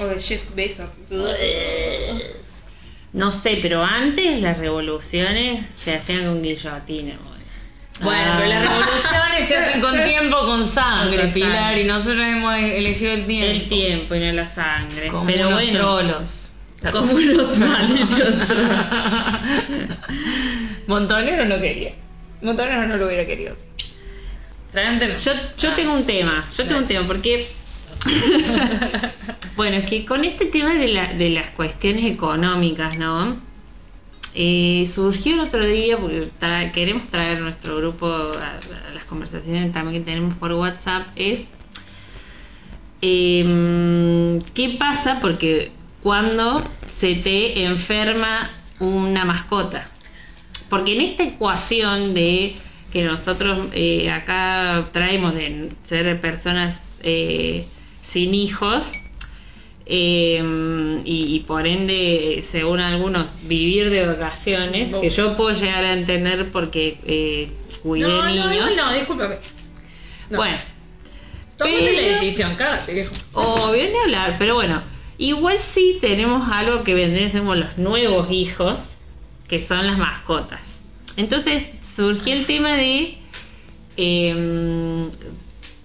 O 0.00 0.06
de 0.06 0.20
Jeff 0.20 0.42
Bezos. 0.54 0.90
No 3.12 3.32
sé, 3.32 3.58
pero 3.60 3.82
antes 3.84 4.40
las 4.40 4.58
revoluciones 4.58 5.64
se 5.82 5.94
hacían 5.94 6.26
con 6.26 6.42
guillotina. 6.42 7.14
Bueno, 8.02 8.22
Ah. 8.24 8.34
pero 8.38 8.48
las 8.48 8.62
revoluciones 8.62 9.46
se 9.48 9.56
hacen 9.56 9.80
con 9.80 9.92
tiempo, 10.04 10.36
con 10.46 10.66
sangre, 10.66 11.22
Con 11.24 11.32
Pilar, 11.32 11.50
sangre. 11.52 11.82
y 11.82 11.84
nosotros 11.86 12.24
hemos 12.26 12.54
elegido 12.56 13.12
el 13.12 13.26
tiempo. 13.26 13.50
El 13.50 13.68
tiempo 13.68 14.14
y 14.14 14.20
no 14.20 14.32
la 14.32 14.46
sangre. 14.46 15.08
Como 15.08 15.26
pero 15.26 15.48
unos 15.48 15.60
bueno, 15.62 15.72
trolos. 15.78 16.50
como 16.92 17.12
unos 17.12 17.58
malditos 17.58 18.48
trolos. 18.48 18.86
Montonero 20.86 21.44
no 21.44 21.60
quería. 21.60 21.92
Montonero 22.42 22.86
no 22.86 22.96
lo 22.96 23.06
hubiera 23.06 23.26
querido. 23.26 23.54
Yo, 25.22 25.32
yo 25.58 25.72
tengo 25.72 25.92
un 25.94 26.04
tema, 26.04 26.46
yo 26.56 26.64
tengo 26.64 26.78
un 26.78 26.86
tema, 26.86 27.04
porque 27.06 27.48
bueno, 29.56 29.76
es 29.76 29.86
que 29.88 30.04
con 30.04 30.24
este 30.24 30.46
tema 30.46 30.74
de, 30.74 30.88
la- 30.88 31.12
de 31.12 31.30
las 31.30 31.50
cuestiones 31.50 32.04
económicas, 32.06 32.98
¿no? 32.98 33.38
Eh, 34.34 34.86
surgió 34.92 35.34
el 35.34 35.40
otro 35.40 35.64
día, 35.64 35.96
porque 35.98 36.30
queremos 36.72 37.10
traer 37.10 37.40
nuestro 37.40 37.76
grupo 37.76 38.06
a, 38.06 38.60
las 38.94 39.04
conversaciones 39.04 39.72
también 39.72 40.02
que 40.02 40.10
tenemos 40.10 40.34
por 40.36 40.52
WhatsApp, 40.52 41.08
es 41.16 41.50
em, 43.02 44.40
qué 44.54 44.76
pasa 44.78 45.18
porque 45.20 45.72
cuando 46.02 46.64
se 46.86 47.16
te 47.16 47.64
enferma 47.64 48.48
una 48.78 49.24
mascota. 49.24 49.88
Porque 50.68 50.94
en 50.94 51.00
esta 51.00 51.24
ecuación 51.24 52.14
de 52.14 52.54
que 52.92 53.02
nosotros 53.02 53.68
eh, 53.72 54.10
acá 54.10 54.88
traemos 54.92 55.34
de 55.34 55.70
ser 55.82 56.20
personas 56.20 56.98
eh, 57.02 57.66
sin 58.02 58.34
hijos 58.34 58.92
eh, 59.86 61.00
y, 61.04 61.34
y 61.34 61.40
por 61.40 61.66
ende, 61.66 62.40
según 62.42 62.80
algunos, 62.80 63.26
vivir 63.42 63.90
de 63.90 64.06
vacaciones, 64.06 64.94
que 64.94 65.10
yo 65.10 65.36
puedo 65.36 65.50
llegar 65.58 65.84
a 65.84 65.92
entender 65.94 66.50
porque 66.52 66.98
eh, 67.04 67.50
cuidé 67.82 68.06
no, 68.08 68.26
niños. 68.26 68.76
no, 68.76 68.86
no, 68.86 68.94
discúlpame. 68.94 69.36
No. 70.30 70.36
Bueno, 70.38 70.58
pero- 71.58 71.92
la 71.92 72.02
decisión, 72.02 72.54
cágate, 72.54 72.94
viejo. 72.94 73.12
Obvio 73.32 73.84
ni 73.84 73.96
hablar, 73.96 74.36
pero 74.38 74.54
bueno, 74.54 74.80
igual 75.18 75.58
sí 75.58 75.98
tenemos 76.00 76.48
algo 76.50 76.84
que 76.84 76.94
vendrían 76.94 77.26
a 77.26 77.30
ser 77.30 77.40
como 77.40 77.56
los 77.56 77.76
nuevos 77.76 78.30
hijos, 78.30 78.96
que 79.48 79.60
son 79.60 79.86
las 79.86 79.98
mascotas. 79.98 80.82
Entonces 81.16 81.68
surgió 81.96 82.32
el 82.32 82.46
tema 82.46 82.76
de 82.76 83.18
em, 83.96 85.10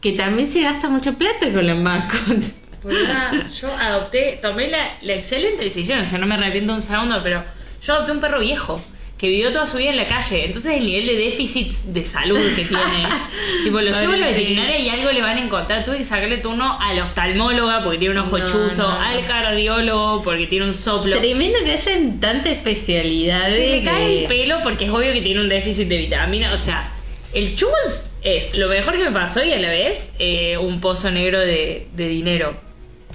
que 0.05 0.13
también 0.13 0.47
se 0.47 0.61
gasta 0.61 0.87
mucha 0.87 1.13
plata 1.13 1.51
con 1.51 1.65
las 1.65 1.77
mascotas. 1.77 2.51
Por 2.83 2.93
una- 2.93 3.47
yo 3.49 3.73
adopté, 3.75 4.37
tomé 4.39 4.67
la, 4.67 4.97
la 5.01 5.13
excelente 5.15 5.63
decisión, 5.63 5.99
o 6.01 6.05
sea, 6.05 6.19
no 6.19 6.27
me 6.27 6.35
arrepiento 6.35 6.75
un 6.75 6.83
segundo, 6.83 7.19
pero 7.23 7.43
yo 7.83 7.93
adopté 7.93 8.11
un 8.11 8.19
perro 8.19 8.39
viejo. 8.39 8.79
que 9.17 9.29
vivió 9.29 9.49
toda 9.53 9.65
su 9.65 9.77
vida 9.77 9.91
en 9.91 9.95
la 9.95 10.07
calle. 10.09 10.43
Entonces 10.45 10.73
el 10.77 10.85
nivel 10.85 11.07
de 11.07 11.15
déficit 11.15 11.71
de 11.85 12.03
salud 12.03 12.37
que 12.53 12.65
tiene. 12.65 13.07
tipo, 13.63 13.79
lo 13.79 13.91
llevo 13.91 14.11
a 14.13 14.17
la 14.17 14.27
veterinaria 14.27 14.77
y 14.77 14.89
algo 14.89 15.09
le 15.13 15.21
van 15.21 15.37
a 15.37 15.41
encontrar. 15.41 15.85
Tuve 15.85 15.97
que 15.99 16.03
sacarle 16.03 16.37
turno 16.39 16.77
al 16.79 16.99
oftalmóloga 16.99 17.81
porque 17.81 17.97
tiene 17.97 18.13
un 18.19 18.27
ojo 18.27 18.37
No, 18.37 18.45
chuzo, 18.45 18.83
no. 18.83 18.99
al 18.99 19.25
cardiólogo 19.25 20.21
porque 20.21 20.47
tiene 20.47 20.65
un 20.65 20.73
soplo. 20.73 21.17
Tremendo 21.17 21.57
que 21.63 21.71
haya 21.71 21.91
tanta 22.19 22.49
especialidad. 22.51 23.47
Se 23.47 23.67
le 23.67 23.83
cae 23.83 24.19
el 24.23 24.27
pelo 24.27 24.57
porque 24.61 24.83
es 24.83 24.91
obvio 24.91 25.13
que 25.13 25.21
tiene 25.21 25.39
un 25.39 25.47
déficit 25.49 25.87
de 25.87 25.97
vitamina. 25.97 26.53
O 26.53 26.57
sea, 26.57 26.91
el 27.33 27.55
es 27.87 28.09
lo 28.55 28.69
mejor 28.69 28.95
que 28.97 29.03
me 29.03 29.11
pasó 29.11 29.43
y 29.43 29.53
a 29.53 29.59
la 29.59 29.69
vez 29.69 30.11
eh, 30.19 30.57
un 30.57 30.81
pozo 30.81 31.11
negro 31.11 31.39
de, 31.39 31.87
de 31.93 32.07
dinero. 32.07 32.55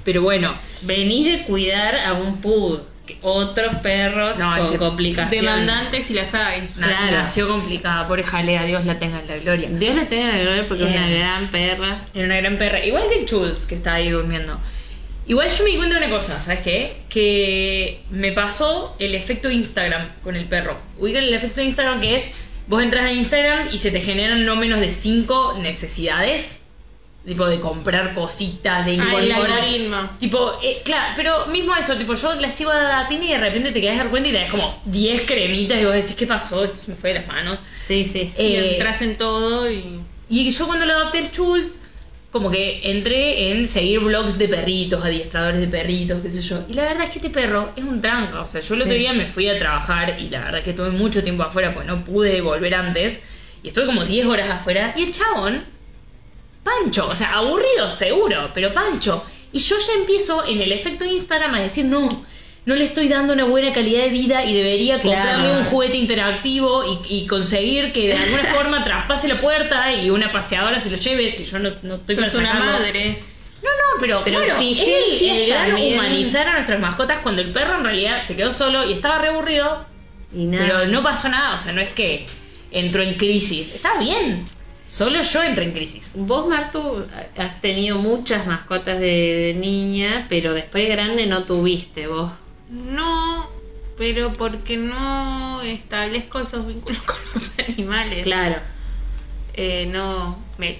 Pero 0.04 0.22
bueno, 0.22 0.54
Venís 0.82 1.26
de 1.26 1.44
cuidar 1.44 1.96
a 1.96 2.14
un 2.14 2.40
pug. 2.40 2.80
Otros 3.22 3.74
perros 3.82 4.38
No, 4.38 4.56
con 4.56 4.76
complicaciones. 4.76 5.42
Demandantes 5.42 6.04
si 6.04 6.14
las 6.14 6.32
hay. 6.32 6.68
Claro. 6.76 7.16
nació 7.16 7.48
complicada. 7.48 8.06
Pobre 8.06 8.22
Jalea, 8.22 8.64
Dios 8.64 8.84
la 8.86 9.00
tenga 9.00 9.18
en 9.20 9.26
la 9.26 9.36
gloria. 9.36 9.68
Dios 9.68 9.96
la 9.96 10.04
tenga 10.04 10.30
en 10.30 10.38
la 10.38 10.42
gloria 10.44 10.66
porque 10.68 10.84
es 10.84 10.90
una 10.90 11.06
Bien. 11.08 11.18
gran 11.18 11.50
perra. 11.50 12.04
Era 12.14 12.24
una 12.26 12.36
gran 12.36 12.56
perra. 12.56 12.84
Igual 12.84 13.02
que 13.12 13.18
el 13.20 13.28
Jules, 13.28 13.66
que 13.66 13.74
está 13.74 13.94
ahí 13.94 14.10
durmiendo. 14.10 14.58
Igual 15.26 15.48
yo 15.50 15.64
me 15.64 15.70
di 15.70 15.76
cuenta 15.76 15.98
de 15.98 16.04
una 16.06 16.14
cosa, 16.14 16.40
¿sabes 16.40 16.60
qué? 16.60 16.92
Que 17.08 18.00
me 18.10 18.30
pasó 18.30 18.94
el 19.00 19.14
efecto 19.16 19.50
Instagram 19.50 20.08
con 20.22 20.36
el 20.36 20.44
perro. 20.46 20.78
Ubican 20.98 21.24
el 21.24 21.34
efecto 21.34 21.60
Instagram 21.62 22.00
que 22.00 22.14
es, 22.14 22.30
vos 22.70 22.82
entras 22.82 23.04
a 23.04 23.12
Instagram 23.12 23.68
y 23.72 23.78
se 23.78 23.90
te 23.90 24.00
generan 24.00 24.46
no 24.46 24.56
menos 24.56 24.80
de 24.80 24.88
cinco 24.90 25.58
necesidades. 25.58 26.62
Tipo 27.26 27.46
de 27.46 27.60
comprar 27.60 28.14
cositas, 28.14 28.86
de 28.86 28.94
incorporar. 28.94 29.20
Tipo, 30.18 30.52
eh, 30.62 30.80
claro, 30.82 31.12
pero 31.16 31.46
mismo 31.48 31.76
eso, 31.76 31.94
tipo, 31.96 32.14
yo 32.14 32.34
la 32.36 32.48
sigo 32.48 32.70
a 32.70 33.06
Tina 33.08 33.24
y 33.26 33.28
de 33.28 33.38
repente 33.38 33.72
te 33.72 33.80
quedas 33.82 33.98
dar 33.98 34.08
cuenta 34.08 34.30
y 34.30 34.32
tenés 34.32 34.50
como 34.50 34.80
10 34.86 35.22
cremitas 35.26 35.78
y 35.78 35.84
vos 35.84 35.92
decís, 35.92 36.14
¿qué 36.14 36.26
pasó? 36.26 36.64
Esto 36.64 36.76
se 36.76 36.90
me 36.92 36.96
fue 36.96 37.10
de 37.12 37.18
las 37.18 37.28
manos. 37.28 37.58
Sí, 37.86 38.06
sí. 38.06 38.32
Y 38.38 38.42
Eh, 38.42 38.72
entras 38.76 39.02
en 39.02 39.18
todo 39.18 39.70
y. 39.70 40.00
y 40.30 40.50
yo 40.50 40.66
cuando 40.66 40.86
lo 40.86 40.94
adopté 40.94 41.18
el 41.18 41.28
Jules, 41.36 41.78
como 42.30 42.50
que 42.50 42.80
entré 42.90 43.50
en 43.50 43.66
seguir 43.66 44.00
blogs 44.00 44.38
de 44.38 44.46
perritos, 44.48 45.04
adiestradores 45.04 45.60
de 45.60 45.66
perritos, 45.66 46.20
qué 46.22 46.30
sé 46.30 46.40
yo. 46.42 46.64
Y 46.68 46.74
la 46.74 46.82
verdad 46.84 47.04
es 47.04 47.10
que 47.10 47.18
este 47.18 47.30
perro 47.30 47.72
es 47.76 47.82
un 47.82 48.00
tranca. 48.00 48.40
O 48.40 48.46
sea, 48.46 48.60
yo 48.60 48.74
el 48.74 48.82
otro 48.82 48.92
Sí. 48.94 49.00
día 49.00 49.12
me 49.12 49.26
fui 49.26 49.48
a 49.48 49.58
trabajar 49.58 50.16
y 50.20 50.28
la 50.30 50.40
verdad 50.40 50.58
es 50.58 50.64
que 50.64 50.70
estuve 50.70 50.90
mucho 50.90 51.24
tiempo 51.24 51.42
afuera, 51.42 51.74
pues 51.74 51.86
no 51.86 52.04
pude 52.04 52.40
volver 52.40 52.74
antes. 52.76 53.20
Y 53.64 53.68
estuve 53.68 53.86
como 53.86 54.04
10 54.04 54.26
horas 54.26 54.48
afuera. 54.48 54.94
Y 54.96 55.02
el 55.02 55.10
chabón, 55.12 55.64
pancho. 56.62 57.08
O 57.08 57.14
sea, 57.14 57.34
aburrido 57.34 57.88
seguro, 57.88 58.50
pero 58.54 58.72
pancho. 58.72 59.24
Y 59.52 59.58
yo 59.58 59.76
ya 59.78 59.92
empiezo 59.98 60.46
en 60.46 60.60
el 60.60 60.70
efecto 60.72 61.04
Instagram 61.04 61.54
a 61.54 61.60
decir, 61.60 61.84
no, 61.84 62.24
no 62.70 62.76
le 62.76 62.84
estoy 62.84 63.08
dando 63.08 63.32
una 63.32 63.44
buena 63.44 63.72
calidad 63.72 64.02
de 64.04 64.10
vida 64.10 64.44
y 64.44 64.54
debería 64.54 65.00
comprarle 65.02 65.44
Claro. 65.48 65.58
un 65.58 65.64
juguete 65.64 65.96
interactivo 65.96 66.84
y, 66.84 67.22
y 67.22 67.26
conseguir 67.26 67.92
que 67.92 68.06
de 68.08 68.14
alguna 68.16 68.44
forma 68.54 68.84
traspase 68.84 69.26
la 69.28 69.40
puerta 69.40 69.92
y 69.92 70.08
una 70.10 70.30
paseadora 70.30 70.78
se 70.78 70.88
lo 70.90 70.96
lleve 70.96 71.30
si 71.30 71.44
yo 71.44 71.58
no, 71.58 71.70
no 71.82 71.96
estoy 71.96 72.16
Sos 72.16 72.34
una 72.34 72.54
madre. 72.54 73.18
No, 73.62 73.68
no, 73.68 74.00
pero, 74.00 74.22
Pero 74.24 74.40
claro, 74.44 74.60
es 74.60 75.20
el 75.22 75.46
gran 75.48 75.66
también. 75.70 75.98
humanizar 75.98 76.48
a 76.48 76.52
nuestras 76.54 76.80
mascotas 76.80 77.18
cuando 77.22 77.42
el 77.42 77.50
perro 77.52 77.76
en 77.78 77.84
realidad 77.84 78.22
se 78.22 78.34
quedó 78.36 78.50
solo 78.52 78.88
y 78.88 78.92
estaba 78.94 79.18
re 79.18 79.28
aburrido, 79.28 79.84
Y 80.32 80.46
nada. 80.46 80.64
pero 80.64 80.86
no 80.86 81.02
pasó 81.02 81.28
nada, 81.28 81.52
o 81.54 81.56
sea, 81.58 81.72
no 81.72 81.80
es 81.82 81.90
que 81.90 82.26
entró 82.70 83.02
en 83.02 83.14
crisis, 83.14 83.74
está 83.74 83.98
bien, 83.98 84.44
solo 84.88 85.20
yo 85.22 85.42
entré 85.42 85.64
en 85.64 85.72
crisis. 85.72 86.12
Vos, 86.16 86.46
Martu, 86.48 87.04
has 87.36 87.60
tenido 87.60 87.98
muchas 87.98 88.46
mascotas 88.46 88.98
de, 88.98 89.06
de 89.52 89.54
niña, 89.60 90.24
pero 90.30 90.54
después 90.54 90.84
de 90.88 90.94
grande 90.94 91.26
no 91.26 91.42
tuviste 91.44 92.06
vos. 92.06 92.30
No, 92.70 93.48
pero 93.98 94.32
porque 94.34 94.76
no 94.76 95.60
establezco 95.62 96.40
esos 96.40 96.66
vínculos 96.66 97.02
con 97.06 97.16
los 97.34 97.52
animales. 97.58 98.22
Claro. 98.24 98.56
Eh, 99.54 99.86
no, 99.86 100.38
me, 100.58 100.78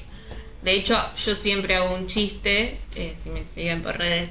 de 0.62 0.72
hecho 0.72 0.96
yo 1.16 1.34
siempre 1.34 1.74
hago 1.76 1.94
un 1.94 2.06
chiste, 2.06 2.80
eh, 2.94 3.16
si 3.22 3.30
me 3.30 3.44
siguen 3.44 3.82
por 3.82 3.98
redes 3.98 4.30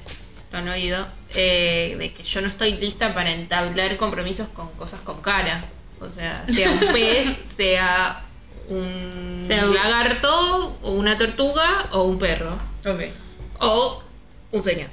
lo 0.51 0.57
han 0.57 0.67
oído, 0.69 1.07
eh, 1.35 1.95
de 1.99 2.11
que 2.13 2.23
yo 2.23 2.41
no 2.41 2.47
estoy 2.47 2.73
lista 2.77 3.13
para 3.13 3.31
entablar 3.31 3.97
compromisos 3.97 4.47
con 4.49 4.69
cosas 4.71 4.99
con 5.01 5.21
cara. 5.21 5.65
O 6.01 6.09
sea, 6.09 6.45
sea 6.51 6.71
un 6.71 6.79
pez, 6.93 7.27
sea 7.57 8.23
un 8.69 9.43
Sea 9.45 9.65
un- 9.65 9.75
lagarto, 9.75 10.77
o 10.81 10.91
una 10.93 11.17
tortuga, 11.17 11.87
o 11.91 12.03
un 12.03 12.17
perro, 12.17 12.57
Ok. 12.85 13.01
o 13.59 14.01
un 14.51 14.63
señor. 14.63 14.87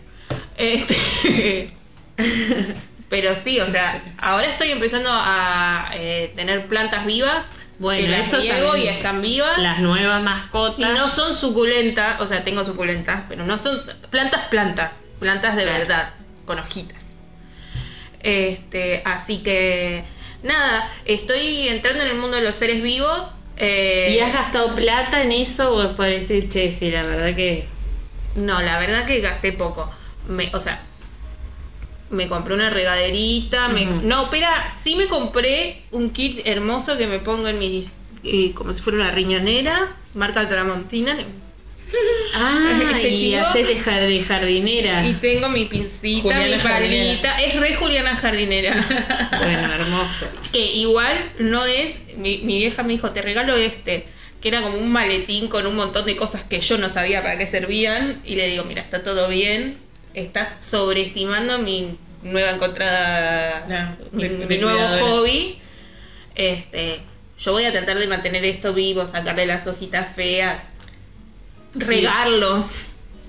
Este, 0.58 1.70
pero 3.08 3.34
sí, 3.34 3.60
o 3.60 3.68
sea, 3.68 4.02
ahora 4.18 4.46
estoy 4.46 4.70
empezando 4.70 5.10
a 5.12 5.90
eh, 5.94 6.32
tener 6.36 6.66
plantas 6.66 7.06
vivas. 7.06 7.48
Bueno, 7.78 8.00
que 8.00 8.08
las 8.08 8.28
eso 8.28 8.38
riego 8.40 8.74
y 8.76 8.88
están 8.88 9.20
vivas. 9.20 9.58
Las 9.58 9.80
nuevas 9.80 10.22
Y 10.22 10.24
mascotas. 10.24 10.90
no 10.92 11.08
son 11.08 11.34
suculentas, 11.36 12.20
o 12.20 12.26
sea, 12.26 12.42
tengo 12.42 12.64
suculentas, 12.64 13.24
pero 13.28 13.44
no 13.44 13.58
son 13.58 13.76
plantas, 14.10 14.48
plantas, 14.48 15.02
plantas 15.20 15.56
de 15.56 15.62
Claro. 15.64 15.78
verdad, 15.80 16.10
con 16.46 16.58
hojitas. 16.58 17.16
Este, 18.20 19.02
así 19.04 19.38
que 19.38 20.04
nada, 20.42 20.90
estoy 21.04 21.68
entrando 21.68 22.02
en 22.02 22.10
el 22.10 22.16
mundo 22.16 22.36
de 22.38 22.42
los 22.42 22.54
seres 22.56 22.82
vivos. 22.82 23.32
eh, 23.58 24.14
¿Y 24.16 24.20
has 24.20 24.32
gastado 24.32 24.74
plata 24.74 25.22
en 25.22 25.32
eso 25.32 25.74
o 25.74 25.82
es 25.82 25.96
decir, 26.28 26.48
che, 26.48 26.72
sí, 26.72 26.90
la 26.90 27.02
verdad 27.02 27.34
que... 27.36 27.66
No, 28.34 28.60
la 28.60 28.78
verdad 28.78 29.06
que 29.06 29.20
gasté 29.20 29.52
poco. 29.52 29.90
Me, 30.28 30.50
o 30.54 30.60
sea, 30.60 30.80
me 32.10 32.28
compré 32.28 32.54
una 32.54 32.70
regaderita. 32.70 33.68
me- 33.68 33.84
no, 33.86 34.24
espera, 34.24 34.70
sí 34.78 34.94
me 34.96 35.06
compré 35.08 35.82
un 35.90 36.10
kit 36.10 36.40
hermoso 36.46 36.96
que 36.96 37.06
me 37.06 37.18
pongo 37.18 37.48
en 37.48 37.58
mi. 37.58 37.88
eh, 38.24 38.52
como 38.54 38.72
si 38.72 38.80
fuera 38.82 38.98
una 38.98 39.10
riñonera, 39.10 39.96
marca 40.14 40.46
Tramontina. 40.48 41.16
Ah, 42.34 42.80
Este 42.94 43.10
y 43.10 43.16
chico- 43.16 43.52
de, 43.54 43.76
jar- 43.76 44.06
de 44.08 44.22
jardinera. 44.24 45.06
Y 45.06 45.14
tengo 45.14 45.48
mi 45.48 45.66
pincita, 45.66 46.22
Juliana 46.22 46.56
mi 46.56 46.62
palita. 46.62 47.40
Es 47.40 47.54
re 47.60 47.74
Juliana 47.76 48.16
Jardinera. 48.16 48.74
Bueno, 49.38 49.72
hermoso. 49.72 50.26
que 50.52 50.60
igual 50.72 51.16
no 51.38 51.64
es. 51.64 51.94
Mi, 52.16 52.38
mi 52.38 52.58
vieja 52.58 52.82
me 52.82 52.94
dijo, 52.94 53.10
te 53.12 53.22
regalo 53.22 53.54
este. 53.56 54.06
Que 54.40 54.48
era 54.48 54.62
como 54.62 54.78
un 54.78 54.90
maletín 54.92 55.48
con 55.48 55.66
un 55.66 55.76
montón 55.76 56.04
de 56.06 56.16
cosas 56.16 56.42
que 56.44 56.60
yo 56.60 56.76
no 56.76 56.88
sabía 56.88 57.22
para 57.22 57.38
qué 57.38 57.46
servían. 57.46 58.20
Y 58.24 58.34
le 58.34 58.48
digo, 58.48 58.64
mira, 58.64 58.82
está 58.82 59.02
todo 59.04 59.28
bien. 59.28 59.76
Estás 60.16 60.64
sobreestimando 60.64 61.58
mi 61.58 61.98
nueva 62.22 62.52
encontrada. 62.52 63.96
Mi, 64.12 64.28
nuevo 64.30 64.78
cuidadora. 64.78 65.02
hobby. 65.02 65.58
Este. 66.34 67.00
Yo 67.38 67.52
voy 67.52 67.66
a 67.66 67.70
tratar 67.70 67.98
de 67.98 68.06
mantener 68.06 68.42
esto 68.46 68.72
vivo, 68.72 69.06
sacarle 69.06 69.44
las 69.44 69.66
hojitas 69.66 70.16
feas, 70.16 70.62
regarlo. 71.74 72.64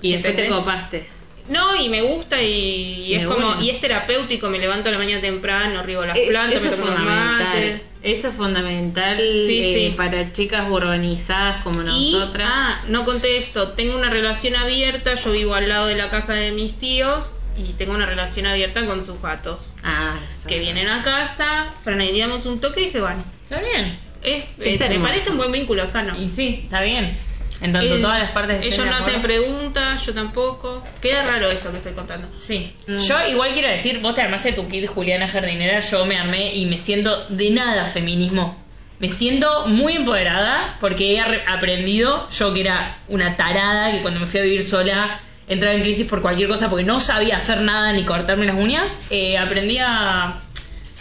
Y 0.00 0.12
después 0.12 0.34
te 0.34 0.48
copaste. 0.48 1.17
No, 1.48 1.74
y 1.76 1.88
me 1.88 2.02
gusta 2.02 2.42
y, 2.42 3.12
y 3.12 3.14
Me 3.16 3.22
es 3.22 3.26
como 3.26 3.60
y 3.62 3.70
es 3.70 3.80
terapéutico, 3.80 4.48
me 4.50 4.58
levanto 4.58 4.88
a 4.88 4.92
la 4.92 4.98
mañana 4.98 5.20
temprano, 5.20 5.82
riego 5.82 6.04
las 6.04 6.16
Eh, 6.16 6.26
plantas, 6.28 6.60
me 6.62 6.68
eso 6.68 6.74
es 6.76 6.80
tomo 6.80 6.92
fundamental. 6.96 7.38
mates. 7.46 7.82
Eso 8.02 8.28
es 8.28 8.34
fundamental 8.34 9.16
Sí, 9.18 9.60
eh, 9.62 9.88
sí. 9.90 9.94
para 9.96 10.32
chicas 10.32 10.66
urbanizadas 10.70 11.62
como 11.62 11.82
Y, 11.82 12.12
nosotras. 12.12 12.48
ah, 12.52 12.80
no 12.88 13.04
conté 13.04 13.38
esto, 13.38 13.68
tengo 13.72 13.96
una 13.96 14.10
relación 14.10 14.54
abierta, 14.56 15.14
yo 15.14 15.32
vivo 15.32 15.54
al 15.54 15.68
lado 15.68 15.86
de 15.88 15.96
la 15.96 16.08
casa 16.10 16.34
de 16.34 16.52
mis 16.52 16.78
tíos 16.78 17.24
y 17.56 17.72
tengo 17.72 17.94
una 17.94 18.06
relación 18.06 18.46
abierta 18.46 18.86
con 18.86 19.04
sus 19.04 19.20
gatos, 19.20 19.60
Ah, 19.82 20.16
eso. 20.30 20.48
que 20.48 20.58
vienen 20.60 20.86
a 20.88 21.02
casa, 21.02 21.70
franaideamos 21.82 22.46
un 22.46 22.60
toque 22.60 22.82
y 22.82 22.90
se 22.90 23.00
van. 23.00 23.24
Está 23.44 23.60
bien. 23.60 23.98
Es, 24.22 24.44
Es 24.60 24.80
es- 24.80 24.90
me 24.90 25.00
parece 25.00 25.30
un 25.30 25.36
buen 25.38 25.50
vínculo 25.50 25.86
sano. 25.86 26.14
Y 26.20 26.28
sí, 26.28 26.60
está 26.64 26.82
bien. 26.82 27.16
En 27.60 27.72
tanto 27.72 27.96
Eh, 27.96 28.00
todas 28.00 28.20
las 28.20 28.30
partes 28.30 28.56
estén 28.56 28.72
Ellos 28.72 28.84
de 28.84 28.90
no 28.90 28.96
hacen 28.96 29.16
acuerdo. 29.16 29.22
preguntas, 29.46 30.06
yo 30.06 30.14
tampoco. 30.14 30.84
Queda 31.02 31.22
raro 31.24 31.50
esto 31.50 31.70
que 31.72 31.78
estoy 31.78 31.92
contando. 31.92 32.28
Sí. 32.38 32.72
Mm. 32.86 32.98
Yo 32.98 33.26
igual 33.28 33.52
quiero 33.52 33.68
decir, 33.68 33.98
vos 34.00 34.14
te 34.14 34.22
armaste 34.22 34.52
tu 34.52 34.68
kit 34.68 34.86
Juliana 34.86 35.26
Jardinera, 35.28 35.80
yo 35.80 36.06
me 36.06 36.16
armé 36.16 36.54
y 36.54 36.66
me 36.66 36.78
siento 36.78 37.26
de 37.28 37.50
nada 37.50 37.86
feminismo. 37.86 38.56
Me 39.00 39.08
siento 39.08 39.66
muy 39.66 39.94
empoderada 39.94 40.76
porque 40.80 41.14
he 41.14 41.20
arre- 41.20 41.42
aprendido, 41.48 42.28
yo 42.30 42.52
que 42.54 42.60
era 42.62 42.96
una 43.08 43.36
tarada, 43.36 43.92
que 43.92 44.02
cuando 44.02 44.18
me 44.20 44.26
fui 44.26 44.40
a 44.40 44.42
vivir 44.44 44.62
sola 44.64 45.20
entraba 45.48 45.74
en 45.74 45.82
crisis 45.82 46.06
por 46.06 46.20
cualquier 46.20 46.48
cosa 46.48 46.68
porque 46.68 46.84
no 46.84 47.00
sabía 47.00 47.36
hacer 47.38 47.60
nada 47.62 47.92
ni 47.92 48.04
cortarme 48.04 48.44
las 48.44 48.56
uñas, 48.56 48.98
eh, 49.10 49.38
aprendí 49.38 49.78
a, 49.78 50.24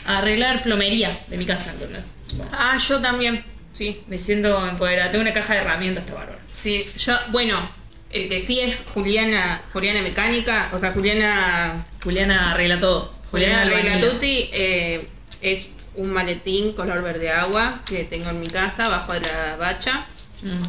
a 0.05 0.17
arreglar 0.17 0.63
plomería 0.63 1.19
de 1.27 1.37
mi 1.37 1.45
casa. 1.45 1.71
Entonces, 1.73 2.13
bueno, 2.33 2.51
Ah, 2.53 2.77
yo 2.77 3.01
también, 3.01 3.43
sí. 3.73 4.01
me 4.07 4.17
siento 4.17 4.65
empoderada. 4.67 5.11
Tengo 5.11 5.23
una 5.23 5.33
caja 5.33 5.53
de 5.55 5.59
herramientas, 5.61 6.03
está 6.05 6.15
bárbaro. 6.15 6.36
Sí, 6.53 6.85
yo, 6.97 7.13
bueno, 7.31 7.69
el 8.09 8.29
que 8.29 8.41
sí 8.41 8.59
es 8.59 8.85
Juliana, 8.93 9.61
Juliana 9.73 10.01
Mecánica, 10.01 10.69
o 10.73 10.79
sea, 10.79 10.91
Juliana, 10.91 11.85
Juliana 12.03 12.51
arregla 12.51 12.79
todo. 12.79 13.13
Juliana 13.31 13.63
Albañila. 13.63 13.95
Reglatuti, 13.95 14.49
eh, 14.53 15.07
es 15.41 15.67
un 15.95 16.11
maletín 16.11 16.73
color 16.73 17.03
verde 17.03 17.29
agua 17.31 17.81
que 17.85 18.05
tengo 18.05 18.29
en 18.29 18.39
mi 18.39 18.47
casa, 18.47 18.87
bajo 18.87 19.13
de 19.13 19.21
la 19.21 19.55
bacha. 19.57 20.05
Mm. 20.41 20.63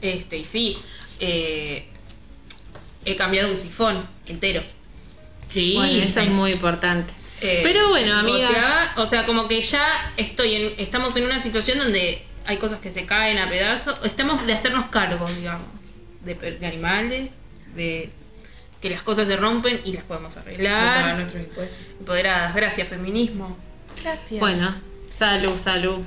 Este, 0.00 0.36
y 0.38 0.44
sí, 0.44 0.78
eh, 1.18 1.88
he 3.04 3.16
cambiado 3.16 3.50
un 3.50 3.58
sifón 3.58 4.06
entero. 4.26 4.62
Sí, 5.48 5.74
Bueno, 5.76 6.02
eso 6.02 6.20
es 6.20 6.30
muy 6.30 6.52
importante. 6.52 7.12
Eh, 7.40 7.60
Pero 7.62 7.90
bueno, 7.90 8.18
amigas. 8.18 8.96
O 8.96 9.06
sea, 9.06 9.26
como 9.26 9.48
que 9.48 9.60
ya 9.62 10.12
estoy 10.16 10.54
en, 10.54 10.74
estamos 10.78 11.16
en 11.16 11.24
una 11.24 11.40
situación 11.40 11.78
donde 11.78 12.22
hay 12.46 12.58
cosas 12.58 12.80
que 12.80 12.90
se 12.90 13.06
caen 13.06 13.38
a 13.38 13.48
pedazos. 13.48 14.00
Estamos 14.04 14.46
de 14.46 14.52
hacernos 14.52 14.86
cargo, 14.86 15.26
digamos, 15.30 15.66
de, 16.24 16.34
de 16.34 16.66
animales, 16.66 17.32
de 17.74 18.10
que 18.80 18.90
las 18.90 19.02
cosas 19.02 19.26
se 19.26 19.36
rompen 19.36 19.80
y 19.84 19.94
las 19.94 20.04
podemos 20.04 20.34
pagar 20.34 20.48
arreglar. 20.48 21.16
nuestros 21.16 21.42
impuestos. 21.42 21.90
Empoderadas, 21.98 22.54
gracias 22.54 22.88
feminismo. 22.88 23.56
Gracias. 24.02 24.40
Bueno, 24.40 24.74
salud, 25.10 25.56
salud. 25.56 26.00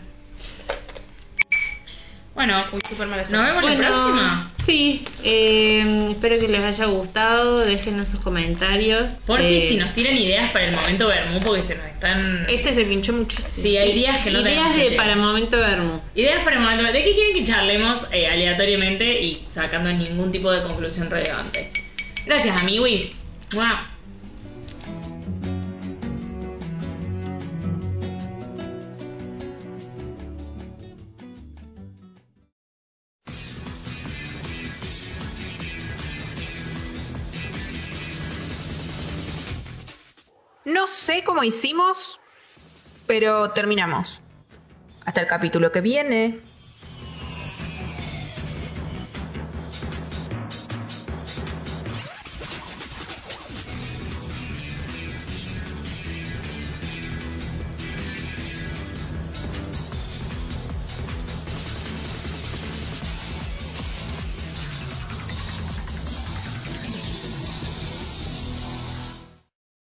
Bueno, 2.37 2.65
Uy, 2.71 2.79
súper 2.87 3.07
mala 3.07 3.23
nos 3.23 3.31
vemos 3.31 3.55
la 3.55 3.61
Bueno, 3.61 3.77
próxima. 3.77 4.51
Sí, 4.63 5.03
eh, 5.23 6.09
espero 6.11 6.37
que 6.37 6.47
les 6.47 6.63
haya 6.63 6.85
gustado. 6.85 7.61
Déjenos 7.61 8.09
sus 8.09 8.19
comentarios. 8.19 9.13
Por 9.25 9.41
Eh, 9.41 9.65
si 9.67 9.75
nos 9.75 9.91
tiran 9.93 10.15
ideas 10.15 10.51
para 10.51 10.67
el 10.67 10.75
momento 10.75 11.07
Bermú, 11.07 11.39
porque 11.39 11.63
se 11.63 11.75
nos 11.75 11.87
están. 11.87 12.45
Este 12.47 12.73
se 12.73 12.85
pinchó 12.85 13.13
muchísimo. 13.13 13.49
Sí, 13.49 13.75
hay 13.75 13.91
días 13.91 14.19
que 14.19 14.29
no 14.29 14.41
Ideas 14.41 14.75
de 14.77 14.91
para 14.91 15.15
momento 15.15 15.57
vermo. 15.57 15.99
Ideas 16.13 16.43
para 16.43 16.57
el 16.57 16.61
momento. 16.61 16.83
¿De 16.83 17.03
qué 17.03 17.15
quieren 17.15 17.33
que 17.33 17.43
charlemos 17.43 18.05
eh, 18.11 18.27
aleatoriamente 18.27 19.19
y 19.19 19.43
sacando 19.49 19.91
ningún 19.91 20.31
tipo 20.31 20.51
de 20.51 20.61
conclusión 20.61 21.09
relevante? 21.09 21.71
Gracias, 22.27 22.55
amiguis. 22.55 23.19
¡Mua! 23.55 23.96
No 40.87 40.93
sé 40.93 41.21
cómo 41.25 41.43
hicimos, 41.43 42.21
pero 43.07 43.51
terminamos. 43.51 44.21
Hasta 45.03 45.19
el 45.19 45.27
capítulo 45.27 45.69
que 45.69 45.81
viene. 45.81 46.39